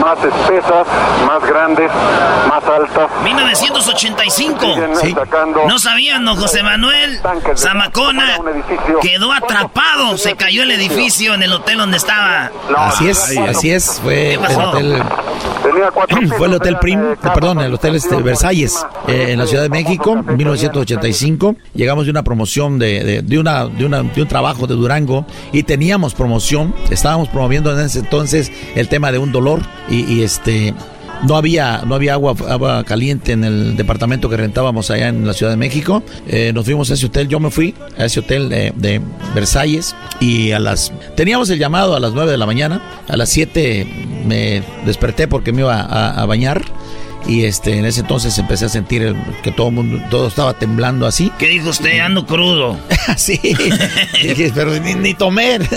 [0.01, 0.87] más espesas,
[1.25, 1.91] más grandes,
[2.47, 3.09] más altas.
[3.23, 4.59] 1985.
[4.95, 6.35] Siguen sacando No sabían, ¿no?
[6.35, 7.19] José Manuel
[7.55, 8.37] Zamacona
[9.01, 10.17] quedó atrapado.
[10.17, 12.51] Se cayó el edificio en el hotel donde estaba.
[12.77, 13.99] Así es, así es.
[14.01, 15.03] Fue el hotel.
[16.37, 19.69] Fue el Hotel Prim, eh, perdón, el Hotel este, Versalles, eh, en la Ciudad de
[19.69, 21.55] México, en 1985.
[21.73, 25.25] Llegamos de una promoción de, de, de una, de, una, de un trabajo de Durango
[25.51, 26.73] y teníamos promoción.
[26.91, 30.73] Estábamos promoviendo en ese entonces el tema de un dolor y, y este.
[31.23, 35.33] No había, no había agua, agua caliente en el departamento que rentábamos allá en la
[35.33, 36.03] Ciudad de México.
[36.27, 39.01] Eh, nos fuimos a ese hotel, yo me fui a ese hotel de, de
[39.33, 40.91] Versalles y a las...
[41.15, 43.87] Teníamos el llamado a las 9 de la mañana, a las 7
[44.27, 46.63] me desperté porque me iba a, a bañar
[47.27, 51.05] y este, en ese entonces empecé a sentir el- que todo mundo, todo estaba temblando
[51.07, 51.31] así.
[51.39, 51.99] ¿Qué dijo usted?
[51.99, 52.77] Ando crudo.
[53.17, 53.39] sí,
[54.21, 55.59] dije, pero ni, ni tomé.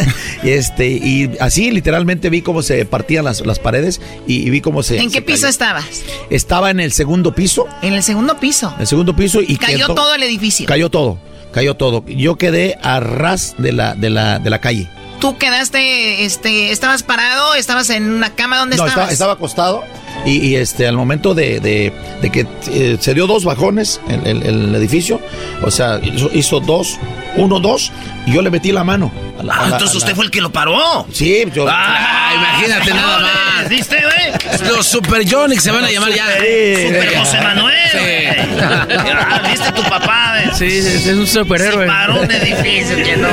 [0.42, 4.60] Y este, y así literalmente vi cómo se partían las, las paredes y, y vi
[4.60, 4.98] cómo se.
[4.98, 5.48] ¿En qué se piso cayó.
[5.48, 5.84] estabas?
[6.30, 7.66] Estaba en el segundo piso.
[7.82, 8.72] En el segundo piso.
[8.78, 10.66] El segundo piso y Cayó quedó- todo el edificio.
[10.66, 11.18] Cayó todo,
[11.52, 12.04] cayó todo.
[12.06, 14.88] Yo quedé a ras de la, de la, de la calle.
[15.20, 19.12] Tú quedaste, este, estabas parado, estabas en una cama, ¿dónde No, estabas?
[19.12, 19.84] estaba, estaba acostado
[20.24, 24.26] y, y, este al momento de, de- de que eh, se dio dos bajones en
[24.26, 25.20] el, el edificio,
[25.62, 26.98] o sea, hizo, hizo dos,
[27.36, 27.92] uno, dos,
[28.26, 29.12] y yo le metí la mano.
[29.38, 31.06] a la- a Ah, la- entonces a la- usted fue el que lo paró.
[31.12, 31.66] Sí, yo.
[31.68, 33.68] Ah, imagínate nada más.
[33.68, 34.68] ¿Viste, güey?
[34.74, 36.26] Los Super Jonix se van a llamar ya.
[36.36, 37.74] Super José Manuel.
[37.92, 38.26] güey.
[38.60, 40.34] Ah, ¿Viste tu papá?
[40.44, 40.56] güey?
[40.56, 41.82] Sí, es, es un superhéroe.
[41.84, 43.28] Se paró un edificio que no.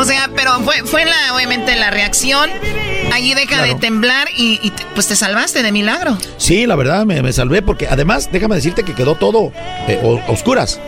[0.00, 2.50] O sea, pero fue, fue la, obviamente la reacción.
[3.12, 6.18] Allí deja de temblar y, y te- pues te salvaste de milagro.
[6.36, 9.52] Sí, la verdad me, me salvé porque además, déjame decirte que quedó todo
[9.88, 10.80] eh, a oscuras.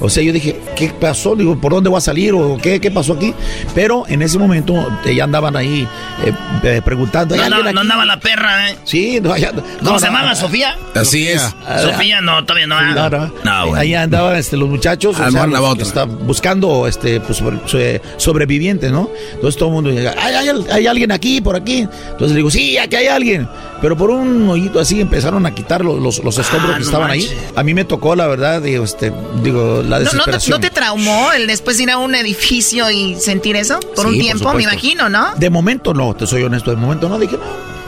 [0.00, 1.34] O sea, yo dije, ¿qué pasó?
[1.34, 2.34] Digo, ¿por dónde voy a salir?
[2.34, 3.32] ¿O qué, qué pasó aquí?
[3.74, 5.88] Pero en ese momento eh, ya andaban ahí
[6.24, 6.32] eh,
[6.62, 7.34] eh, preguntando.
[7.34, 7.86] No, ¿hay andaba- alguien no aquí?
[7.90, 8.76] andaba la perra, ¿eh?
[8.84, 10.12] Sí, no, allá- ¿Cómo no, se no.
[10.12, 10.34] llamaba?
[10.34, 10.76] ¿Sofía?
[10.94, 11.42] Así es.
[11.80, 12.80] Sofía, no, todavía no.
[12.80, 13.30] No, ah.
[13.44, 13.74] no.
[13.74, 18.90] Ahí andaban este, los muchachos, o sea, los que buscando este, pues, sobre- sobre- sobrevivientes,
[18.92, 19.08] ¿no?
[19.34, 21.86] Entonces todo el mundo llega, ¿Hay, hay, hay alguien aquí, por aquí?
[22.10, 23.48] Entonces le digo, sí, aquí hay alguien.
[23.80, 26.86] Pero por un hoyito así empezaron a quitar los, los, los escombros Ah, que no
[26.86, 27.28] estaban ahí.
[27.54, 29.12] A mí me tocó, la verdad, digo, este,
[29.42, 30.50] digo la ¿No, no, te- desesperación.
[30.50, 33.78] no te traumó el después de ir a un edificio y sentir eso?
[33.80, 34.70] Por Sí, un por tiempo, me supuesto.
[34.72, 35.34] imagino, ¿no?
[35.36, 37.18] De momento no, te soy honesto, de momento no.
[37.18, 37.42] Dije, no,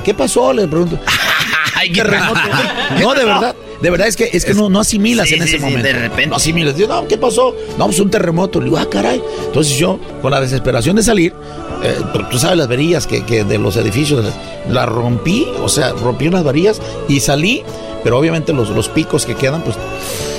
[0.05, 0.53] ¿qué pasó?
[0.53, 0.99] Le pregunto.
[1.75, 2.41] Ay, terremoto.
[3.01, 3.55] No, de verdad.
[3.81, 5.87] De verdad es que, es que no, no asimilas Sí, en sí, ese sí, momento.
[5.87, 6.27] de repente.
[6.27, 6.77] No asimilas.
[6.77, 7.55] Digo, no, ¿qué pasó?
[7.79, 8.59] No, pues un terremoto.
[8.59, 9.23] Le digo, ah, caray.
[9.47, 11.33] Entonces yo, con la desesperación de salir,
[11.85, 14.25] eh, tú- tú sabes las varillas que, que de los edificios,
[14.69, 17.63] las rompí, o sea, rompí unas varillas y salí,
[18.03, 19.77] pero obviamente los, los picos que quedan, pues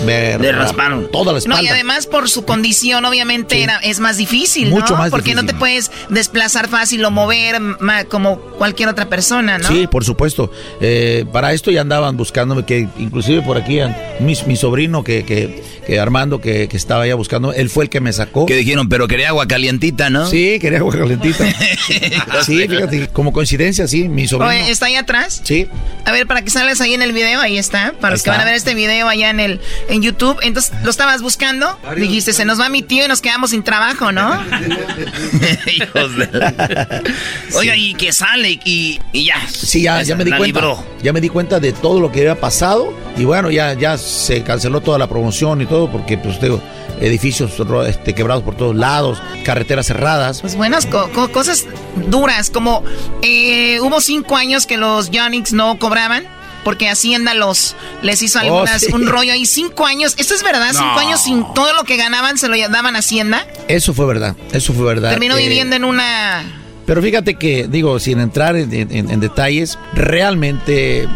[0.05, 1.09] me Le rasparon.
[1.11, 1.63] toda la No, espalda.
[1.63, 4.99] y además por su condición, obviamente, era, es más difícil, Mucho ¿no?
[4.99, 9.67] más Porque no te puedes desplazar fácil o mover ma- como cualquier otra persona, ¿no?
[9.67, 10.51] Sí, por supuesto.
[10.79, 13.79] Eh, para esto ya andaban buscándome, que inclusive por aquí
[14.21, 17.89] mi, mi sobrino, que, que, que Armando, que, que estaba ya buscando, él fue el
[17.89, 18.45] que me sacó.
[18.45, 20.27] Que dijeron, pero quería agua calientita, ¿no?
[20.27, 21.45] Sí, quería agua calentita.
[22.45, 24.49] sí, fíjate, como coincidencia, sí, mi sobrino.
[24.51, 25.41] Oye, ¿está ahí atrás?
[25.43, 25.67] Sí.
[26.05, 27.93] A ver, para que salgas ahí en el video, ahí está.
[27.99, 28.37] Para los que está.
[28.37, 29.59] van a ver este video allá en el
[29.89, 30.37] en YouTube.
[30.41, 31.79] Entonces, ¿lo estabas buscando?
[31.95, 34.39] Dijiste, se nos va mi tío y nos quedamos sin trabajo, ¿no?
[35.73, 37.01] Hijos de la-
[37.55, 39.35] Oiga, y que sale y, y ya.
[39.47, 40.59] Sí, ya, ya me di La cuenta.
[40.59, 40.83] libró.
[41.01, 42.93] Ya me di cuenta de todo lo que había pasado.
[43.17, 46.61] Y bueno, ya, ya se canceló toda la promoción y todo, porque pues digo,
[47.01, 47.51] edificios
[47.87, 50.41] este, quebrados por todos lados, carreteras cerradas.
[50.41, 51.65] Pues buenas co- co- cosas
[52.07, 52.83] duras, como
[53.21, 56.25] eh, hubo cinco años que los Yonix no cobraban.
[56.63, 58.93] Porque Hacienda los les hizo algunas, Oh, sí.
[58.93, 59.45] un rollo ahí.
[59.45, 60.69] Cinco años, ¿esto es verdad?
[60.71, 60.99] Cinco No.
[60.99, 63.45] años sin todo lo que ganaban se lo daban a Hacienda.
[63.67, 65.11] Eso fue verdad, eso fue verdad.
[65.11, 66.43] Terminó Eh, viviendo en una
[66.85, 71.07] Pero fíjate que, digo, sin entrar en, en- en detalles, realmente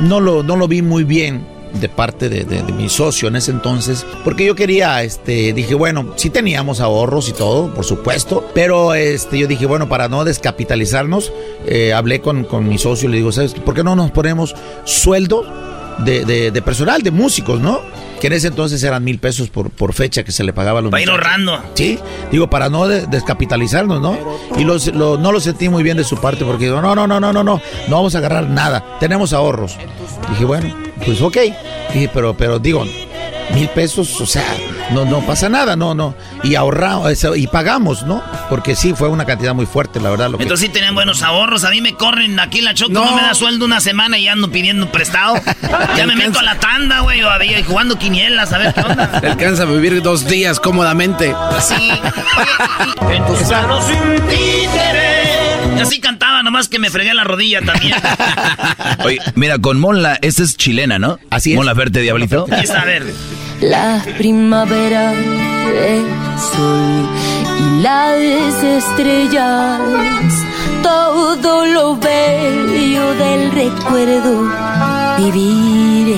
[0.00, 3.50] no lo, no lo vi muy bien de parte de, de- mi socio en ese
[3.50, 8.94] entonces, porque yo quería, este, dije, bueno, sí teníamos ahorros y todo, por supuesto, pero
[8.94, 11.32] este, yo dije, bueno, para no descapitalizarnos,
[11.66, 13.54] eh, hablé con, con mi socio y le digo, ¿sabes?
[13.54, 15.44] ¿Por qué no nos ponemos sueldo
[16.04, 17.80] de, de- de personal, de músicos, ¿no?
[18.20, 20.82] Que en ese entonces eran mil pesos por, por fecha que se le pagaba a
[20.82, 21.60] los Para ir ahorrando.
[21.74, 21.98] Sí,
[22.32, 24.18] digo, para no de- descapitalizarnos, ¿no?
[24.58, 27.06] Y los- lo- no lo sentí muy bien de su parte porque digo, no, no,
[27.06, 29.76] no, no, no, no, no vamos a agarrar nada, tenemos ahorros.
[30.30, 30.74] Dije, bueno,
[31.04, 31.36] pues ok.
[31.92, 32.84] Dije, pero, pero digo,
[33.54, 34.44] mil pesos, o sea,
[34.90, 36.14] no, no pasa nada, no, no.
[36.42, 38.22] Y ahorramos, eso, y pagamos, ¿no?
[38.48, 40.30] Porque sí, fue una cantidad muy fuerte, la verdad.
[40.30, 41.64] Lo que- Entonces sí tenían buenos ahorros.
[41.64, 44.50] A mí me corren aquí la choco, no, me da sueldo una semana y ando
[44.50, 45.34] pidiendo prestado.
[45.96, 47.28] ya me meto a la tanda, güey, o
[47.66, 49.20] jugando quinielas, a ver qué onda.
[49.20, 51.34] Te alcanza a vivir dos días cómodamente.
[51.60, 51.90] Sí.
[53.10, 55.15] En tus manos un títere.
[55.76, 57.94] Y así cantaba, nomás que me fregué la rodilla también.
[59.04, 61.18] Oye, mira, con Monla, esta es chilena, ¿no?
[61.30, 61.56] Así es.
[61.56, 62.46] Monla Verte, Diablito.
[62.50, 63.04] Está, a ver.
[63.60, 66.04] La primavera, el
[66.52, 67.08] sol
[67.58, 69.80] y las estrellas,
[70.82, 74.52] todo lo bello del recuerdo
[75.18, 76.16] viviré.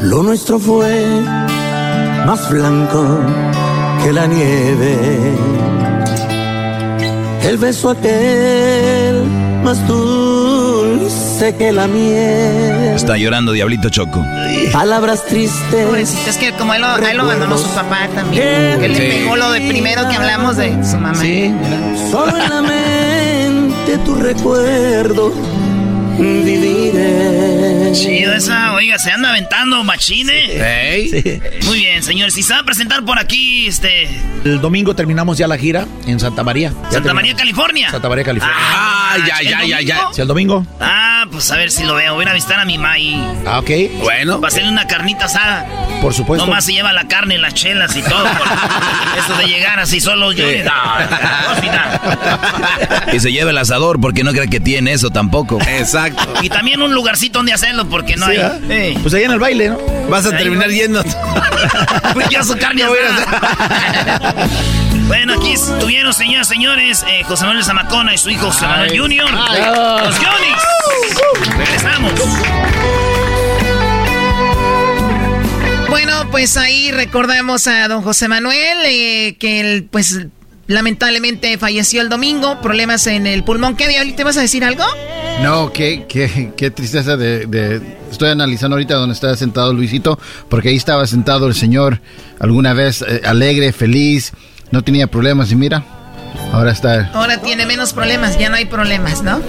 [0.00, 1.22] Lo nuestro fue
[2.26, 3.20] más blanco
[4.02, 5.77] que la nieve.
[7.48, 9.24] El beso aquel
[9.64, 12.92] más dulce que la miel.
[12.94, 14.22] Está llorando Diablito Choco.
[14.70, 15.86] Palabras tristes.
[15.86, 18.78] Pobrecito, es que como él lo, a él lo abandonó su papá también.
[18.80, 21.14] Que le pegó lo de primero que hablamos de su mamá.
[21.14, 21.50] Sí,
[22.10, 25.32] Solo en la mente tu recuerdo
[26.18, 27.67] viviré.
[27.92, 30.32] Chido esa, oiga, se anda aventando machine.
[31.64, 32.36] Muy bien, señores.
[32.36, 34.08] Y se va a presentar por aquí, este.
[34.44, 36.68] El domingo terminamos ya la gira en Santa María.
[36.68, 37.14] Ya Santa terminamos.
[37.14, 37.90] María, California.
[37.90, 38.56] Santa María, California.
[38.60, 39.94] Ah, ya, ya, ¿el ya, ya.
[39.96, 40.14] domingo?
[40.14, 40.66] Sí, el domingo.
[40.80, 42.14] Ah, pues a ver si lo veo.
[42.14, 43.14] Voy a visitar a mi Mai.
[43.46, 43.70] Ah, ok.
[44.02, 44.40] Bueno.
[44.40, 45.66] Va a hacerle una carnita asada.
[46.02, 46.46] Por supuesto.
[46.46, 48.24] Nomás se lleva la carne, las chelas y todo.
[49.18, 50.48] Eso de llegar así solo yo.
[50.48, 50.58] Sí.
[50.64, 51.10] No, no,
[53.06, 53.12] no.
[53.12, 55.58] Y se lleva el asador porque no cree que tiene eso tampoco.
[55.66, 56.22] Exacto.
[56.42, 58.38] Y también un lugarcito donde hacerlo porque no Sí, hay.
[58.38, 58.58] ¿ah?
[58.70, 58.98] Eh.
[59.02, 59.78] Pues ahí en el baile, ¿no?
[60.08, 60.72] Vas a Ahí terminar va.
[60.72, 61.02] yendo.
[62.14, 62.84] Pues ya su carne.
[65.08, 68.90] Bueno, aquí estuvieron, señoras y señores, eh, José Manuel Zamacona y su hijo José Manuel.
[69.48, 69.62] Ay.
[70.04, 71.56] Los Yonix.
[71.56, 72.12] Regresamos.
[75.88, 80.18] Bueno, pues ahí recordamos a don José Manuel, eh, que él, pues
[80.66, 83.76] lamentablemente falleció el domingo, problemas en el pulmón.
[83.76, 84.16] ¿Qué, Diablito?
[84.18, 84.84] ¿Te vas a decir algo?
[85.42, 90.70] No, qué, qué, qué tristeza de, de- Estoy analizando ahorita donde está sentado Luisito, porque
[90.70, 92.00] ahí estaba sentado el señor
[92.40, 94.32] alguna vez eh, alegre, feliz,
[94.70, 95.84] no tenía problemas y mira,
[96.52, 97.10] ahora está...
[97.12, 99.40] Ahora tiene menos problemas, ya no hay problemas, ¿no?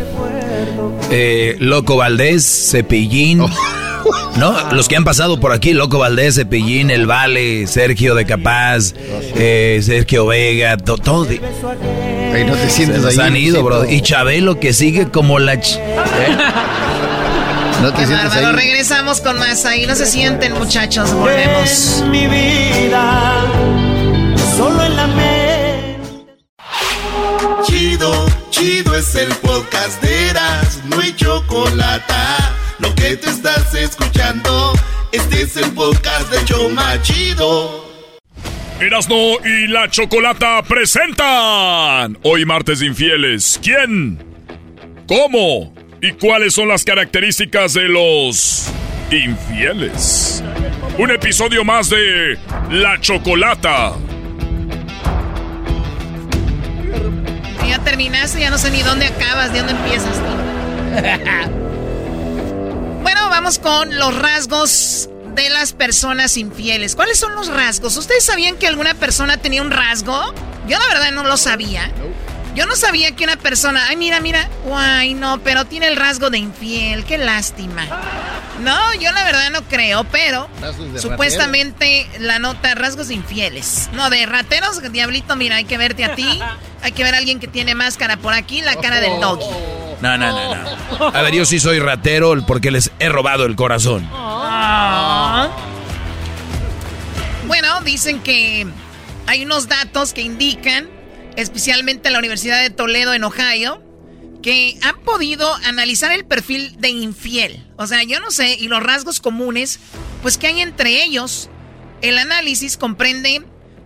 [1.10, 3.42] Eh, Loco Valdés, Cepillín.
[4.38, 4.72] ¿No?
[4.74, 8.94] Los que han pasado por aquí, Loco Valdés, Cepillín, El Vale, Sergio de Capaz,
[9.36, 11.26] eh, Sergio Vega, to- todo.
[11.26, 11.42] de-
[12.34, 13.90] Ay, no te sientes ahí, han ido, bro.
[13.90, 15.56] Y Chabelo que sigue como la...
[15.56, 15.80] ch-
[17.82, 18.48] No te Qué sientes bárbaro.
[18.50, 18.56] ahí.
[18.68, 19.86] Regresamos con más ahí.
[19.88, 21.12] No se sienten, muchachos.
[21.14, 22.00] Volvemos.
[22.02, 23.46] En mi vida,
[24.58, 26.38] solo en la mente.
[27.66, 32.14] Chido, chido es el podcast de Eras, no hay chocolate.
[32.80, 34.74] Lo que te estás escuchando,
[35.12, 37.86] este es el podcast de Choma Chido.
[38.80, 43.60] Erasno y la Chocolata presentan hoy martes de infieles.
[43.62, 44.24] ¿Quién?
[45.08, 45.74] ¿Cómo?
[46.02, 48.70] ¿Y cuáles son las características de los
[49.12, 50.42] infieles?
[50.98, 52.38] Un episodio más de
[52.72, 53.94] La Chocolata.
[57.68, 61.60] Ya terminaste, ya no sé ni dónde acabas, de dónde empiezas tú.
[63.50, 66.96] vamos con los rasgos de las personas infieles.
[66.96, 67.98] ¿Cuáles son los rasgos?
[67.98, 70.36] ¿Ustedes sabían que alguna persona tenía un rasgo?
[70.68, 71.92] Yo la verdad no lo sabía.
[72.54, 76.30] Yo no sabía que una persona, ay mira, mira, guay, no, pero tiene el rasgo
[76.30, 77.88] de infiel, qué lástima.
[78.60, 80.48] No, yo la verdad no creo, pero
[80.98, 83.90] supuestamente la nota rasgos de infieles.
[83.94, 86.40] No, de rateros, diablito, mira, hay que verte a ti.
[86.82, 89.44] Hay que ver a alguien que tiene máscara por aquí, la cara del doggy.
[90.02, 91.08] No, no, no, no.
[91.08, 94.08] A ver, yo sí soy ratero porque les he robado el corazón.
[97.48, 98.68] Bueno, dicen que
[99.28, 100.90] hay unos datos que indican,
[101.36, 103.84] especialmente en la Universidad de Toledo en Ohio,
[104.42, 107.66] que han podido analizar el perfil de infiel.
[107.76, 109.80] O sea, yo no sé, y los rasgos comunes,
[110.22, 111.50] pues que hay entre ellos.
[112.02, 113.44] El análisis comprende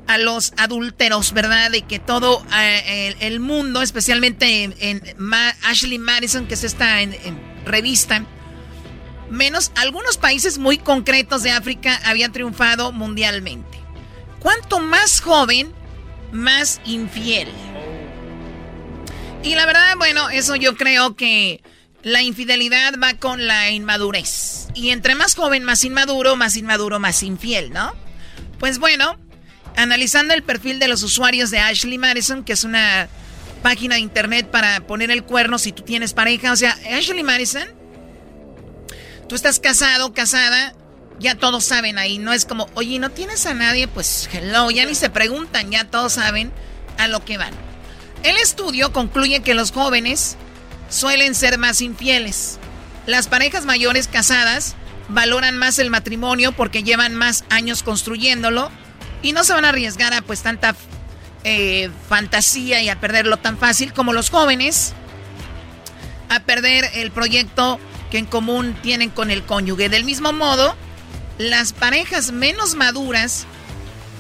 [0.08, 1.72] a los adúlteros, ¿verdad?
[1.72, 5.04] De que todo eh, el, mundo, especialmente en,
[5.64, 8.26] Ashley Madison, que es esta en- en revista,
[9.30, 13.78] menos algunos países muy concretos de África habían triunfado mundialmente.
[14.40, 15.72] Cuanto más joven,
[16.32, 17.48] más infiel.
[19.44, 21.62] Y la verdad, bueno, eso yo creo que
[22.02, 24.68] la infidelidad va con la inmadurez.
[24.74, 27.94] Y entre más joven, más inmaduro, más inmaduro, más infiel, ¿no?
[28.60, 29.18] Pues bueno,
[29.76, 33.08] analizando el perfil de los usuarios de Ashley Madison, que es una
[33.62, 36.52] página de internet para poner el cuerno si tú tienes pareja.
[36.52, 37.68] O sea, Ashley Madison
[39.28, 40.74] tú estás casado, casada,
[41.20, 42.20] ya todos saben ahí.
[42.20, 43.88] No es como, oye, ¿no tienes a nadie?
[43.88, 46.52] Pues hello, ya ni se preguntan, ya todos saben
[46.98, 47.54] a lo que van.
[48.24, 50.38] El estudio concluye que los jóvenes
[50.90, 52.60] suelen ser más infieles.
[53.06, 54.76] Las parejas mayores casadas
[55.10, 58.72] valoran más el matrimonio porque llevan más años construyéndolo
[59.24, 60.76] y no se van a arriesgar a pues tanta
[61.44, 64.94] eh, fantasía y a perderlo tan fácil como los jóvenes
[66.30, 67.80] a perder el proyecto
[68.12, 69.90] que en común tienen con el cónyuge.
[69.90, 70.76] Del mismo modo,
[71.38, 73.46] las parejas menos maduras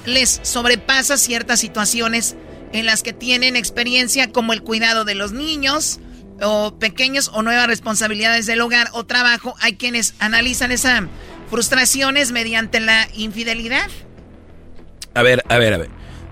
[0.06, 2.36] les sobrepasa ciertas situaciones
[2.72, 6.00] en las que tienen experiencia como el cuidado de los niños
[6.42, 9.56] o pequeños o nuevas responsabilidades del hogar o trabajo.
[9.62, 11.04] Hay quienes analizan esas
[11.50, 13.90] frustraciones mediante la infidelidad.
[15.14, 15.90] A ver, a ver, a ver.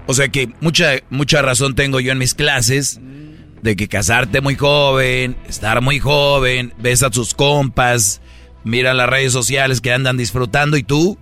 [0.07, 2.99] O sea que mucha, mucha razón tengo yo en mis clases
[3.61, 8.21] de que casarte muy joven, estar muy joven, ves a tus compas,
[8.63, 11.17] mira las redes sociales que andan disfrutando y tú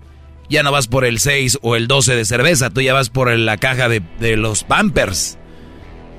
[0.50, 3.32] ya no vas por el 6 o el 12 de cerveza, tú ya vas por
[3.38, 5.38] la caja de, de los pampers,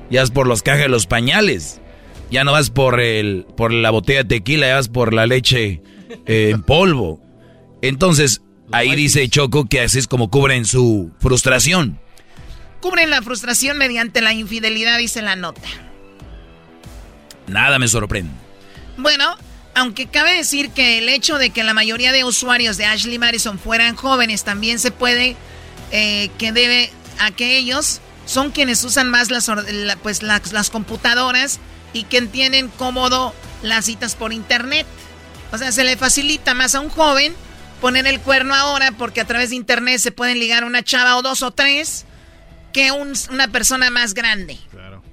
[0.09, 1.81] ya vas por las cajas de los pañales.
[2.29, 5.81] Ya no vas por el por la botella de tequila, ya vas por la leche
[6.25, 7.19] eh, en polvo.
[7.81, 8.41] Entonces,
[8.71, 11.99] ahí dice Choco que así es como cubren su frustración.
[12.79, 15.61] Cubren la frustración mediante la infidelidad, dice la nota.
[17.47, 18.31] Nada me sorprende.
[18.97, 19.35] Bueno,
[19.75, 23.59] aunque cabe decir que el hecho de que la mayoría de usuarios de Ashley Madison
[23.59, 25.35] fueran jóvenes también se puede
[25.91, 29.51] eh, que debe a que ellos son quienes usan más las,
[30.01, 31.59] pues, las, las computadoras
[31.93, 34.87] y que entienden cómodo las citas por internet.
[35.51, 37.33] O sea, se le facilita más a un joven
[37.81, 41.21] poner el cuerno ahora porque a través de internet se pueden ligar una chava o
[41.21, 42.05] dos o tres
[42.71, 44.57] que una persona más grande.
[44.69, 45.03] Claro.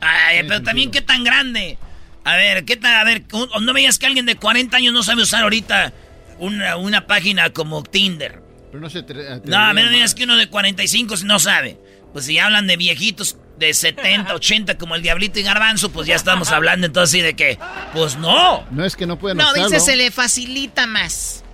[0.00, 1.78] Ay, pero también qué tan grande.
[2.24, 2.94] A ver, ¿qué tal?
[2.94, 3.24] A ver,
[3.62, 5.94] no me digas que alguien de 40 años no sabe usar ahorita
[6.38, 8.42] una, una página como Tinder.
[8.70, 9.02] Pero no se
[9.44, 11.78] No, a me digas que uno de 45 no sabe.
[12.12, 16.14] Pues si hablan de viejitos de 70, 80 como el Diablito y Garbanzo, pues ya
[16.14, 17.58] estamos hablando entonces así de que,
[17.92, 18.64] pues no.
[18.70, 21.44] No es que no pueden No, dice se le facilita más.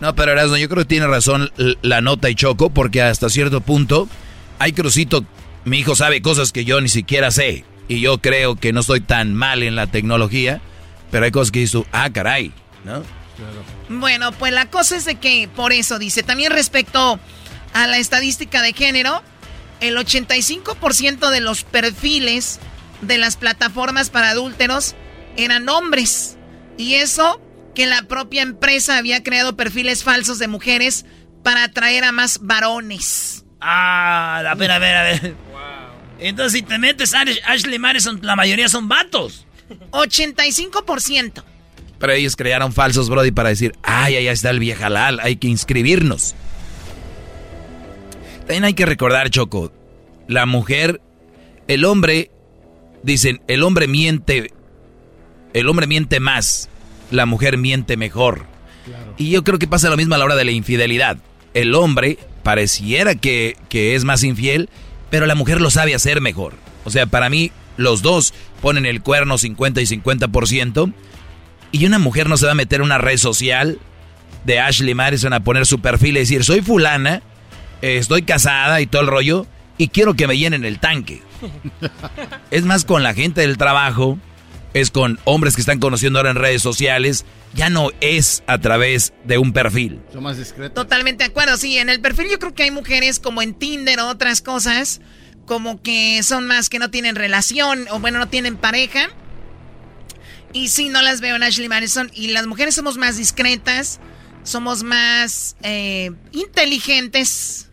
[0.00, 1.50] No, pero Erasmo, yo creo que tiene razón
[1.82, 4.08] la nota y Choco, porque hasta cierto punto
[4.58, 5.24] hay crucito,
[5.64, 7.64] mi hijo sabe cosas que yo ni siquiera sé.
[7.88, 10.60] Y yo creo que no estoy tan mal en la tecnología,
[11.10, 12.52] pero hay cosas que dices ah, caray,
[12.84, 13.02] ¿no?
[13.88, 17.18] Bueno, pues la cosa es de que, por eso dice, también respecto
[17.74, 19.22] a la estadística de género,
[19.82, 22.60] el 85% de los perfiles
[23.02, 24.94] de las plataformas para adúlteros
[25.36, 26.38] eran hombres.
[26.78, 27.40] Y eso
[27.74, 31.04] que la propia empresa había creado perfiles falsos de mujeres
[31.42, 33.44] para atraer a más varones.
[33.60, 35.34] Ah, a ver, a ver, a ver.
[36.18, 39.46] Entonces, si te metes a Ashley Madison, la mayoría son vatos.
[39.90, 41.42] 85%.
[41.98, 46.34] Pero ellos crearon falsos, Brody, para decir, ay, ahí está el viejalal, hay que inscribirnos.
[48.52, 49.72] También hay que recordar, Choco,
[50.28, 51.00] la mujer,
[51.68, 52.30] el hombre,
[53.02, 54.52] dicen, el hombre miente,
[55.54, 56.68] el hombre miente más,
[57.10, 58.44] la mujer miente mejor.
[59.16, 61.16] Y yo creo que pasa lo mismo a la hora de la infidelidad.
[61.54, 64.68] El hombre pareciera que, que es más infiel,
[65.08, 66.52] pero la mujer lo sabe hacer mejor.
[66.84, 70.92] O sea, para mí, los dos ponen el cuerno 50 y 50%.
[71.70, 73.78] Y una mujer no se va a meter en una red social
[74.44, 77.22] de Ashley Madison a poner su perfil y decir, soy fulana,
[77.82, 79.46] eh, estoy casada y todo el rollo,
[79.76, 81.22] y quiero que me llenen el tanque.
[82.50, 84.18] es más con la gente del trabajo,
[84.74, 89.12] es con hombres que están conociendo ahora en redes sociales, ya no es a través
[89.24, 90.00] de un perfil.
[90.12, 90.74] Son más discretos.
[90.74, 94.00] Totalmente de acuerdo, sí, en el perfil yo creo que hay mujeres como en Tinder
[94.00, 95.00] o otras cosas,
[95.46, 99.10] como que son más que no tienen relación o bueno, no tienen pareja.
[100.52, 102.10] Y sí, no las veo en Ashley Madison.
[102.14, 104.00] Y las mujeres somos más discretas,
[104.44, 107.70] somos más eh, inteligentes.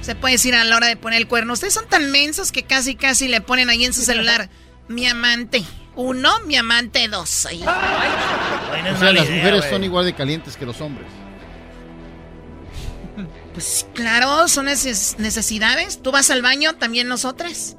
[0.00, 1.52] Se puede decir a la hora de poner el cuerno.
[1.54, 4.50] Ustedes son tan mensos que casi, casi le ponen ahí en su celular
[4.88, 5.64] mi amante.
[5.96, 7.46] Uno, mi amante dos.
[7.46, 11.06] o sea, las mujeres son igual de calientes que los hombres.
[13.52, 16.02] Pues claro, son necesidades.
[16.02, 17.76] Tú vas al baño, también nosotras.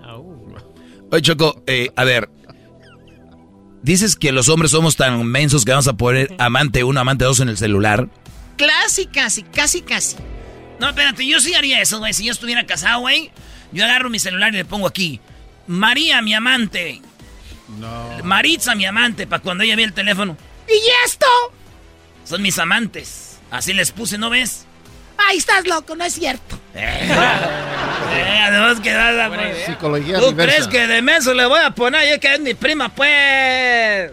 [1.12, 2.30] Oye, Choco, eh, a ver.
[3.82, 7.40] ¿Dices que los hombres somos tan mensos que vamos a poner amante uno, amante dos
[7.42, 8.10] en el celular?
[8.58, 10.16] Casi, casi, casi, casi.
[10.80, 12.14] No, espérate, yo sí haría eso, güey.
[12.14, 13.32] Si yo estuviera casado, güey,
[13.72, 15.20] yo agarro mi celular y le pongo aquí.
[15.68, 17.02] María, mi amante.
[17.80, 18.24] No.
[18.24, 20.38] Maritza, mi amante, para cuando ella vea el teléfono.
[20.68, 21.26] ¿Y esto?
[22.24, 23.40] Son mis amantes.
[23.52, 24.66] Así les puse, ¿no ves?
[25.18, 26.60] Ay, estás loco, no es cierto.
[26.78, 27.10] Eh,
[28.18, 29.66] eh, además que nada, pues.
[29.66, 32.10] Psicología ¿Tú crees que de menso le voy a poner?
[32.10, 34.12] Yo que es mi prima, pues.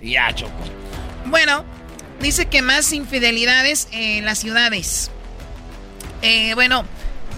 [0.00, 0.52] Ya, choco.
[1.26, 1.64] Bueno,
[2.20, 5.10] dice que más infidelidades en las ciudades.
[6.22, 6.84] Eh, bueno,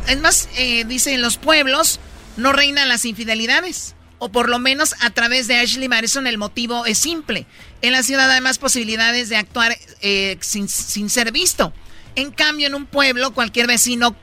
[0.08, 2.00] es más, eh, dice en los pueblos
[2.36, 6.86] no reinan las infidelidades o por lo menos a través de Ashley Madison el motivo
[6.86, 7.46] es simple.
[7.82, 11.72] En la ciudad hay más posibilidades de actuar eh, sin, ser visto.
[12.16, 14.14] En cambio, en un pueblo, cualquier vecino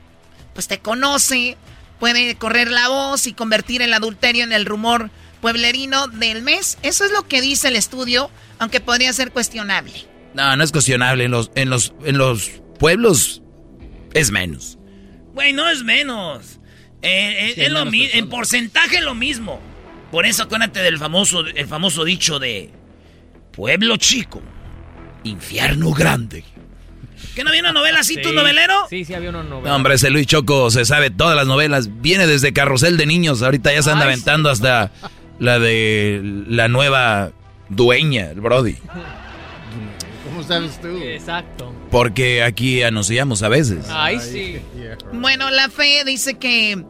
[0.54, 1.56] pues te conoce,
[1.98, 5.10] puede correr la voz y convertir el adulterio en el rumor
[5.40, 6.78] pueblerino del mes.
[6.82, 8.30] Eso es lo que dice el estudio,
[8.60, 10.06] aunque podría ser cuestionable.
[10.34, 11.24] No, no es cuestionable.
[11.24, 13.42] En los, en los, en los pueblos
[14.14, 14.78] es menos.
[15.34, 16.58] Güey, no es menos.
[17.02, 19.60] Eh, eh, es lo en porcentaje es lo mismo.
[20.10, 22.70] Por eso acuérdate del famoso, el famoso dicho de
[23.52, 24.42] pueblo chico,
[25.24, 26.44] infierno grande.
[27.34, 28.86] ¿Qué no había una novela así, tu novelero?
[28.90, 29.74] Sí, sí había una novela.
[29.74, 32.00] hombre, ese Luis Choco se sabe todas las novelas.
[32.00, 33.42] Viene desde Carrusel de Niños.
[33.42, 34.90] Ahorita ya se anda aventando hasta
[35.38, 37.30] la de la nueva
[37.68, 38.76] dueña, el Brody.
[40.38, 40.86] ¿Cómo sabes tú?
[41.02, 41.74] Exacto.
[41.90, 43.86] Porque aquí anunciamos a veces.
[43.88, 44.60] Ay, sí.
[45.12, 46.84] Bueno, la fe dice que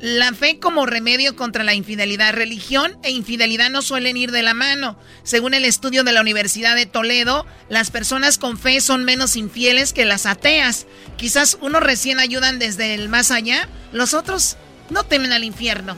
[0.00, 2.32] La fe como remedio contra la infidelidad.
[2.32, 4.98] Religión e infidelidad no suelen ir de la mano.
[5.24, 9.92] Según el estudio de la Universidad de Toledo, las personas con fe son menos infieles
[9.92, 10.86] que las ateas.
[11.18, 14.56] Quizás unos recién ayudan desde el más allá, los otros
[14.88, 15.96] no temen al infierno.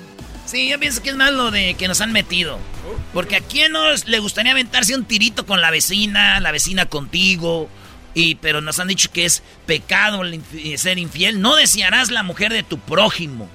[0.49, 2.59] Sí, yo pienso que es más lo de que nos han metido.
[3.13, 7.69] Porque a quién no le gustaría aventarse un tirito con la vecina, la vecina contigo.
[8.15, 10.23] Y, pero nos han dicho que es pecado
[10.77, 11.43] ser infiel.
[11.43, 13.47] No desearás la mujer de tu prójimo.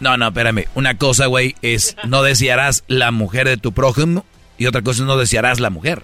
[0.00, 0.66] No, no, espérame.
[0.74, 4.26] Una cosa, güey, es no desearás la mujer de tu prójimo.
[4.58, 6.02] Y otra cosa es no desearás la mujer.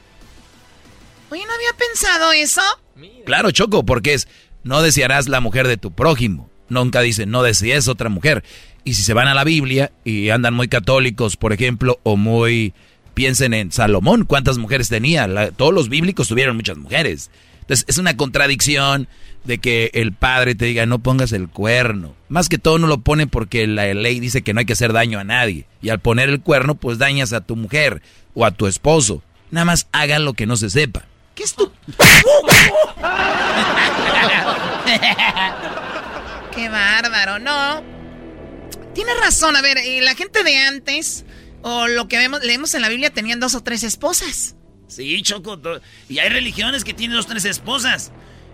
[1.28, 2.62] Oye, ¿no había pensado eso?
[3.26, 4.26] Claro, Choco, porque es
[4.64, 6.48] no desearás la mujer de tu prójimo.
[6.70, 8.42] Nunca dice no desees otra mujer.
[8.84, 12.72] Y si se van a la Biblia y andan muy católicos, por ejemplo, o muy...
[13.14, 15.28] Piensen en Salomón, ¿cuántas mujeres tenía?
[15.56, 17.32] todos los bíblicos tuvieron muchas mujeres.
[17.62, 19.08] Entonces es una contradicción
[19.42, 22.14] de que el padre te diga no pongas el cuerno.
[22.28, 24.92] Más que todo no lo pone porque la ley dice que no hay que hacer
[24.92, 25.66] daño a nadie.
[25.82, 28.02] Y al poner el cuerno pues dañas a tu mujer
[28.34, 29.20] o a tu esposo.
[29.50, 31.02] Nada más hagan lo que no se sepa.
[31.34, 31.72] ¿Qué es tu...
[36.54, 37.97] Qué bárbaro, ¿no?
[38.98, 41.24] Tienes razón, a ver, la gente de antes,
[41.62, 44.56] o lo que vemos, leemos en la Biblia, tenían dos o tres esposas.
[44.88, 45.56] Sí, Choco,
[46.08, 48.10] y hay religiones que tienen dos o tres esposas.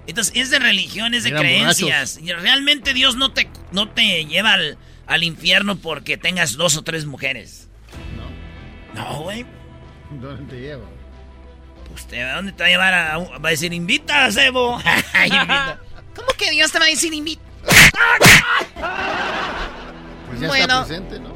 [0.07, 2.19] Entonces, es de religiones, de creencias.
[2.23, 4.77] Y realmente Dios no te, no te lleva al,
[5.07, 7.69] al infierno porque tengas dos o tres mujeres.
[8.95, 9.01] No.
[9.01, 9.47] No, güey.
[10.11, 10.85] ¿Dónde te lleva?
[11.89, 12.93] Pues te, ¿dónde te va a llevar?
[12.93, 14.79] A, va a decir, invita a Sebo.
[16.15, 17.43] ¿Cómo que Dios te va a decir invita?
[20.39, 20.65] Pues ya Bueno.
[20.83, 21.35] está presente, ¿no?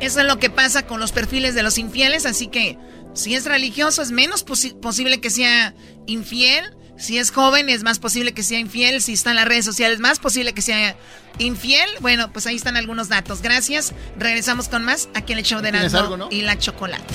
[0.00, 2.76] Eso es lo que pasa con los perfiles de los infieles, así que
[3.14, 5.74] si es religioso es menos posi- posible que sea
[6.06, 9.64] infiel, si es joven es más posible que sea infiel, si está en las redes
[9.64, 10.96] sociales más posible que sea
[11.38, 11.88] infiel.
[12.00, 13.42] Bueno, pues ahí están algunos datos.
[13.42, 13.92] Gracias.
[14.18, 16.28] Regresamos con más aquí en el show de ¿Tienes Erasmo algo, no?
[16.30, 17.14] y la chocolate.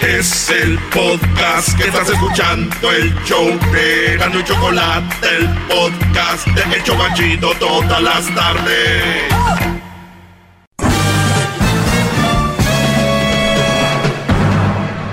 [0.00, 6.82] Es el podcast que estás escuchando, el show de y Chocolate, el podcast de El
[6.84, 9.77] Chocachito todas las tardes.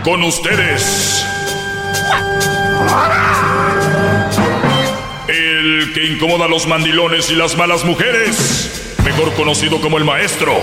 [0.06, 1.26] Con ustedes.
[5.28, 10.54] El que incomoda a los mandilones y las malas mujeres, mejor conocido como el maestro.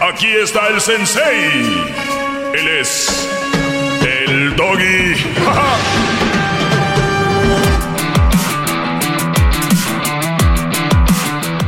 [0.00, 1.84] Aquí está el sensei.
[2.54, 3.28] Él es
[4.02, 5.16] el doggy.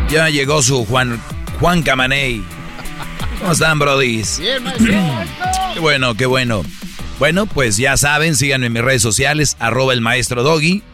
[0.09, 1.21] Ya llegó su Juan,
[1.59, 2.62] Juan Camaney.
[3.43, 4.39] ¿Cómo están, brodis?
[4.39, 4.95] Bien, maestro.
[5.75, 6.63] Qué bueno, qué bueno.
[7.19, 10.85] Bueno, pues ya saben, síganme en mis redes sociales, arroba el maestro Doggy.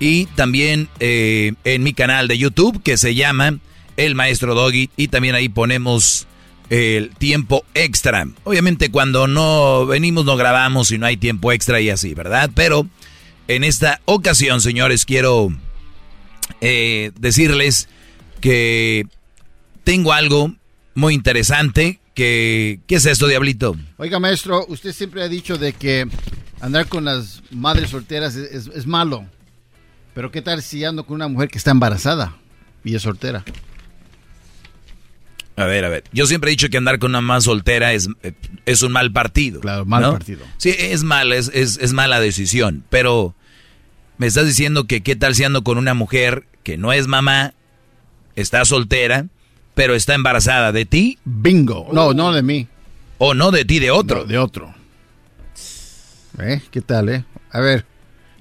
[0.00, 3.58] Y también eh, en mi canal de YouTube que se llama
[3.96, 4.90] El Maestro Doggy.
[4.98, 6.26] Y también ahí ponemos
[6.68, 8.28] el tiempo extra.
[8.44, 12.50] Obviamente cuando no venimos no grabamos y no hay tiempo extra y así, ¿verdad?
[12.54, 12.86] Pero
[13.48, 15.48] en esta ocasión, señores, quiero
[16.60, 17.88] eh, decirles
[18.42, 19.06] que
[19.84, 20.52] tengo algo
[20.94, 22.00] muy interesante.
[22.14, 23.76] Que, ¿Qué es esto, Diablito?
[23.96, 26.06] Oiga, maestro, usted siempre ha dicho de que
[26.60, 29.26] andar con las madres solteras es, es- es malo.
[30.14, 32.36] Pero ¿qué tal si ando con una mujer que está embarazada
[32.84, 33.44] y es soltera?
[35.56, 36.04] A ver, a ver.
[36.12, 38.08] Yo siempre he dicho que andar con una más soltera es,
[38.66, 39.60] es un mal partido.
[39.60, 40.12] Claro, mal ¿no?
[40.12, 40.44] partido.
[40.56, 42.84] Sí, es mal, es, es, es mala decisión.
[42.90, 43.34] Pero
[44.18, 47.54] me estás diciendo que qué tal si ando con una mujer que no es mamá,
[48.34, 49.26] está soltera,
[49.74, 51.18] pero está embarazada de ti.
[51.24, 51.88] Bingo.
[51.92, 52.68] No, no de mí.
[53.18, 54.20] O no de ti, de otro.
[54.20, 54.74] No, de otro.
[56.38, 56.62] ¿Eh?
[56.70, 57.24] ¿Qué tal, eh?
[57.50, 57.84] A ver,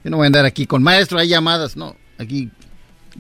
[0.04, 1.96] yo no voy a andar aquí con maestro, hay llamadas, no.
[2.18, 2.50] Aquí.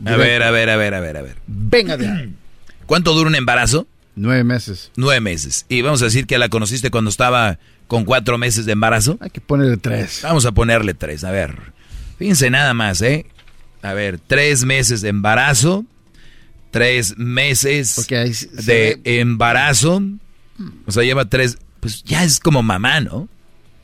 [0.05, 1.37] A ver, a ver, a ver, a ver, a ver.
[1.45, 2.35] Venga de ahí.
[2.85, 3.87] ¿Cuánto dura un embarazo?
[4.15, 4.91] Nueve meses.
[4.95, 5.65] Nueve meses.
[5.69, 7.57] Y vamos a decir que la conociste cuando estaba
[7.87, 9.17] con cuatro meses de embarazo.
[9.21, 10.19] Hay que ponerle tres.
[10.23, 11.23] Vamos a ponerle tres.
[11.23, 11.57] A ver.
[12.17, 13.25] Fíjense nada más, ¿eh?
[13.81, 15.85] A ver, tres meses de embarazo.
[16.73, 20.01] Tres meses de embarazo.
[20.87, 21.59] O sea, lleva tres.
[21.79, 23.29] Pues ya es como mamá, ¿no?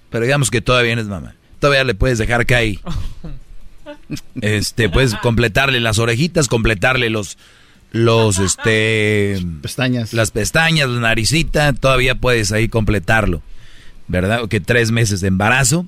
[0.10, 1.36] Pero digamos que todavía no es mamá.
[1.60, 2.80] Todavía le puedes dejar caer.
[4.41, 7.38] Este, puedes completarle las orejitas, completarle los,
[7.91, 9.40] los, este...
[9.61, 10.14] Pestañas.
[10.14, 13.41] Las pestañas, la naricita, todavía puedes ahí completarlo.
[14.07, 14.48] ¿Verdad?
[14.48, 15.88] Que tres meses de embarazo.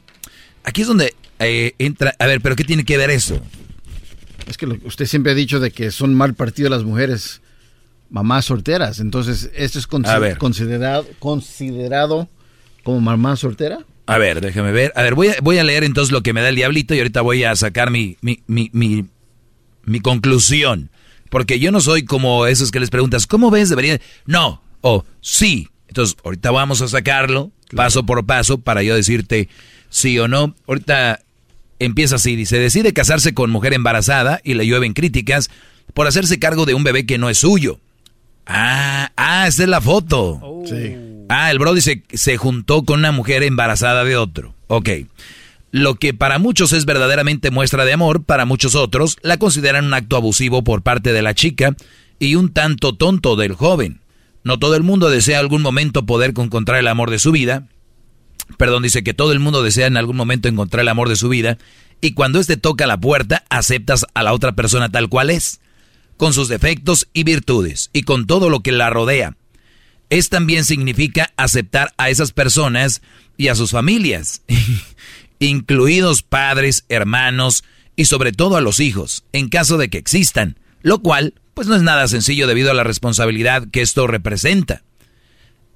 [0.63, 2.15] Aquí es donde eh, entra...
[2.19, 3.41] A ver, pero ¿qué tiene que ver eso?
[4.47, 7.41] Es que lo- usted siempre ha dicho de que son mal partido las mujeres
[8.09, 8.99] mamás solteras.
[8.99, 12.27] Entonces, ¿esto es considerado, considerado
[12.83, 13.79] como mamá soltera?
[14.07, 14.91] A ver, déjame ver.
[14.95, 16.97] A ver, voy a, voy a leer entonces lo que me da el diablito y
[16.97, 19.05] ahorita voy a sacar mi, mi, mi, mi,
[19.85, 20.89] mi conclusión.
[21.29, 23.69] Porque yo no soy como esos que les preguntas, ¿cómo ves?
[23.69, 24.01] Debería.
[24.25, 25.69] No, o sí.
[25.87, 29.47] Entonces, ahorita vamos a sacarlo paso por paso para yo decirte
[29.89, 30.55] sí o no.
[30.67, 31.21] Ahorita
[31.85, 35.49] empieza así, dice, decide casarse con mujer embarazada y le llueven críticas
[35.93, 37.79] por hacerse cargo de un bebé que no es suyo.
[38.45, 40.63] Ah, ah, esa es la foto.
[40.65, 40.95] Sí.
[41.29, 44.53] Ah, el bro dice, se juntó con una mujer embarazada de otro.
[44.67, 44.89] Ok.
[45.71, 49.93] Lo que para muchos es verdaderamente muestra de amor, para muchos otros la consideran un
[49.93, 51.75] acto abusivo por parte de la chica
[52.19, 54.01] y un tanto tonto del joven.
[54.43, 57.67] No todo el mundo desea algún momento poder encontrar el amor de su vida.
[58.57, 61.29] Perdón, dice que todo el mundo desea en algún momento encontrar el amor de su
[61.29, 61.57] vida.
[62.01, 65.61] Y cuando éste toca la puerta, aceptas a la otra persona tal cual es,
[66.17, 69.35] con sus defectos y virtudes, y con todo lo que la rodea.
[70.09, 73.01] Es también significa aceptar a esas personas
[73.37, 74.41] y a sus familias,
[75.39, 77.63] incluidos padres, hermanos
[77.95, 81.75] y sobre todo a los hijos, en caso de que existan, lo cual pues no
[81.75, 84.83] es nada sencillo debido a la responsabilidad que esto representa.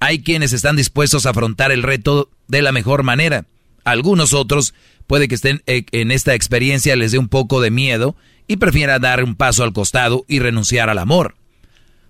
[0.06, 3.46] Hay quienes están dispuestos a afrontar el reto de la mejor manera.
[3.82, 4.72] Algunos otros
[5.08, 8.14] puede que estén eh, en esta experiencia les dé un poco de miedo
[8.46, 11.34] y prefiera dar un paso al costado y renunciar al amor.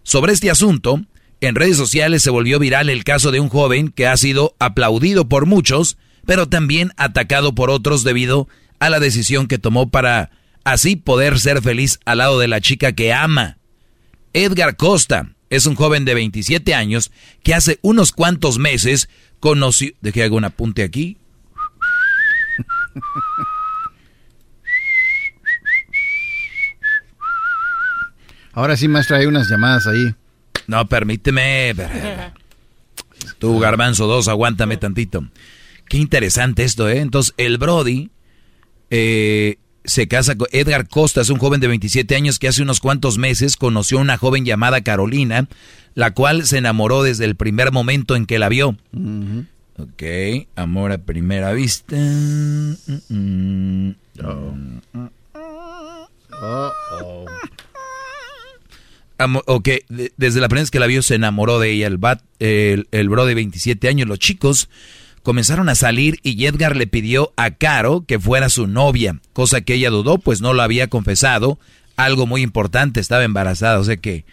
[0.02, 1.00] Sobre este asunto,
[1.40, 5.26] en redes sociales se volvió viral el caso de un joven que ha sido aplaudido
[5.30, 5.96] por muchos,
[6.26, 8.46] pero también atacado por otros debido
[8.78, 10.32] a la decisión que tomó para
[10.64, 13.56] así poder ser feliz al lado de la chica que ama.
[14.34, 17.12] Edgar Costa es un joven de 27 años
[17.42, 19.08] que hace unos cuantos meses
[19.40, 19.92] conoció...
[20.00, 21.18] ¿De que hago un apunte aquí?
[28.52, 30.14] Ahora sí, maestro, hay unas llamadas ahí.
[30.66, 31.74] No, permíteme.
[33.38, 35.28] Tú, Garbanzo 2, aguántame tantito.
[35.88, 37.00] Qué interesante esto, ¿eh?
[37.00, 38.10] Entonces, el Brody
[38.90, 42.80] eh, se casa con Edgar Costa, es un joven de 27 años que hace unos
[42.80, 45.48] cuantos meses conoció a una joven llamada Carolina,
[45.94, 48.76] la cual se enamoró desde el primer momento en que la vio.
[49.78, 50.02] Ok,
[50.56, 51.96] amor a primera vista.
[51.96, 52.74] Mm,
[53.08, 53.94] mm.
[59.18, 61.96] Amo- ok, de- desde la primera vez que la vio se enamoró de ella, el,
[61.96, 64.68] bat, el, el bro de 27 años, los chicos
[65.26, 69.74] comenzaron a salir y Edgar le pidió a Caro que fuera su novia, cosa que
[69.74, 71.58] ella dudó, pues no lo había confesado,
[71.96, 74.24] algo muy importante, estaba embarazada, o sea que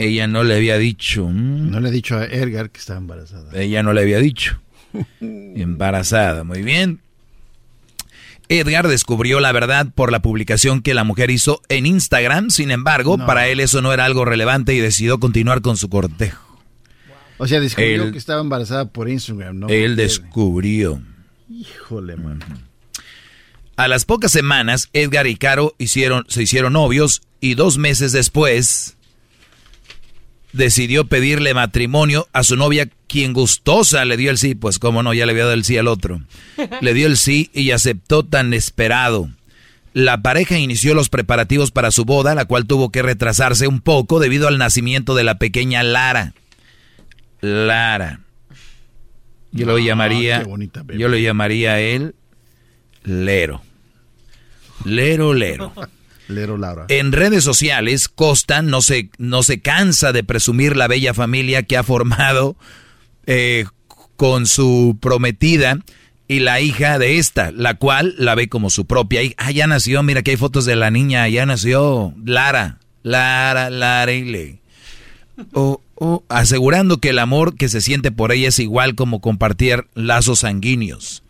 [0.00, 1.28] ella no le había dicho.
[1.28, 3.52] mm, No le he dicho a Edgar que está embarazada.
[3.58, 4.60] ella no le había dicho.
[5.20, 6.98] Embarazada, muy bien.
[8.48, 13.16] Edgar descubrió la verdad por la publicación que la mujer hizo en Instagram, sin embargo,
[13.16, 13.26] No.
[13.26, 16.51] para él eso no era algo relevante y decidió continuar con su cortejo.
[17.42, 19.68] O sea, descubrió Él- que estaba embarazada por Instagram, ¿no?
[19.68, 21.02] él descubrió.
[21.50, 22.44] Híjole, mano.
[23.76, 28.96] A las pocas semanas, Edgar y Caro hicieron, se hicieron novios y dos meses después
[30.52, 35.12] decidió pedirle matrimonio a su novia, quien gustosa le dio el sí, pues cómo no,
[35.14, 36.20] ya le había dado el sí al otro.
[36.80, 39.30] Le dio el sí y aceptó tan esperado.
[39.94, 44.20] La pareja inició los preparativos para su boda, la cual tuvo que retrasarse un poco
[44.20, 46.34] debido al nacimiento de la pequeña Lara.
[47.42, 48.20] Lara.
[49.50, 52.14] Yo lo Ah, llamaría, qué bonita yo lo llamaría a él
[53.04, 53.60] Lero.
[54.84, 55.72] Lero, Lero.
[56.28, 56.86] Lero Laura.
[56.88, 61.76] En redes sociales, Costa no se, no se cansa de presumir la bella familia que
[61.76, 62.56] ha formado
[63.26, 63.66] eh,
[64.16, 65.78] con su prometida
[66.28, 69.34] y la hija de esta, la cual la ve como su propia hija.
[69.36, 74.12] Ah, ya nació, mira que hay fotos de la niña, ya nació Lara, Lara, Lara
[74.12, 74.58] y le.
[75.52, 75.82] O-
[76.28, 81.22] asegurando que el amor que se siente por ella es igual como compartir lazos sanguíneos.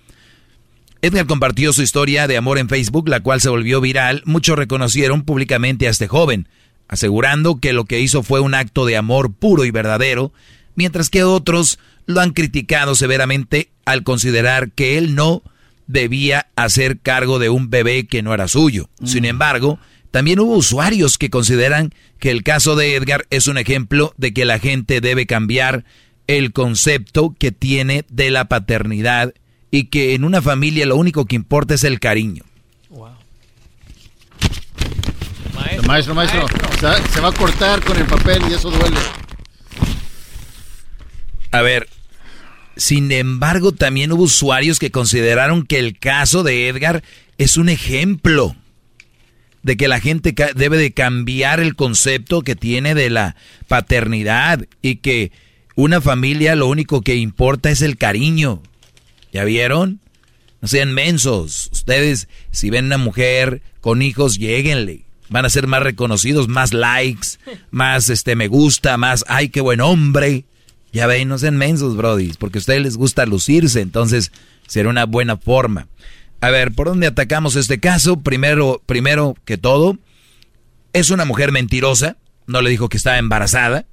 [1.02, 4.22] Edgar compartió su historia de amor en Facebook, la cual se volvió viral.
[4.24, 6.48] Muchos reconocieron públicamente a este joven,
[6.86, 10.32] asegurando que lo que hizo fue un acto de amor puro y verdadero,
[10.76, 15.42] mientras que otros lo han criticado severamente al considerar que él no
[15.88, 18.88] debía hacer cargo de un bebé que no era suyo.
[19.04, 19.80] Sin embargo,
[20.12, 24.44] también hubo usuarios que consideran que el caso de Edgar es un ejemplo de que
[24.44, 25.84] la gente debe cambiar
[26.26, 29.32] el concepto que tiene de la paternidad
[29.70, 32.44] y que en una familia lo único que importa es el cariño.
[35.86, 36.46] Maestro, maestro,
[36.78, 38.98] Se, se va a cortar con el papel y eso duele.
[41.52, 41.88] A ver,
[42.76, 47.02] sin embargo, también hubo usuarios que consideraron que el caso de Edgar
[47.38, 48.54] es un ejemplo
[49.62, 53.36] de que la gente debe de cambiar el concepto que tiene de la
[53.68, 55.32] paternidad y que
[55.74, 58.62] una familia lo único que importa es el cariño.
[59.32, 60.00] ¿Ya vieron?
[60.60, 61.70] No sean mensos.
[61.72, 65.04] Ustedes, si ven una mujer con hijos, lléguenle.
[65.28, 67.38] van a ser más reconocidos, más likes,
[67.70, 70.44] más este me gusta, más ay, qué buen hombre.
[70.92, 74.30] Ya ven, no sean mensos, brodis, porque a ustedes les gusta lucirse, entonces
[74.66, 75.88] será una buena forma.
[76.42, 78.18] A ver, ¿por dónde atacamos este caso?
[78.18, 79.96] Primero, primero que todo,
[80.92, 82.16] es una mujer mentirosa,
[82.48, 83.86] no le dijo que estaba embarazada.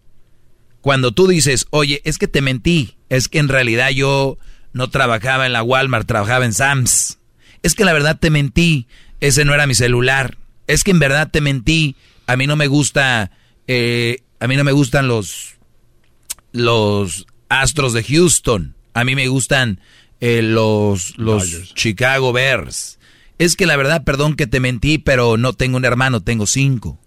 [0.81, 4.39] Cuando tú dices, oye, es que te mentí, es que en realidad yo
[4.73, 7.19] no trabajaba en la Walmart, trabajaba en Sam's.
[7.61, 8.87] Es que la verdad te mentí,
[9.19, 10.39] ese no era mi celular.
[10.65, 13.29] Es que en verdad te mentí, a mí no me gusta,
[13.67, 15.59] eh, a mí no me gustan los,
[16.51, 19.81] los Astros de Houston, a mí me gustan
[20.19, 22.99] eh, los, los Chicago Bears.
[23.37, 26.99] Es que la verdad, perdón que te mentí, pero no tengo un hermano, tengo cinco.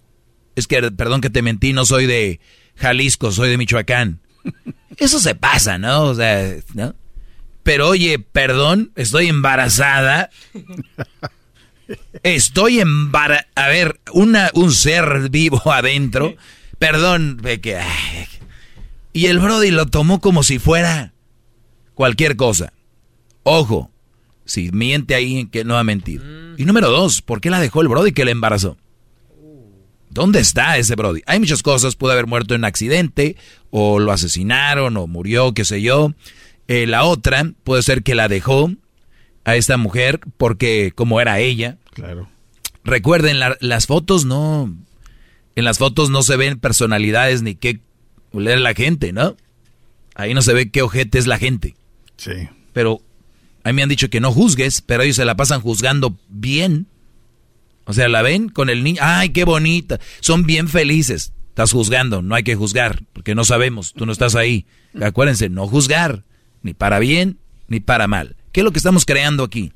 [0.56, 2.40] Es que, perdón que te mentí, no soy de
[2.76, 4.20] Jalisco, soy de Michoacán.
[4.96, 6.04] Eso se pasa, ¿no?
[6.04, 6.94] O sea, ¿no?
[7.62, 10.30] Pero oye, perdón, estoy embarazada.
[12.22, 13.48] Estoy embarazada.
[13.54, 16.34] A ver, una, un ser vivo adentro.
[16.78, 17.78] Perdón, que...
[19.12, 21.12] Y el Brody lo tomó como si fuera
[21.94, 22.72] cualquier cosa.
[23.42, 23.90] Ojo,
[24.44, 26.24] si miente ahí, que no ha mentido.
[26.56, 28.76] Y número dos, ¿por qué la dejó el Brody que le embarazó?
[30.10, 31.22] ¿Dónde está ese Brody?
[31.26, 33.36] Hay muchas cosas, pudo haber muerto en un accidente,
[33.70, 36.12] o lo asesinaron, o murió, qué sé yo.
[36.68, 38.70] Eh, la otra puede ser que la dejó
[39.44, 41.78] a esta mujer porque como era ella.
[41.94, 42.28] Claro.
[42.84, 44.74] Recuerden, las fotos no...
[45.54, 47.80] En las fotos no se ven personalidades ni qué
[48.32, 49.36] leer la gente, ¿no?
[50.14, 51.74] Ahí no se ve qué ojete es la gente.
[52.16, 52.48] Sí.
[52.72, 53.02] Pero
[53.64, 56.86] a mí me han dicho que no juzgues, pero ellos se la pasan juzgando bien.
[57.84, 59.00] O sea, la ven con el niño.
[59.02, 60.00] ¡Ay, qué bonita!
[60.20, 61.32] Son bien felices.
[61.48, 64.64] Estás juzgando, no hay que juzgar, porque no sabemos, tú no estás ahí.
[65.00, 66.24] Acuérdense, no juzgar,
[66.62, 68.36] ni para bien, ni para mal.
[68.52, 69.72] ¿Qué es lo que estamos creando aquí?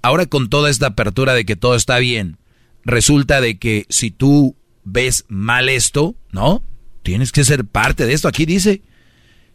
[0.00, 2.38] Ahora con toda esta apertura de que todo está bien,
[2.86, 6.62] resulta de que si tú ves mal esto, ¿no?
[7.02, 8.26] Tienes que ser parte de esto.
[8.26, 8.80] Aquí dice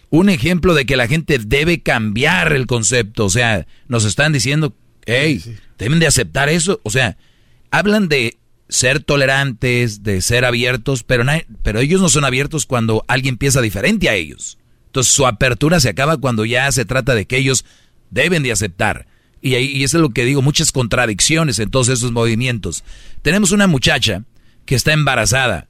[0.09, 3.25] un ejemplo de que la gente debe cambiar el concepto.
[3.25, 4.75] O sea, nos están diciendo,
[5.05, 5.41] hey,
[5.77, 6.79] deben de aceptar eso.
[6.83, 7.17] O sea,
[7.71, 8.37] hablan de
[8.67, 11.23] ser tolerantes, de ser abiertos, pero,
[11.63, 14.57] pero ellos no son abiertos cuando alguien piensa diferente a ellos.
[14.87, 17.65] Entonces su apertura se acaba cuando ya se trata de que ellos
[18.09, 19.07] deben de aceptar.
[19.41, 22.83] Y, ahí, y eso es lo que digo, muchas contradicciones en todos esos movimientos.
[23.21, 24.23] Tenemos una muchacha
[24.65, 25.67] que está embarazada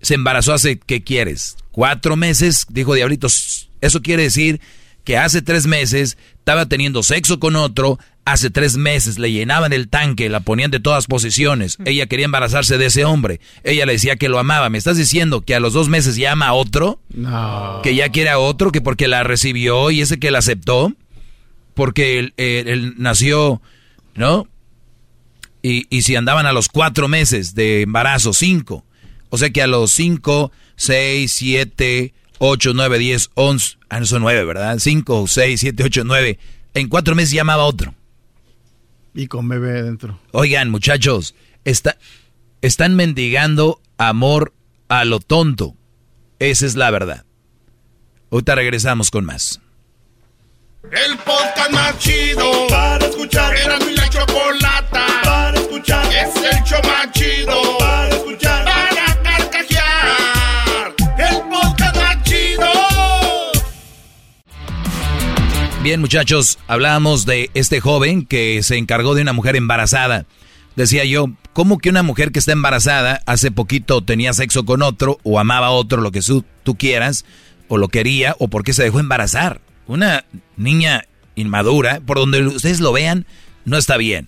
[0.00, 1.56] se embarazó hace, ¿qué quieres?
[1.76, 3.68] Cuatro meses, dijo Diablitos.
[3.82, 4.62] Eso quiere decir
[5.04, 9.90] que hace tres meses estaba teniendo sexo con otro, hace tres meses le llenaban el
[9.90, 11.76] tanque, la ponían de todas posiciones.
[11.84, 13.40] Ella quería embarazarse de ese hombre.
[13.62, 14.70] Ella le decía que lo amaba.
[14.70, 16.98] ¿Me estás diciendo que a los dos meses ya ama a otro?
[17.10, 17.80] No.
[17.82, 20.94] Que ya quiere a otro, que porque la recibió y ese que la aceptó,
[21.74, 23.60] porque él, él nació,
[24.14, 24.48] ¿no?
[25.60, 28.86] Y, y si andaban a los cuatro meses de embarazo, cinco
[29.30, 34.22] o sea que a los 5, 6, 7, 8, 9, 10, 11, ah, no son
[34.22, 34.78] 9, ¿verdad?
[34.78, 36.38] 5, 6, 7, 8, 9.
[36.74, 37.94] En cuatro meses llamaba otro.
[39.14, 40.20] Y con bebé dentro.
[40.32, 41.34] Oigan, muchachos,
[41.64, 41.96] está,
[42.60, 44.52] están mendigando amor
[44.88, 45.74] a lo tonto.
[46.38, 47.24] Esa es la verdad.
[48.30, 49.60] Ahorita regresamos con más.
[50.84, 53.56] El podcast más chido para escuchar.
[53.56, 56.06] Era mi la chocolata para escuchar.
[56.12, 58.15] Es el show más chido para escuchar.
[58.15, 58.15] Para
[65.86, 70.26] Bien, muchachos, hablábamos de este joven que se encargó de una mujer embarazada.
[70.74, 75.20] Decía yo, ¿cómo que una mujer que está embarazada hace poquito tenía sexo con otro
[75.22, 76.22] o amaba a otro, lo que
[76.64, 77.24] tú quieras,
[77.68, 79.60] o lo quería, o por qué se dejó embarazar?
[79.86, 80.24] Una
[80.56, 81.04] niña
[81.36, 83.24] inmadura, por donde ustedes lo vean,
[83.64, 84.26] no está bien.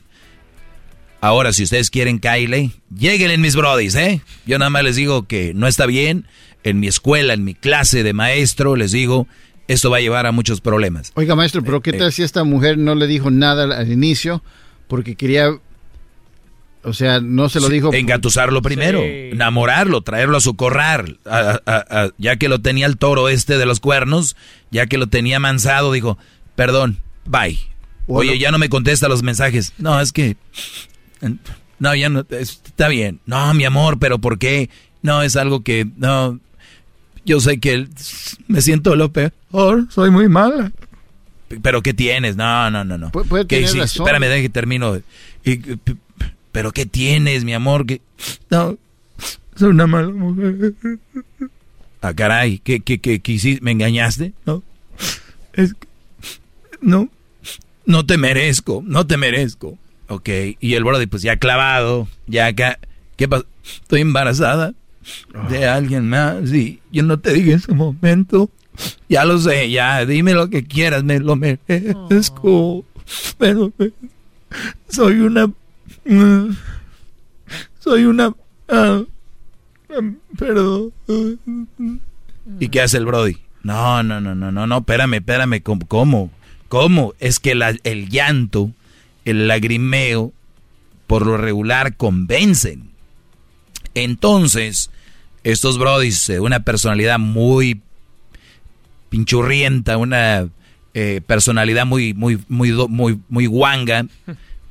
[1.20, 4.22] Ahora, si ustedes quieren Kylie, lleguen en mis brodis, ¿eh?
[4.46, 6.24] Yo nada más les digo que no está bien.
[6.62, 9.26] En mi escuela, en mi clase de maestro, les digo,
[9.68, 11.12] esto va a llevar a muchos problemas.
[11.14, 12.12] Oiga, maestro, pero ¿qué Eh, tal eh.
[12.12, 14.42] si esta mujer no le dijo nada al, inicio
[14.88, 15.50] porque quería,
[16.82, 17.92] o sea, no se lo dijo?
[17.92, 21.18] Engatusarlo primero, enamorarlo, traerlo a su corral.
[21.26, 24.36] A- a- a- ya que lo tenía el toro este de los cuernos,
[24.70, 26.18] ya que lo tenía mansado, dijo,
[26.56, 27.58] perdón, bye.
[28.06, 28.30] Bueno.
[28.30, 29.74] Oye, ya no me contesta los mensajes.
[29.76, 30.36] No, es que...
[31.78, 33.20] No, ya no, es- está bien.
[33.26, 34.70] No, mi amor, pero ¿por qué?
[35.02, 35.86] No, es algo que...
[35.96, 36.40] No,
[37.26, 37.86] yo sé que
[38.46, 39.32] me siento lo peor,
[39.90, 40.72] soy muy mala.
[41.62, 42.36] ¿Pero qué tienes?
[42.36, 43.10] No, no, no, no.
[43.10, 44.06] Pu- puede ¿Qué tener razón.
[44.06, 44.98] Espérame, deja que termino.
[46.52, 47.86] ¿Pero qué tienes, mi amor?
[47.86, 48.00] ¿Qué?
[48.50, 48.76] No,
[49.56, 50.74] soy una mala mujer.
[52.00, 53.64] Ah, caray, ¿qué, qué, qué, qué hiciste?
[53.64, 54.32] ¿Me engañaste?
[54.46, 54.62] No,
[55.54, 55.88] es que-
[56.80, 57.08] no,
[57.86, 59.78] no te merezco, no te merezco.
[60.08, 60.28] Ok,
[60.60, 62.78] y el Brody pues ya clavado, ya acá,
[63.16, 63.46] ¿qué pasó?
[63.64, 64.72] estoy embarazada
[65.50, 68.50] de alguien más y yo no te dije en ese momento.
[69.08, 72.84] Ya lo sé, ya, dime lo que quieras, me lo merezco.
[73.38, 73.90] Pero eh,
[74.88, 75.50] soy una...
[77.80, 78.34] soy una...
[78.68, 79.02] ah,
[80.38, 80.92] perdón.
[82.60, 83.36] ¿Y qué hace el Brody?
[83.62, 85.86] No, no, no, no, no, no, espérame, espérame, ¿cómo?
[85.86, 86.30] ¿Cómo?
[86.68, 87.14] ¿Cómo?
[87.18, 88.70] Es que la- el llanto,
[89.24, 90.32] el lagrimeo,
[91.06, 92.90] por lo regular convencen.
[93.94, 94.90] Entonces,
[95.44, 97.80] estos brodis, eh, una personalidad muy
[99.08, 100.48] pinchurrienta, una
[100.94, 104.06] eh, personalidad muy, muy, muy, muy, muy guanga,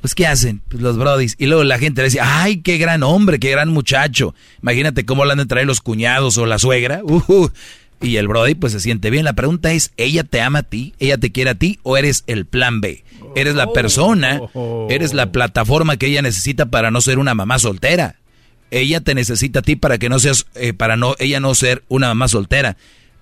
[0.01, 0.61] pues ¿qué hacen?
[0.69, 1.35] Pues los brodis.
[1.37, 4.35] Y luego la gente le dice, ay, qué gran hombre, qué gran muchacho.
[4.61, 7.01] Imagínate cómo le han de traer los cuñados o la suegra.
[7.03, 7.51] Ujú.
[8.01, 9.25] Y el brody pues se siente bien.
[9.25, 10.93] La pregunta es, ¿ella te ama a ti?
[10.99, 11.79] ¿Ella te quiere a ti?
[11.83, 13.03] ¿O eres el plan B?
[13.35, 14.41] Eres la persona,
[14.89, 18.15] eres la plataforma que ella necesita para no ser una mamá soltera.
[18.69, 21.83] Ella te necesita a ti para que no seas, eh, para no, ella no ser
[21.87, 22.77] una mamá soltera.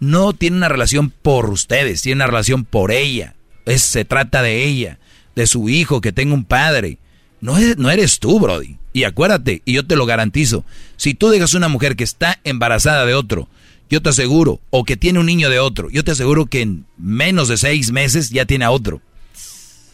[0.06, 3.36] No tiene una relación por ustedes, tiene una relación por ella.
[3.66, 5.00] Es, se trata de ella,
[5.36, 7.00] de su hijo, que tenga un padre.
[7.42, 8.78] No, es- no eres tú, Brody.
[8.94, 10.64] Y acuérdate, y yo te lo garantizo,
[10.96, 13.50] si tú dejas una mujer que está embarazada de otro,
[13.90, 16.86] yo te aseguro, o que tiene un niño de otro, yo te aseguro que en
[16.98, 19.02] menos de seis meses ya tiene a otro.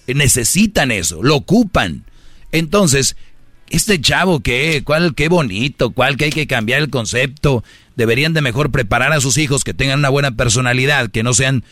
[0.08, 2.04] Necesitan eso, lo ocupan.
[2.52, 3.16] Entonces,
[3.70, 7.64] este chavo que, cuál, qué bonito, cuál que hay que cambiar el concepto.
[8.02, 11.64] Deberían de mejor preparar a sus hijos que tengan una buena personalidad, que no sean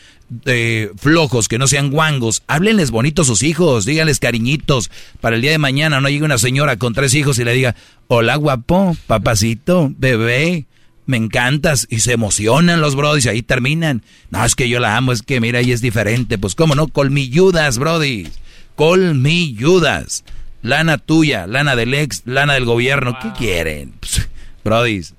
[0.46, 2.44] eh, flojos, que no sean guangos.
[2.46, 4.92] Háblenles bonito a sus hijos, díganles cariñitos.
[5.22, 7.76] Para el día de mañana no llegue una señora con tres hijos y le diga,
[8.06, 10.68] hola guapo, papacito, bebé,
[11.08, 11.88] me encantas.
[11.90, 14.04] Y se emocionan los brodis y ahí terminan.
[14.30, 16.38] No, es que yo la amo, es que mira, ella es diferente.
[16.38, 18.30] Pues cómo no, colmilludas, brodis.
[18.76, 20.24] Colmilludas.
[20.62, 23.18] Lana tuya, lana del ex, lana del gobierno.
[23.20, 23.94] ¿Qué quieren?
[24.00, 24.30] Pss,
[24.64, 25.16] brodis.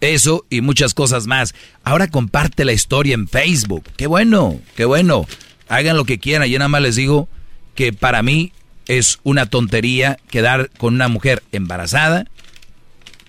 [0.00, 1.54] Eso y muchas cosas más.
[1.82, 3.84] Ahora comparte la historia en Facebook.
[3.96, 5.26] Qué bueno, qué bueno.
[5.68, 6.48] Hagan lo que quieran.
[6.48, 7.28] Yo nada más les digo
[7.74, 8.52] que para mí
[8.86, 12.26] es una tontería quedar con una mujer embarazada,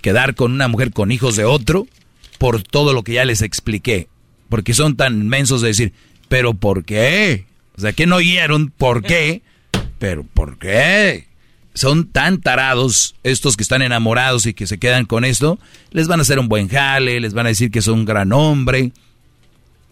[0.02, 1.88] quedar con una mujer con hijos de otro,
[2.38, 4.08] por todo lo que ya les expliqué.
[4.48, 5.94] Porque son tan mensos de decir,
[6.28, 7.46] pero ¿por qué?
[7.78, 9.42] O sea, que no oyeron por qué,
[10.00, 11.29] pero ¿por qué?
[11.80, 15.60] Son tan tarados estos que están enamorados y que se quedan con esto,
[15.92, 18.34] les van a hacer un buen jale, les van a decir que son un gran
[18.34, 18.92] hombre.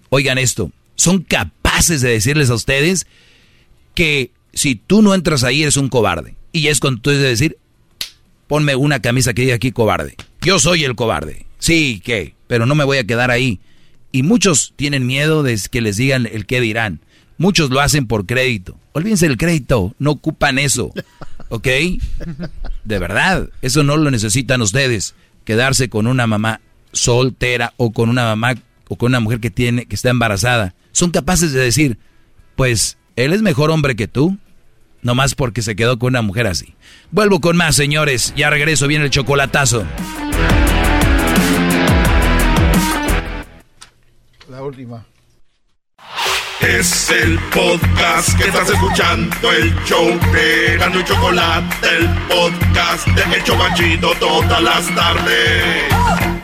[0.10, 3.08] Oigan esto, son capaces de decirles a ustedes
[3.94, 6.36] que si tú no entras ahí eres un cobarde.
[6.52, 7.58] Y es con tú de decir,
[8.48, 10.18] ponme una camisa que diga aquí cobarde.
[10.42, 11.46] Yo soy el cobarde.
[11.58, 12.36] Sí, ¿qué?
[12.48, 13.62] Pero no me voy a quedar ahí.
[14.12, 17.00] Y muchos tienen miedo de que les digan el qué dirán.
[17.38, 18.78] Muchos lo hacen por crédito.
[18.92, 20.92] Olvídense del crédito, no ocupan eso.
[21.50, 21.68] ¿Ok?
[22.84, 25.16] De verdad, eso no lo necesitan ustedes.
[25.46, 26.62] Quedarse con una mamá
[26.92, 28.56] soltera o con una mamá
[28.90, 30.74] o con una mujer que tiene que está embarazada.
[30.92, 31.98] Son capaces de decir,
[32.56, 34.38] pues él es mejor hombre que tú.
[35.02, 36.76] Nomás porque se quedó con una mujer así.
[37.12, 38.34] Vuelvo con más, señores.
[38.36, 39.86] Ya regreso, viene el chocolatazo.
[44.50, 45.06] La última.
[46.62, 53.36] Es el podcast que estás escuchando, el show de Gano y Chocolate, el podcast de
[53.36, 56.37] El Chocachito todas las tardes.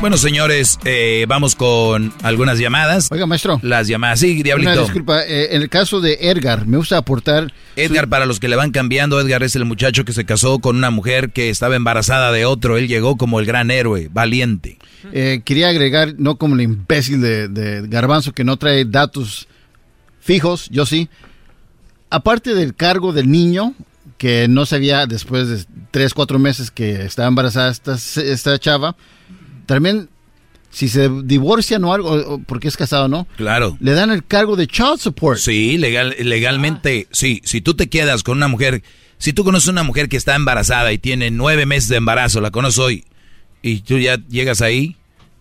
[0.00, 3.08] Bueno, señores, eh, vamos con algunas llamadas.
[3.12, 3.60] Oiga, maestro.
[3.62, 4.20] Las llamadas.
[4.20, 4.82] Sí, Una Diablito.
[4.84, 7.52] disculpa, eh, en el caso de Edgar, me gusta aportar.
[7.76, 10.76] Edgar, para los que le van cambiando, Edgar es el muchacho que se casó con
[10.76, 12.78] una mujer que estaba embarazada de otro.
[12.78, 14.78] Él llegó como el gran héroe, valiente.
[15.12, 19.48] Eh, quería agregar, no como el imbécil de, de Garbanzo que no trae datos
[20.18, 21.10] fijos, yo sí.
[22.08, 23.74] Aparte del cargo del niño,
[24.16, 28.96] que no sabía después de tres, cuatro meses que estaba embarazada esta, esta chava,
[29.70, 30.08] también
[30.70, 33.28] si se divorcian o algo, porque es casado, ¿no?
[33.36, 33.76] Claro.
[33.78, 35.38] Le dan el cargo de child support.
[35.38, 37.40] Sí, legal, legalmente, sí.
[37.44, 38.82] Si tú te quedas con una mujer,
[39.18, 42.50] si tú conoces una mujer que está embarazada y tiene nueve meses de embarazo, la
[42.50, 43.04] conoces hoy,
[43.62, 44.96] y tú ya llegas ahí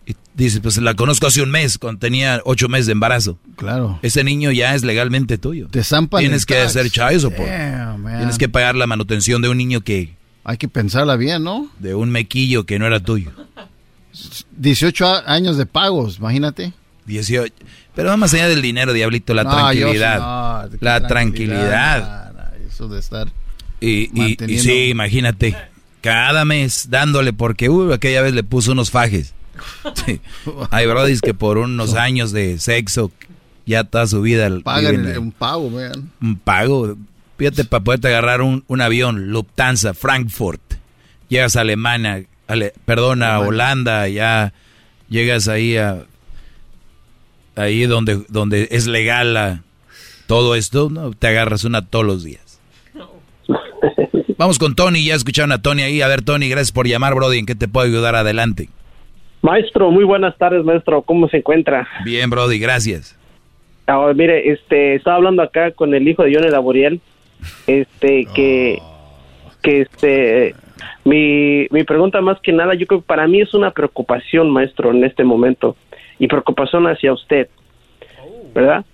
[0.06, 3.40] y dices, pues la conozco hace un mes, cuando tenía ocho meses de embarazo.
[3.56, 3.98] Claro.
[4.04, 5.70] Ese niño ya es legalmente tuyo.
[5.70, 6.68] Te zampan Tienes que tax.
[6.68, 7.50] hacer child support.
[7.50, 8.18] Damn, man.
[8.18, 10.14] Tienes que pagar la manutención de un niño que...
[10.44, 11.68] Hay que pensarla bien, ¿no?
[11.80, 13.32] De un mequillo que no era tuyo.
[14.58, 16.74] 18 a- años de pagos, imagínate.
[17.06, 17.54] 18.
[17.96, 20.20] Pero va más allá del dinero, diablito, la No, tranquilidad.
[20.20, 22.32] no, la tranquilidad.
[22.68, 23.28] Eso de estar.
[23.82, 25.56] Y, y- y sí, imagínate,
[26.02, 29.34] cada mes dándole, porque uh, aquella vez le puso unos fajes.
[30.06, 30.22] Sí.
[30.72, 33.12] Hay brodis que por unos años de sexo
[33.66, 36.12] ya toda su vida Pagan un pago, man.
[36.22, 36.96] un pago.
[37.38, 40.62] Fíjate, para poderte agarrar un, un avión, Lufthansa, Frankfurt.
[41.28, 44.52] Llegas a Alemania, ale- perdón, a Holanda, ya
[45.10, 46.04] llegas ahí a
[47.56, 49.62] ahí donde, donde es legal la-
[50.28, 51.12] todo esto, ¿no?
[51.12, 52.60] te agarras una todos los días.
[54.38, 56.02] Vamos con Tony, ya escucharon a Tony ahí.
[56.02, 57.40] A ver, Tony, gracias por llamar, Brody.
[57.40, 58.70] ¿En qué te puedo ayudar adelante?
[59.42, 61.02] Maestro, muy buenas tardes, maestro.
[61.02, 61.88] ¿Cómo se encuentra?
[62.06, 63.18] Bien, Brody, gracias.
[63.88, 67.02] Ah, mire, este, estaba hablando acá con el hijo de Johnny Laboriel,
[67.68, 68.80] este, que,
[69.62, 70.56] que este,
[71.06, 74.92] mi, mi pregunta más que nada, yo creo que para mí es una preocupación, maestro,
[74.92, 75.76] en este momento,
[76.20, 77.48] y preocupación hacia usted,
[78.54, 78.86] ¿verdad?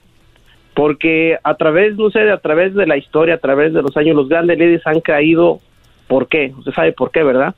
[0.73, 4.15] Porque a través, no sé, a través de la historia, a través de los años,
[4.15, 5.59] los grandes líderes han caído,
[6.07, 6.53] ¿por qué?
[6.57, 7.55] Usted sabe por qué, ¿verdad?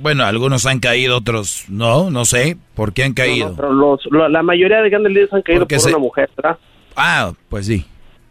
[0.00, 2.56] Bueno, algunos han caído, otros no, no sé.
[2.74, 3.54] ¿Por qué han caído?
[3.54, 6.28] Pero los, lo- la mayoría de grandes líderes han caído Porque por se- una mujer,
[6.36, 6.58] ¿verdad?
[6.96, 7.84] Ah, pues sí.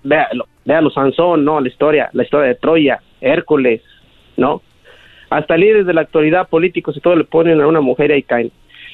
[0.04, 1.62] Véalo, véalo, Sansón, ¿no?
[1.62, 3.82] La historia, la historia de Troya, Hércules,
[4.38, 4.62] ¿no?
[5.30, 8.24] Hasta líderes de la actualidad, políticos y todo le ponen a una mujer y ahí
[8.24, 8.52] caen.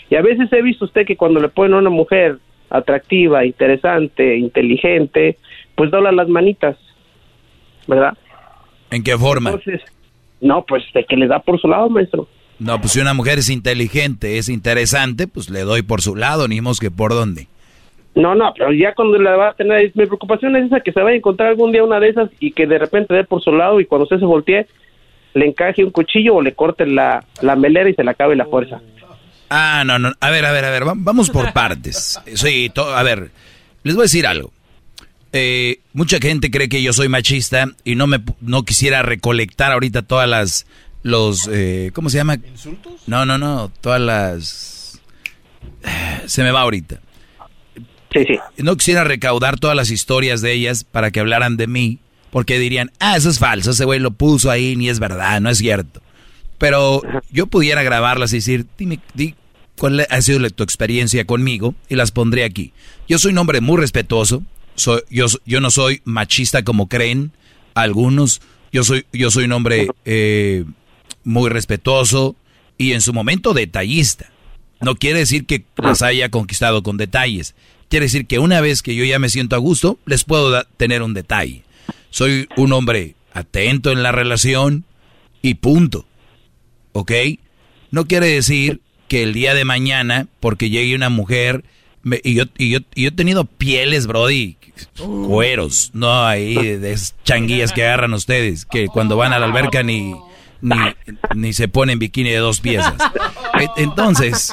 [0.09, 2.37] Y a veces he visto usted que cuando le ponen a una mujer
[2.69, 5.37] atractiva, interesante, inteligente,
[5.75, 6.77] pues dobla las manitas,
[7.87, 8.17] ¿verdad?
[8.91, 9.51] ¿En qué forma?
[9.51, 9.81] Entonces,
[10.41, 12.27] no, pues de que le da por su lado, maestro.
[12.59, 16.47] No, pues si una mujer es inteligente, es interesante, pues le doy por su lado,
[16.47, 17.47] ni mos que por dónde.
[18.15, 20.99] No, no, pero ya cuando la va a tener, mi preocupación es esa, que se
[21.01, 23.51] vaya a encontrar algún día una de esas y que de repente dé por su
[23.51, 24.67] lado y cuando usted se voltee,
[25.33, 28.45] le encaje un cuchillo o le corte la, la melera y se le acabe la
[28.45, 28.81] fuerza.
[29.49, 30.11] Ah, no, no.
[30.19, 32.19] A ver, a ver, a ver, va- vamos por partes.
[32.35, 33.31] Sí, to- a ver,
[33.83, 34.51] les voy a decir algo.
[35.31, 40.01] Eh, mucha gente cree que yo soy machista y no me no quisiera recolectar ahorita
[40.01, 40.65] todas las
[41.03, 42.35] los eh, ¿cómo se llama?
[42.35, 43.03] ¿Insultos?
[43.07, 44.99] No, no, no, todas las
[46.25, 46.99] se me va ahorita.
[48.11, 48.39] Sí, sí.
[48.57, 51.99] No quisiera recaudar todas las historias de ellas para que hablaran de mí,
[52.31, 55.49] porque dirían, ah, eso es falso, ese güey lo puso ahí, ni es verdad, no
[55.49, 56.01] es cierto.
[56.57, 57.01] Pero
[57.31, 59.35] yo pudiera grabarlas y decir, dime, di
[59.77, 62.73] cuál ha sido tu experiencia conmigo y las pondré aquí.
[63.07, 64.43] Yo soy un hombre muy respetuoso,
[64.75, 67.31] soy, yo, yo no soy machista como creen
[67.73, 68.41] algunos,
[68.71, 70.65] yo soy, yo soy un hombre eh,
[71.23, 72.35] muy respetuoso
[72.77, 74.29] y en su momento detallista.
[74.81, 77.55] No quiere decir que las haya conquistado con detalles.
[77.89, 81.01] Quiere decir que una vez que yo ya me siento a gusto, les puedo tener
[81.01, 81.63] un detalle.
[82.09, 84.85] Soy un hombre atento en la relación
[85.41, 86.05] y punto.
[86.91, 87.11] ¿Ok?
[87.91, 91.63] No quiere decir que el día de mañana, porque llegue una mujer,
[92.03, 94.57] me- y, yo, y, yo, y yo he tenido pieles, Brody,
[95.27, 99.83] cueros, no ahí de esas changuillas que agarran ustedes, que cuando van a la alberca
[99.83, 100.13] ni,
[100.61, 100.75] ni,
[101.35, 102.95] ni se ponen bikini de dos piezas.
[103.59, 104.51] E- Entonces,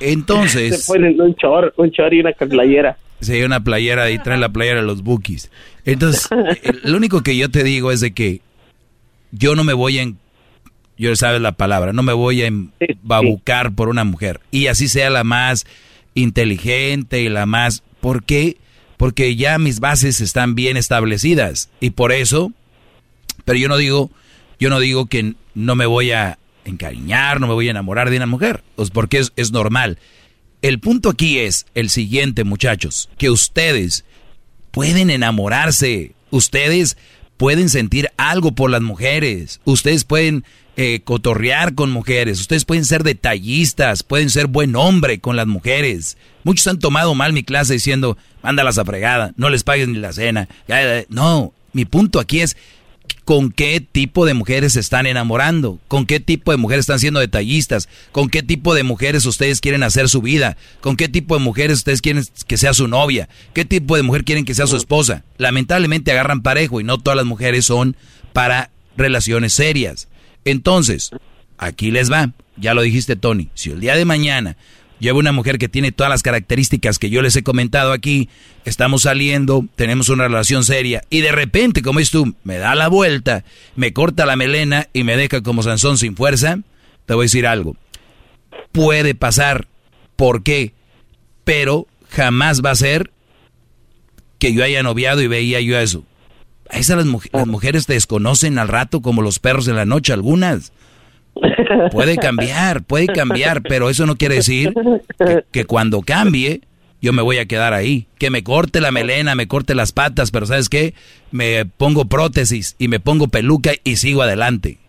[0.00, 0.84] entonces...
[0.84, 2.96] Se ponen un chor, un chor y una playera.
[3.20, 5.50] Sí, una playera y traen la playera de los bookies.
[5.84, 6.28] Entonces,
[6.62, 8.40] eh, lo único que yo te digo es de que
[9.32, 10.18] yo no me voy a, en-
[10.96, 14.40] yo sabes la palabra, no me voy a embabucar por una mujer.
[14.50, 15.66] Y así sea la más
[16.14, 17.82] inteligente y la más...
[18.00, 18.56] ¿Por qué?
[18.96, 21.70] Porque ya mis bases están bien establecidas.
[21.80, 22.52] Y por eso,
[23.44, 24.10] pero yo no digo,
[24.60, 28.18] yo no digo que no me voy a encariñar, no me voy a enamorar de
[28.18, 28.62] una mujer.
[28.76, 29.98] Pues porque es, normal.
[30.62, 34.04] El punto aquí es el siguiente, muchachos, que ustedes
[34.70, 36.98] pueden enamorarse, ustedes
[37.38, 40.44] pueden sentir algo por las mujeres, ustedes pueden
[40.76, 46.18] eh, cotorrear con mujeres, ustedes pueden ser detallistas, pueden ser buen hombre con las mujeres.
[46.44, 50.12] Muchos han tomado mal mi clase diciendo, mándalas a fregada, no les pagues ni la
[50.12, 50.48] cena.
[51.08, 52.58] No, mi punto aquí es
[53.24, 57.20] con qué tipo de mujeres se están enamorando, con qué tipo de mujeres están siendo
[57.20, 61.40] detallistas, con qué tipo de mujeres ustedes quieren hacer su vida, con qué tipo de
[61.44, 64.76] mujeres ustedes quieren que sea su novia, qué tipo de mujer quieren que sea su
[64.76, 65.24] esposa.
[65.38, 67.96] Lamentablemente agarran parejo y no todas las mujeres son
[68.32, 70.08] para relaciones serias.
[70.44, 71.10] Entonces,
[71.58, 74.56] aquí les va, ya lo dijiste Tony, si el día de mañana
[75.00, 78.28] llevo una mujer que tiene todas las características que yo les he comentado aquí,
[78.64, 82.88] estamos saliendo, tenemos una relación seria y de repente, como dices tú, me da la
[82.88, 83.44] vuelta,
[83.74, 86.58] me corta la melena y me deja como Sansón sin fuerza,
[87.06, 87.76] te voy a decir algo.
[88.72, 89.66] Puede pasar,
[90.16, 90.72] ¿por qué?
[91.44, 93.10] Pero jamás va a ser
[94.38, 96.04] que yo haya noviado y veía yo eso.
[96.70, 99.86] A esas las, muj- las mujeres te desconocen al rato como los perros en la
[99.86, 100.72] noche, algunas.
[101.92, 104.74] Puede cambiar, puede cambiar, pero eso no quiere decir
[105.52, 106.62] que, cuando cambie
[107.00, 108.08] yo me voy a quedar ahí.
[108.18, 110.92] Que me corte la melena, me corte las patas, pero ¿sabes qué?
[111.30, 114.79] Me pongo prótesis y me pongo peluca y sigo adelante.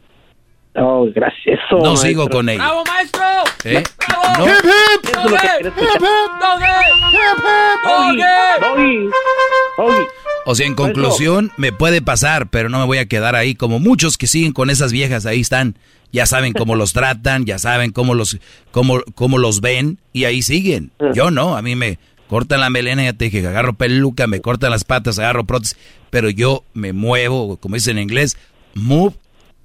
[0.76, 1.60] Oh, gracias.
[1.66, 2.10] Eso, No maestro.
[2.10, 2.64] sigo con ella.
[2.64, 3.24] ¡Bravo, maestro!
[3.66, 3.84] ¿Eh?
[4.08, 4.38] ¡Bravo!
[4.38, 4.48] No.
[4.48, 4.72] Es lo que
[5.12, 5.64] quería escuchar.
[5.64, 6.92] ¡Doggy!
[7.84, 8.18] Doggy,
[8.62, 9.10] doggy,
[9.78, 10.06] doggy.
[10.46, 13.80] O sea, en conclusión, me puede pasar, pero no me voy a quedar ahí como
[13.80, 15.76] muchos que siguen con esas viejas, ahí están.
[16.12, 18.38] Ya saben cómo los tratan, ya saben cómo los,
[18.72, 20.92] cómo, cómo los ven y ahí siguen.
[21.14, 24.72] Yo no, a mí me cortan la melena, ya te dije agarro peluca, me cortan
[24.72, 25.78] las patas, agarro prótesis,
[26.10, 28.36] pero yo me muevo, como dicen en inglés,
[28.74, 29.14] move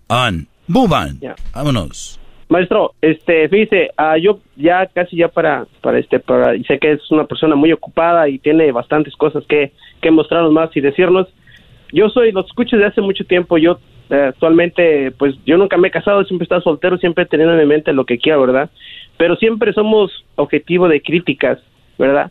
[0.09, 1.21] on, move on.
[1.55, 2.21] Vámonos.
[2.49, 6.93] Maestro, este, fíjese, ah, yo ya casi ya para, para este, para, y sé que
[6.93, 11.27] es una persona muy ocupada y tiene bastantes cosas que, que mostrarnos más y decirnos.
[11.93, 13.79] Yo soy, los escucho desde hace mucho tiempo, yo
[14.11, 17.53] eh, actualmente, pues yo nunca me he casado, siempre he estado soltero, siempre he tenido
[17.53, 18.71] en mi mente lo que quiera, ¿verdad?
[19.17, 21.59] Pero siempre somos objetivo de críticas,
[21.99, 22.31] ¿verdad?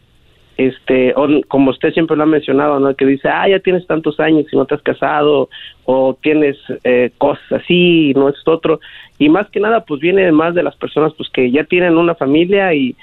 [0.57, 2.95] Este, o como usted siempre lo ha mencionado, ¿no?
[2.95, 5.49] Que dice, ah, ya tienes tantos años y no te has casado,
[5.84, 8.80] o tienes eh, cosas así, y no es otro.
[9.19, 12.15] Y más que nada, pues viene más de las personas pues que ya tienen una
[12.15, 12.95] familia y,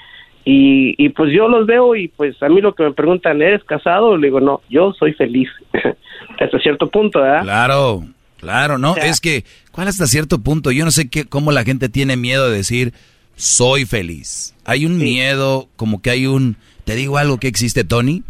[0.45, 3.63] y, y pues yo los veo y pues a mí lo que me preguntan, ¿eres
[3.63, 4.17] casado?
[4.17, 5.49] Le digo, no, yo soy feliz.
[6.39, 7.43] hasta cierto punto, ¿verdad?
[7.43, 8.03] Claro,
[8.37, 8.95] claro, ¿no?
[8.97, 10.71] Es que, ¿cuál hasta cierto punto?
[10.71, 12.93] Yo no sé qué, cómo la gente tiene miedo de decir,
[13.35, 14.55] soy feliz.
[14.65, 18.23] Hay un miedo, como que hay un te digo algo que existe, Tony.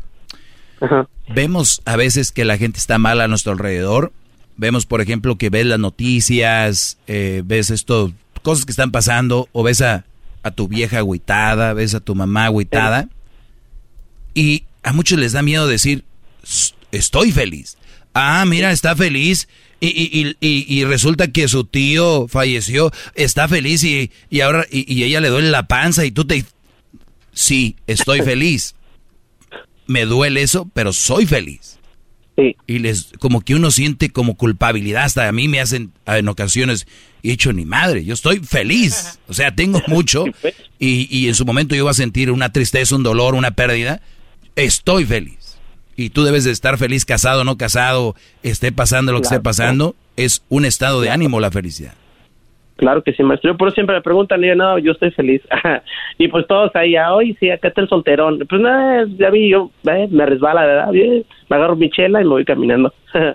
[1.30, 4.12] Vemos a veces que la gente está mal a nuestro alrededor.
[4.58, 9.64] Vemos, por ejemplo, que ves las noticias, eh, ves esto, cosas que están pasando, o
[9.64, 10.06] ves a,
[10.56, 13.08] tu vieja agüitada, ves a tu mamá agüitada.
[14.34, 16.04] Y a muchos les da miedo decir,
[16.92, 17.78] estoy feliz.
[18.14, 19.48] Ah, mira, está feliz.
[19.80, 25.04] Y, y, y, y, resulta que su tío falleció, está feliz y, y ahora y,
[25.04, 26.46] ella le duele la panza y tú te,
[27.34, 28.76] sí, estoy feliz.
[29.86, 31.80] Me duele eso, pero soy feliz.
[32.66, 36.88] Y les, como que uno siente como culpabilidad, hasta a mí me hacen en ocasiones,
[37.22, 39.20] he dicho, ni madre, yo estoy feliz.
[39.28, 40.26] O sea, tengo mucho
[40.80, 44.02] y, y en su momento yo voy a sentir una tristeza, un dolor, una pérdida.
[44.56, 45.58] Estoy feliz.
[45.96, 49.96] Y tú debes de estar feliz, casado, no casado, esté pasando lo que esté pasando.
[50.18, 51.94] Es un estado de ánimo la felicidad.
[52.76, 53.52] Claro que sí, maestro.
[53.52, 55.42] Yo por eso siempre me preguntan, y yo, no, yo estoy feliz.
[56.18, 58.40] y pues todos ahí, ah, hoy sí, acá está el solterón.
[58.50, 60.92] Pues nada, ya vi, yo eh, me resbala, ¿verdad?
[60.92, 62.94] Bien, me agarro mi chela y me voy caminando.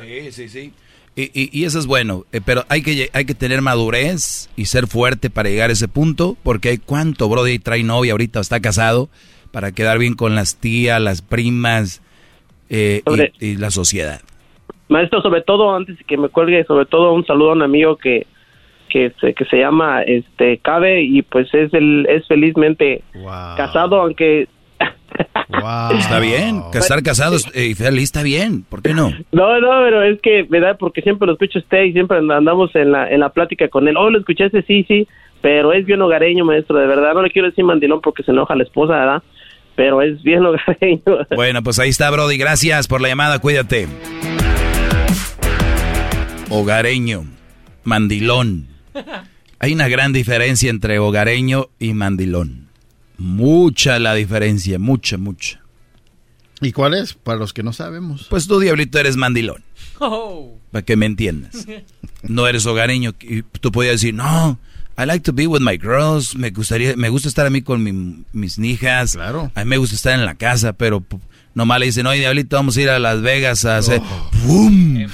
[0.00, 0.72] sí, sí, sí.
[1.16, 4.88] Y, y, eso es bueno, eh, pero hay que, hay que tener madurez y ser
[4.88, 9.08] fuerte para llegar a ese punto, porque hay cuánto Brody trae novia ahorita, está casado,
[9.52, 12.02] para quedar bien con las tías, las primas
[12.68, 13.02] eh,
[13.38, 14.22] y, y la sociedad.
[14.88, 17.96] Maestro, sobre todo, antes de que me cuelgue, sobre todo un saludo a un amigo
[17.96, 18.26] que
[18.94, 23.02] que se, que se llama este Cabe y pues es el es felizmente
[23.56, 24.46] casado aunque
[25.98, 29.10] Está bien, estar casado y feliz está bien, ¿por qué no?
[29.32, 30.76] No, no, pero es que, ¿verdad?
[30.78, 33.96] Porque siempre lo escucho usted y siempre andamos en la, en la plática con él.
[33.96, 35.06] Oh, lo escuchaste, sí, sí,
[35.40, 37.14] pero es bien hogareño, maestro, de verdad.
[37.14, 39.22] No le quiero decir mandilón porque se enoja la esposa, ¿verdad?
[39.76, 41.26] Pero es bien hogareño.
[41.34, 42.36] Bueno, pues ahí está, Brody.
[42.36, 43.86] Gracias por la llamada, cuídate.
[46.50, 47.24] Hogareño,
[47.84, 48.73] mandilón.
[49.58, 52.68] Hay una gran diferencia entre hogareño y mandilón.
[53.16, 55.60] Mucha la diferencia, mucha, mucha.
[56.60, 57.14] ¿Y cuál es?
[57.14, 58.26] Para los que no sabemos.
[58.30, 59.62] Pues tú, Diablito, eres mandilón.
[60.00, 60.58] Oh.
[60.72, 61.66] Para que me entiendas.
[62.22, 63.14] No eres hogareño.
[63.60, 64.58] Tú podías decir, no,
[64.96, 66.34] I like to be with my girls.
[66.36, 69.14] Me gustaría, me gusta estar a mí con mis hijas.
[69.14, 69.50] Claro.
[69.54, 71.04] A mí me gusta estar en la casa, pero
[71.54, 74.02] Nomás le dicen, oye, Diablito, vamos a ir a Las Vegas a hacer...
[74.44, 75.06] ¡Bum!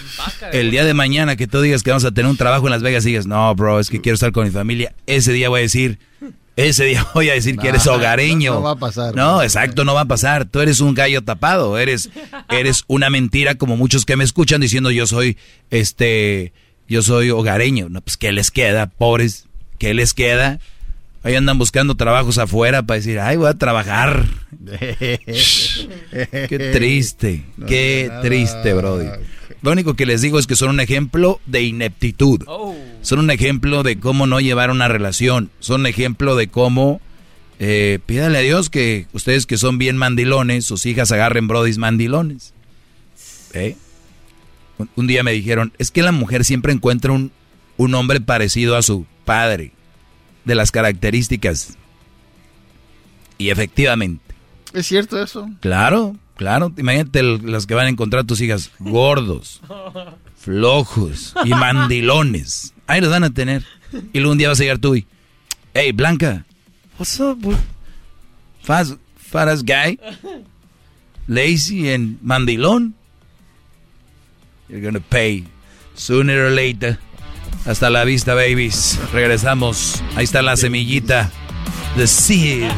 [0.53, 2.83] El día de mañana que tú digas que vamos a tener un trabajo en Las
[2.83, 4.95] Vegas y digas, no, bro, es que quiero estar con mi familia.
[5.07, 5.99] Ese día voy a decir,
[6.57, 8.55] ese día voy a decir que eres hogareño.
[8.55, 9.15] No, va a pasar.
[9.15, 10.47] No, exacto, no va a pasar.
[10.47, 12.11] Tú eres un gallo tapado, eres,
[12.49, 15.37] eres una mentira como muchos que me escuchan diciendo yo soy,
[15.71, 16.53] este,
[16.89, 17.89] yo soy hogareño.
[17.89, 19.47] No, pues, ¿qué les queda, pobres?
[19.79, 20.59] ¿Qué les queda?
[21.23, 24.27] Ahí andan buscando trabajos afuera para decir, ay, voy a trabajar.
[24.81, 29.09] qué triste, qué triste, Brody.
[29.61, 32.45] Lo único que les digo es que son un ejemplo de ineptitud.
[32.47, 32.75] Oh.
[33.03, 35.51] Son un ejemplo de cómo no llevar una relación.
[35.59, 37.03] Son un ejemplo de cómo
[37.59, 42.55] eh, pídale a Dios que ustedes que son bien mandilones, sus hijas agarren Brodys mandilones.
[43.53, 43.77] ¿Eh?
[44.97, 47.31] Un día me dijeron, es que la mujer siempre encuentra un,
[47.77, 49.73] un hombre parecido a su padre
[50.45, 51.77] de las características.
[53.39, 54.35] Y efectivamente.
[54.73, 55.49] ¿Es cierto eso?
[55.61, 56.73] Claro, claro.
[56.77, 59.61] Imagínate las que van a encontrar tus hijas gordos,
[60.37, 62.75] flojos y mandilones.
[62.87, 63.65] Ahí los van a tener.
[64.13, 65.07] Y luego un día vas a llegar tú y,
[65.75, 66.45] hey, Blanca,
[66.99, 67.39] what's up,
[68.63, 69.99] Fast, fast guy,
[71.27, 72.95] lazy and mandilón.
[74.69, 75.45] You're gonna pay
[75.95, 76.99] sooner or later.
[77.67, 78.99] Hasta la vista, babies.
[79.13, 80.03] Regresamos.
[80.17, 81.31] Ahí está la semillita.
[81.97, 82.71] The seed.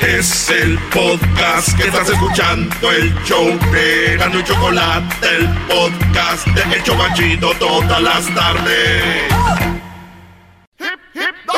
[0.00, 6.76] Es el podcast que estás escuchando, el show de Gano y Chocolate, el podcast de
[6.76, 9.24] El Chocachito todas las tardes.
[10.78, 11.52] Es tiempo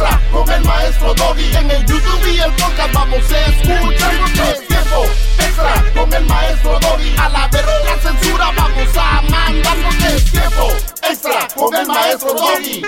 [0.00, 1.56] extra con el maestro Doggy.
[1.56, 4.14] En el YouTube y el podcast vamos a escuchar.
[4.52, 5.04] Es tiempo
[5.38, 7.16] extra con el maestro Doggy.
[7.18, 9.76] A la verga censura vamos a mandar.
[10.14, 10.68] Es tiempo
[11.08, 12.82] extra con el maestro Doggy.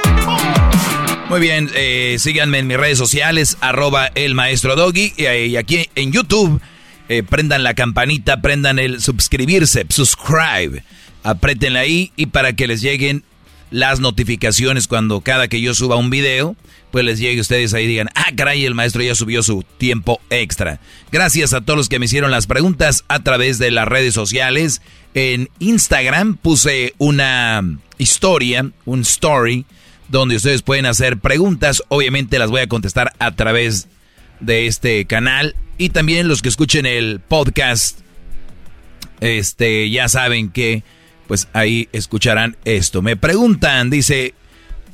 [1.28, 5.14] Muy bien, eh, síganme en mis redes sociales, arroba el maestro Doggy.
[5.16, 6.60] Y, eh, y aquí en YouTube,
[7.08, 10.82] eh, prendan la campanita, prendan el suscribirse, subscribe.
[11.24, 13.24] Apriétenle ahí y para que les lleguen
[13.70, 16.56] las notificaciones cuando cada que yo suba un video,
[16.92, 19.64] pues les llegue a ustedes ahí y digan, ah, caray, el maestro ya subió su
[19.78, 20.78] tiempo extra.
[21.10, 24.82] Gracias a todos los que me hicieron las preguntas a través de las redes sociales.
[25.14, 29.64] En Instagram puse una historia, un story,
[30.08, 31.82] donde ustedes pueden hacer preguntas.
[31.88, 33.88] Obviamente las voy a contestar a través
[34.40, 35.56] de este canal.
[35.78, 38.00] Y también los que escuchen el podcast,
[39.20, 40.82] este, ya saben que,
[41.26, 43.00] pues ahí escucharán esto.
[43.00, 44.34] Me preguntan, dice,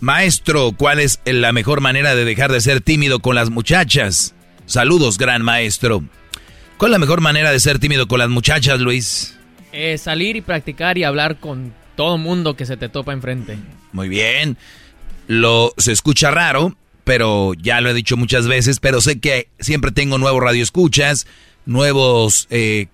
[0.01, 4.35] maestro, ¿cuál es la mejor manera de dejar de ser tímido con las muchachas?
[4.67, 6.05] Saludos, gran maestro.
[6.77, 9.37] ¿Cuál es la mejor manera de ser tímido con las muchachas, Luis?
[9.73, 13.59] Eh, salir y practicar y hablar con todo mundo que se te topa enfrente.
[13.93, 14.57] Muy bien.
[15.27, 19.91] Lo se escucha raro, pero ya lo he dicho muchas veces, pero sé que siempre
[19.91, 21.27] tengo nuevos radioescuchas,
[21.67, 22.87] nuevos eh,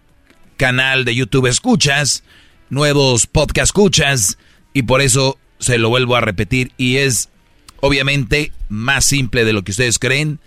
[0.56, 2.24] canal de YouTube escuchas,
[2.70, 4.38] nuevos podcast escuchas,
[4.72, 6.72] y por eso se lo vuelvo a repetir.
[6.76, 7.28] Y es
[7.80, 10.38] obviamente más simple de lo que ustedes creen.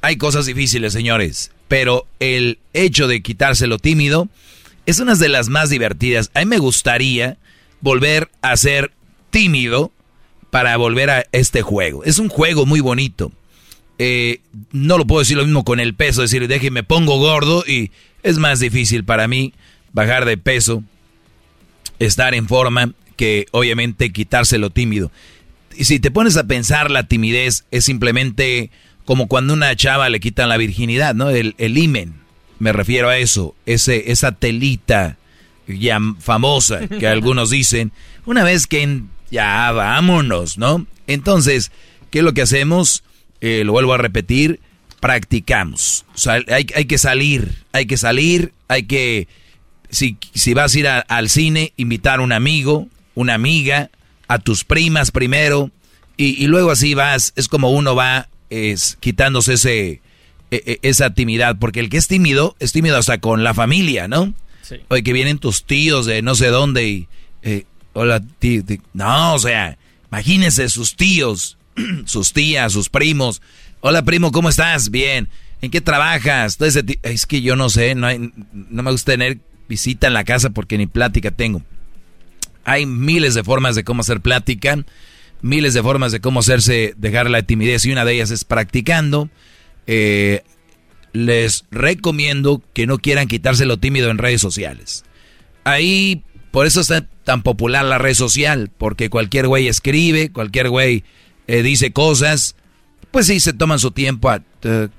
[0.00, 4.28] Hay cosas difíciles, señores, pero el hecho de quitárselo tímido
[4.86, 6.30] es una de las más divertidas.
[6.34, 7.38] A mí me gustaría
[7.80, 8.92] volver a ser
[9.30, 9.92] tímido
[10.50, 12.04] para volver a este juego.
[12.04, 13.32] Es un juego muy bonito.
[13.98, 14.40] Eh,
[14.72, 17.90] no lo puedo decir lo mismo con el peso, decir, déjeme, pongo gordo y
[18.22, 19.52] es más difícil para mí
[19.92, 20.82] bajar de peso,
[21.98, 25.10] estar en forma, que obviamente quitárselo tímido.
[25.76, 28.70] Y si te pones a pensar, la timidez es simplemente
[29.04, 31.30] como cuando una chava le quitan la virginidad, ¿no?
[31.30, 32.14] El, el imen,
[32.58, 35.18] me refiero a eso, ese, esa telita
[35.66, 37.92] ya famosa que algunos dicen,
[38.26, 40.86] una vez que ya vámonos, ¿no?
[41.06, 41.72] Entonces,
[42.10, 43.02] ¿qué es lo que hacemos?
[43.40, 44.60] Eh, lo vuelvo a repetir,
[45.00, 46.06] practicamos.
[46.26, 49.28] Hay, hay que salir, hay que salir, hay que,
[49.90, 53.90] si, si vas a ir al cine, invitar a un amigo, una amiga,
[54.28, 55.70] a tus primas primero,
[56.16, 60.00] y, y luego así vas, es como uno va es, quitándose ese, e-
[60.50, 64.32] e- esa timidez, porque el que es tímido, es tímido hasta con la familia, ¿no?
[64.62, 64.76] Sí.
[64.88, 67.08] Oye, que vienen tus tíos de no sé dónde y,
[67.42, 68.78] eh, hola, tío, tío.
[68.92, 69.76] no, o sea,
[70.08, 71.58] imagínense sus tíos,
[72.06, 73.42] sus tías, sus primos.
[73.80, 74.90] Hola, primo, ¿cómo estás?
[74.90, 75.28] Bien.
[75.60, 76.56] ¿En qué trabajas?
[76.56, 79.38] Todo ese ti- es que yo no sé, no, hay- no me gusta tener
[79.68, 81.62] visita en la casa porque ni plática tengo.
[82.64, 84.84] Hay miles de formas de cómo hacer plática,
[85.42, 89.28] miles de formas de cómo hacerse, dejar la timidez y una de ellas es practicando.
[89.86, 90.42] Eh,
[91.12, 95.04] les recomiendo que no quieran quitarse lo tímido en redes sociales.
[95.62, 101.04] Ahí, por eso está tan popular la red social, porque cualquier güey escribe, cualquier güey
[101.46, 102.56] eh, dice cosas,
[103.10, 104.90] pues sí, se toman su tiempo a tuc,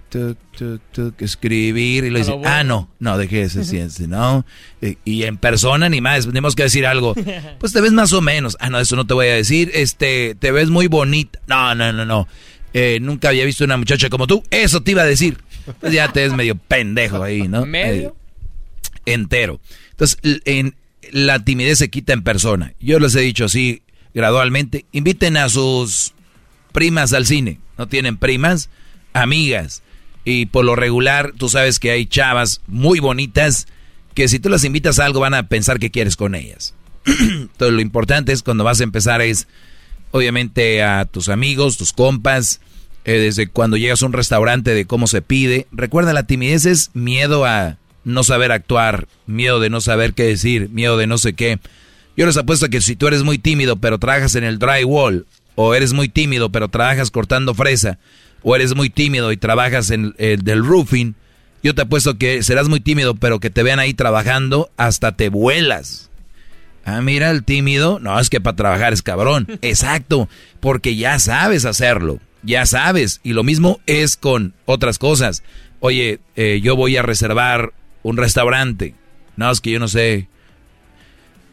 [0.92, 2.42] tuc, escribir y le bueno.
[2.46, 4.46] ah, no, no, deje ese, ese, no.
[4.82, 7.14] Eh, Y en persona ni más, tenemos que decir algo.
[7.60, 8.58] Pues te ves más o menos.
[8.60, 9.72] Ah, no, eso no te voy a decir.
[9.74, 11.40] Este, te ves muy bonita.
[11.48, 12.28] No, no, no, no.
[12.74, 14.44] Eh, nunca había visto una muchacha como tú.
[14.52, 15.38] Eso te iba a decir.
[15.80, 17.66] Pues ya te ves medio pendejo ahí, ¿no?
[17.66, 18.10] ¿Medio?
[18.10, 19.60] Eh, entero.
[19.92, 20.76] Entonces, en,
[21.12, 22.74] la timidez se quita en persona.
[22.80, 23.84] Yo les he dicho así
[24.14, 24.86] gradualmente.
[24.92, 26.14] Inviten a sus
[26.72, 27.60] primas al cine.
[27.78, 28.70] ¿No tienen primas?
[29.14, 29.82] Amigas.
[30.26, 33.68] Y por lo regular, tú sabes que hay chavas muy bonitas
[34.16, 36.74] que si tú las invitas a algo van a pensar que quieres con ellas.
[37.06, 39.48] Entonces lo importante es cuando vas a empezar es,
[40.12, 42.60] obviamente, a tus amigos, tus compas,
[43.04, 45.68] eh, desde cuando llegas a un restaurante de cómo se pide.
[45.72, 50.70] Recuerda, la timidez es miedo a no saber actuar, miedo de no saber qué decir,
[50.70, 51.60] miedo de no sé qué.
[52.18, 55.76] Yo les apuesto que si tú eres muy tímido pero trabajas en el drywall, o
[55.76, 58.00] eres muy tímido pero trabajas cortando fresa,
[58.48, 61.16] o eres muy tímido y trabajas en el del roofing,
[61.64, 65.30] yo te apuesto que serás muy tímido pero que te vean ahí trabajando hasta te
[65.30, 66.12] vuelas.
[66.86, 67.98] Ah, mira el tímido.
[68.00, 69.48] No, es que para trabajar es cabrón.
[69.64, 73.20] Exacto, porque ya sabes hacerlo, ya sabes.
[73.24, 75.42] Y lo mismo es con otras cosas.
[75.80, 77.74] Oye, eh, yo voy a reservar
[78.04, 78.94] un restaurante.
[79.38, 80.28] No, es que yo no sé.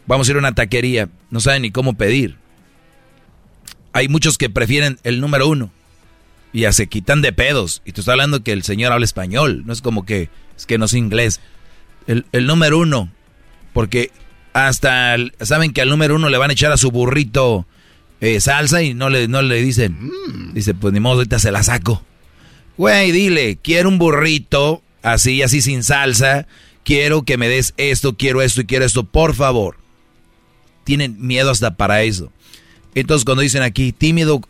[0.06, 1.08] Vamos a ir a una taquería.
[1.30, 2.36] No saben ni cómo pedir.
[3.94, 5.70] Hay muchos que prefieren el número uno.
[6.52, 7.82] Y ya se quitan de pedos.
[7.84, 9.62] Y tú estás hablando que el señor habla español.
[9.64, 11.40] No es como que es que no es inglés.
[12.06, 13.10] El, el número uno.
[13.72, 14.10] Porque
[14.52, 17.66] hasta saben que al número uno le van a echar a su burrito
[18.20, 19.96] eh, salsa y no le, no le dicen.
[20.00, 20.54] Mm.
[20.54, 22.04] Dice, pues ni modo, ahorita se la saco.
[22.76, 26.46] Güey, dile, quiero un burrito así, así sin salsa.
[26.84, 29.76] Quiero que me des esto, quiero esto y quiero esto, por favor.
[30.84, 32.32] Tienen miedo hasta para eso.
[32.94, 34.40] Entonces cuando dicen aquí, tímido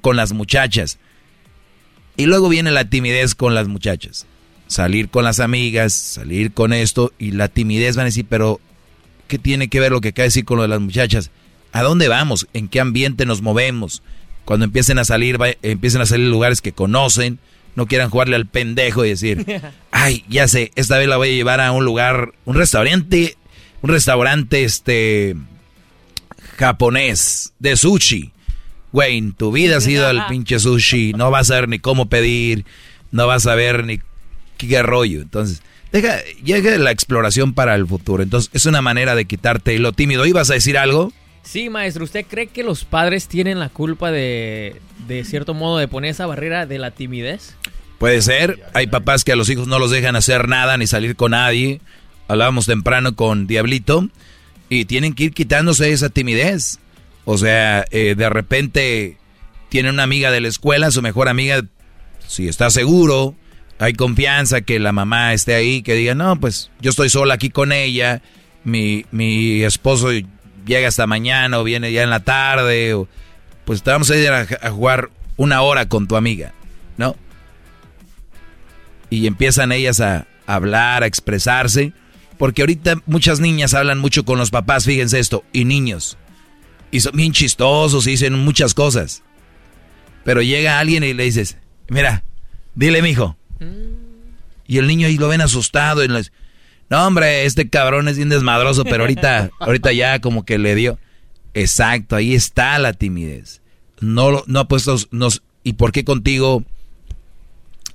[0.00, 0.98] con las muchachas.
[2.20, 4.26] Y luego viene la timidez con las muchachas.
[4.66, 8.60] Salir con las amigas, salir con esto y la timidez van a decir, pero
[9.26, 11.30] ¿qué tiene que ver lo que acaba de decir con lo de las muchachas?
[11.72, 12.46] ¿A dónde vamos?
[12.52, 14.02] ¿En qué ambiente nos movemos?
[14.44, 17.38] Cuando empiecen a salir, empiecen a salir lugares que conocen,
[17.74, 19.46] no quieran jugarle al pendejo y decir,
[19.90, 23.38] ay, ya sé, esta vez la voy a llevar a un lugar, un restaurante,
[23.80, 25.36] un restaurante este
[26.58, 28.32] japonés de sushi.
[28.92, 32.08] Güey, en tu vida has ido al pinche sushi, no vas a ver ni cómo
[32.08, 32.64] pedir,
[33.12, 34.00] no vas a ver ni
[34.56, 35.20] qué rollo.
[35.20, 35.62] Entonces,
[35.92, 38.22] deja, llega la exploración para el futuro.
[38.22, 40.26] Entonces, es una manera de quitarte lo tímido.
[40.26, 41.12] ¿Ibas a decir algo?
[41.42, 44.76] Sí, maestro, ¿usted cree que los padres tienen la culpa de,
[45.08, 47.56] de cierto modo, de poner esa barrera de la timidez?
[47.98, 48.62] Puede ser.
[48.72, 51.80] Hay papás que a los hijos no los dejan hacer nada ni salir con nadie.
[52.28, 54.08] Hablábamos temprano con Diablito.
[54.68, 56.78] Y tienen que ir quitándose esa timidez.
[57.24, 59.16] O sea, eh, de repente
[59.68, 61.62] tiene una amiga de la escuela, su mejor amiga,
[62.26, 63.34] si está seguro,
[63.78, 67.50] hay confianza que la mamá esté ahí, que diga, no, pues yo estoy sola aquí
[67.50, 68.20] con ella,
[68.64, 70.10] mi, mi esposo
[70.66, 73.08] llega hasta mañana o viene ya en la tarde, o,
[73.64, 76.52] pues te vamos a ir a, a jugar una hora con tu amiga,
[76.96, 77.16] ¿no?
[79.08, 81.92] Y empiezan ellas a hablar, a expresarse,
[82.38, 86.18] porque ahorita muchas niñas hablan mucho con los papás, fíjense esto, y niños.
[86.90, 89.22] Y son bien chistosos y dicen muchas cosas.
[90.24, 91.56] Pero llega alguien y le dices,
[91.88, 92.24] mira,
[92.74, 93.36] dile, mijo.
[94.66, 96.32] Y el niño ahí lo ven asustado y les,
[96.90, 100.98] no, hombre, este cabrón es bien desmadroso, pero ahorita, ahorita ya como que le dio.
[101.54, 103.62] Exacto, ahí está la timidez.
[104.00, 106.64] No, no ha puesto, nos, ¿y por qué contigo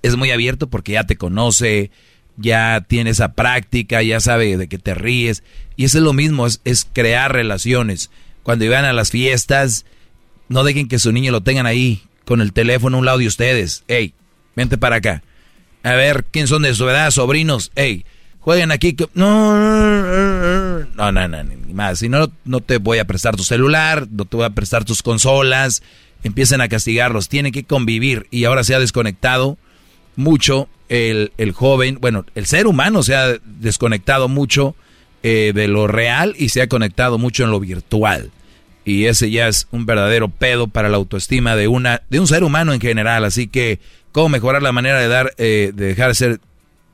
[0.02, 0.70] es muy abierto?
[0.70, 1.92] Porque ya te conoce,
[2.38, 5.44] ya tiene esa práctica, ya sabe de que te ríes.
[5.76, 8.12] Y eso es lo mismo, es, es crear relaciones.
[8.46, 9.86] Cuando iban a las fiestas,
[10.50, 13.26] no dejen que su niño lo tengan ahí con el teléfono a un lado de
[13.26, 13.84] ustedes.
[13.88, 14.14] Ey,
[14.56, 15.24] vente para acá.
[15.82, 17.72] A ver, ¿quién son de su edad, sobrinos?
[17.74, 18.06] Ey,
[18.40, 18.96] jueguen aquí.
[19.16, 21.98] No, no, no, no, ni más.
[21.98, 25.02] Si no, no te voy a prestar tu celular, no te voy a prestar tus
[25.02, 25.82] consolas.
[26.22, 27.30] Empiecen a castigarlos.
[27.30, 28.28] Tienen que convivir.
[28.30, 29.58] Y ahora se ha desconectado
[30.16, 31.98] mucho el, el joven.
[32.00, 34.76] Bueno, el ser humano se ha desconectado mucho
[35.28, 38.30] eh, de lo real y se ha conectado mucho en lo virtual.
[38.86, 42.44] Y ese ya es un verdadero pedo para la autoestima de, una, de un ser
[42.44, 43.26] humano en general.
[43.26, 43.80] Así que,
[44.12, 46.42] ¿cómo mejorar la manera de, dar, eh, de dejar de ser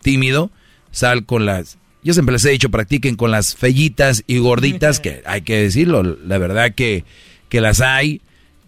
[0.02, 0.50] tímido?
[0.92, 1.78] Sal con las...
[2.04, 6.02] Yo siempre les he dicho, practiquen con las fellitas y gorditas, que hay que decirlo,
[6.02, 7.04] la verdad que,
[7.50, 8.22] que las hay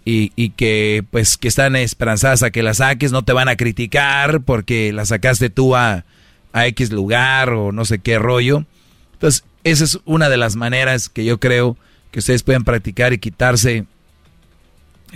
[0.04, 3.56] y, y, que pues que están esperanzadas a que las saques, no te van a
[3.56, 6.04] criticar porque la sacaste tú a,
[6.52, 8.66] a X lugar o no sé qué rollo.
[9.14, 11.78] Entonces, esa es una de las maneras que yo creo
[12.12, 13.86] que ustedes pueden practicar y quitarse,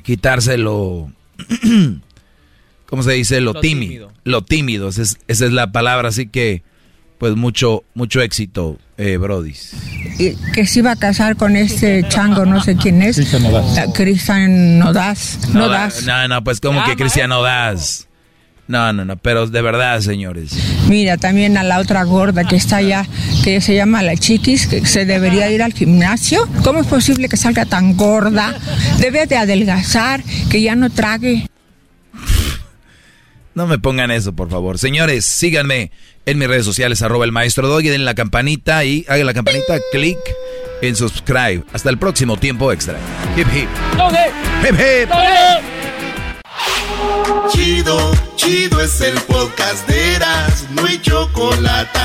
[0.03, 1.11] quitarse lo,
[2.88, 3.41] ¿cómo se dice?
[3.41, 6.64] Lo, lo tímido, tímido, Lo tímido, esa es, esa es, la palabra, así que,
[7.19, 9.53] pues mucho, mucho éxito, eh, Brody.
[10.53, 13.16] Que se iba a casar con este chango, no sé quién es.
[13.16, 13.93] Cristian Nodaz.
[13.93, 16.03] Cristian Nodaz.
[16.06, 18.08] No, no, pues como que Cristian Nodaz.
[18.68, 20.52] No, no, no, pero de verdad, señores.
[20.90, 23.06] Mira, también a la otra gorda que está allá,
[23.44, 26.48] que se llama la chiquis, que se debería ir al gimnasio.
[26.64, 28.54] ¿Cómo es posible que salga tan gorda?
[29.00, 31.48] Debe de adelgazar, que ya no trague.
[33.56, 34.78] No me pongan eso, por favor.
[34.78, 35.92] Señores, síganme
[36.26, 39.78] en mis redes sociales, arroba el maestro Doggy, den la campanita y hagan la campanita,
[39.94, 40.20] clic
[40.82, 41.64] en subscribe.
[41.74, 43.00] Hasta el próximo tiempo extra.
[43.38, 43.70] Hip hip.
[44.62, 45.76] Hip hip.
[47.50, 47.98] Chido,
[48.36, 52.00] chido es el podcast de Eras, no hay chocolate.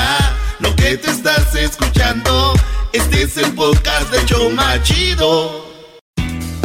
[0.61, 2.55] Lo que te estás escuchando,
[2.93, 5.67] este es el podcast de Choma Chido.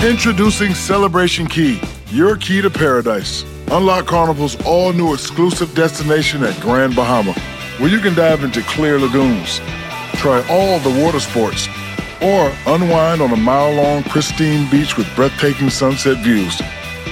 [0.08, 1.80] Introducing Celebration Key,
[2.12, 3.44] your key to paradise.
[3.72, 7.34] Unlock Carnival's all new exclusive destination at Grand Bahama,
[7.80, 9.60] where you can dive into clear lagoons,
[10.16, 11.68] try all the water sports,
[12.22, 16.62] or unwind on a mile long, pristine beach with breathtaking sunset views.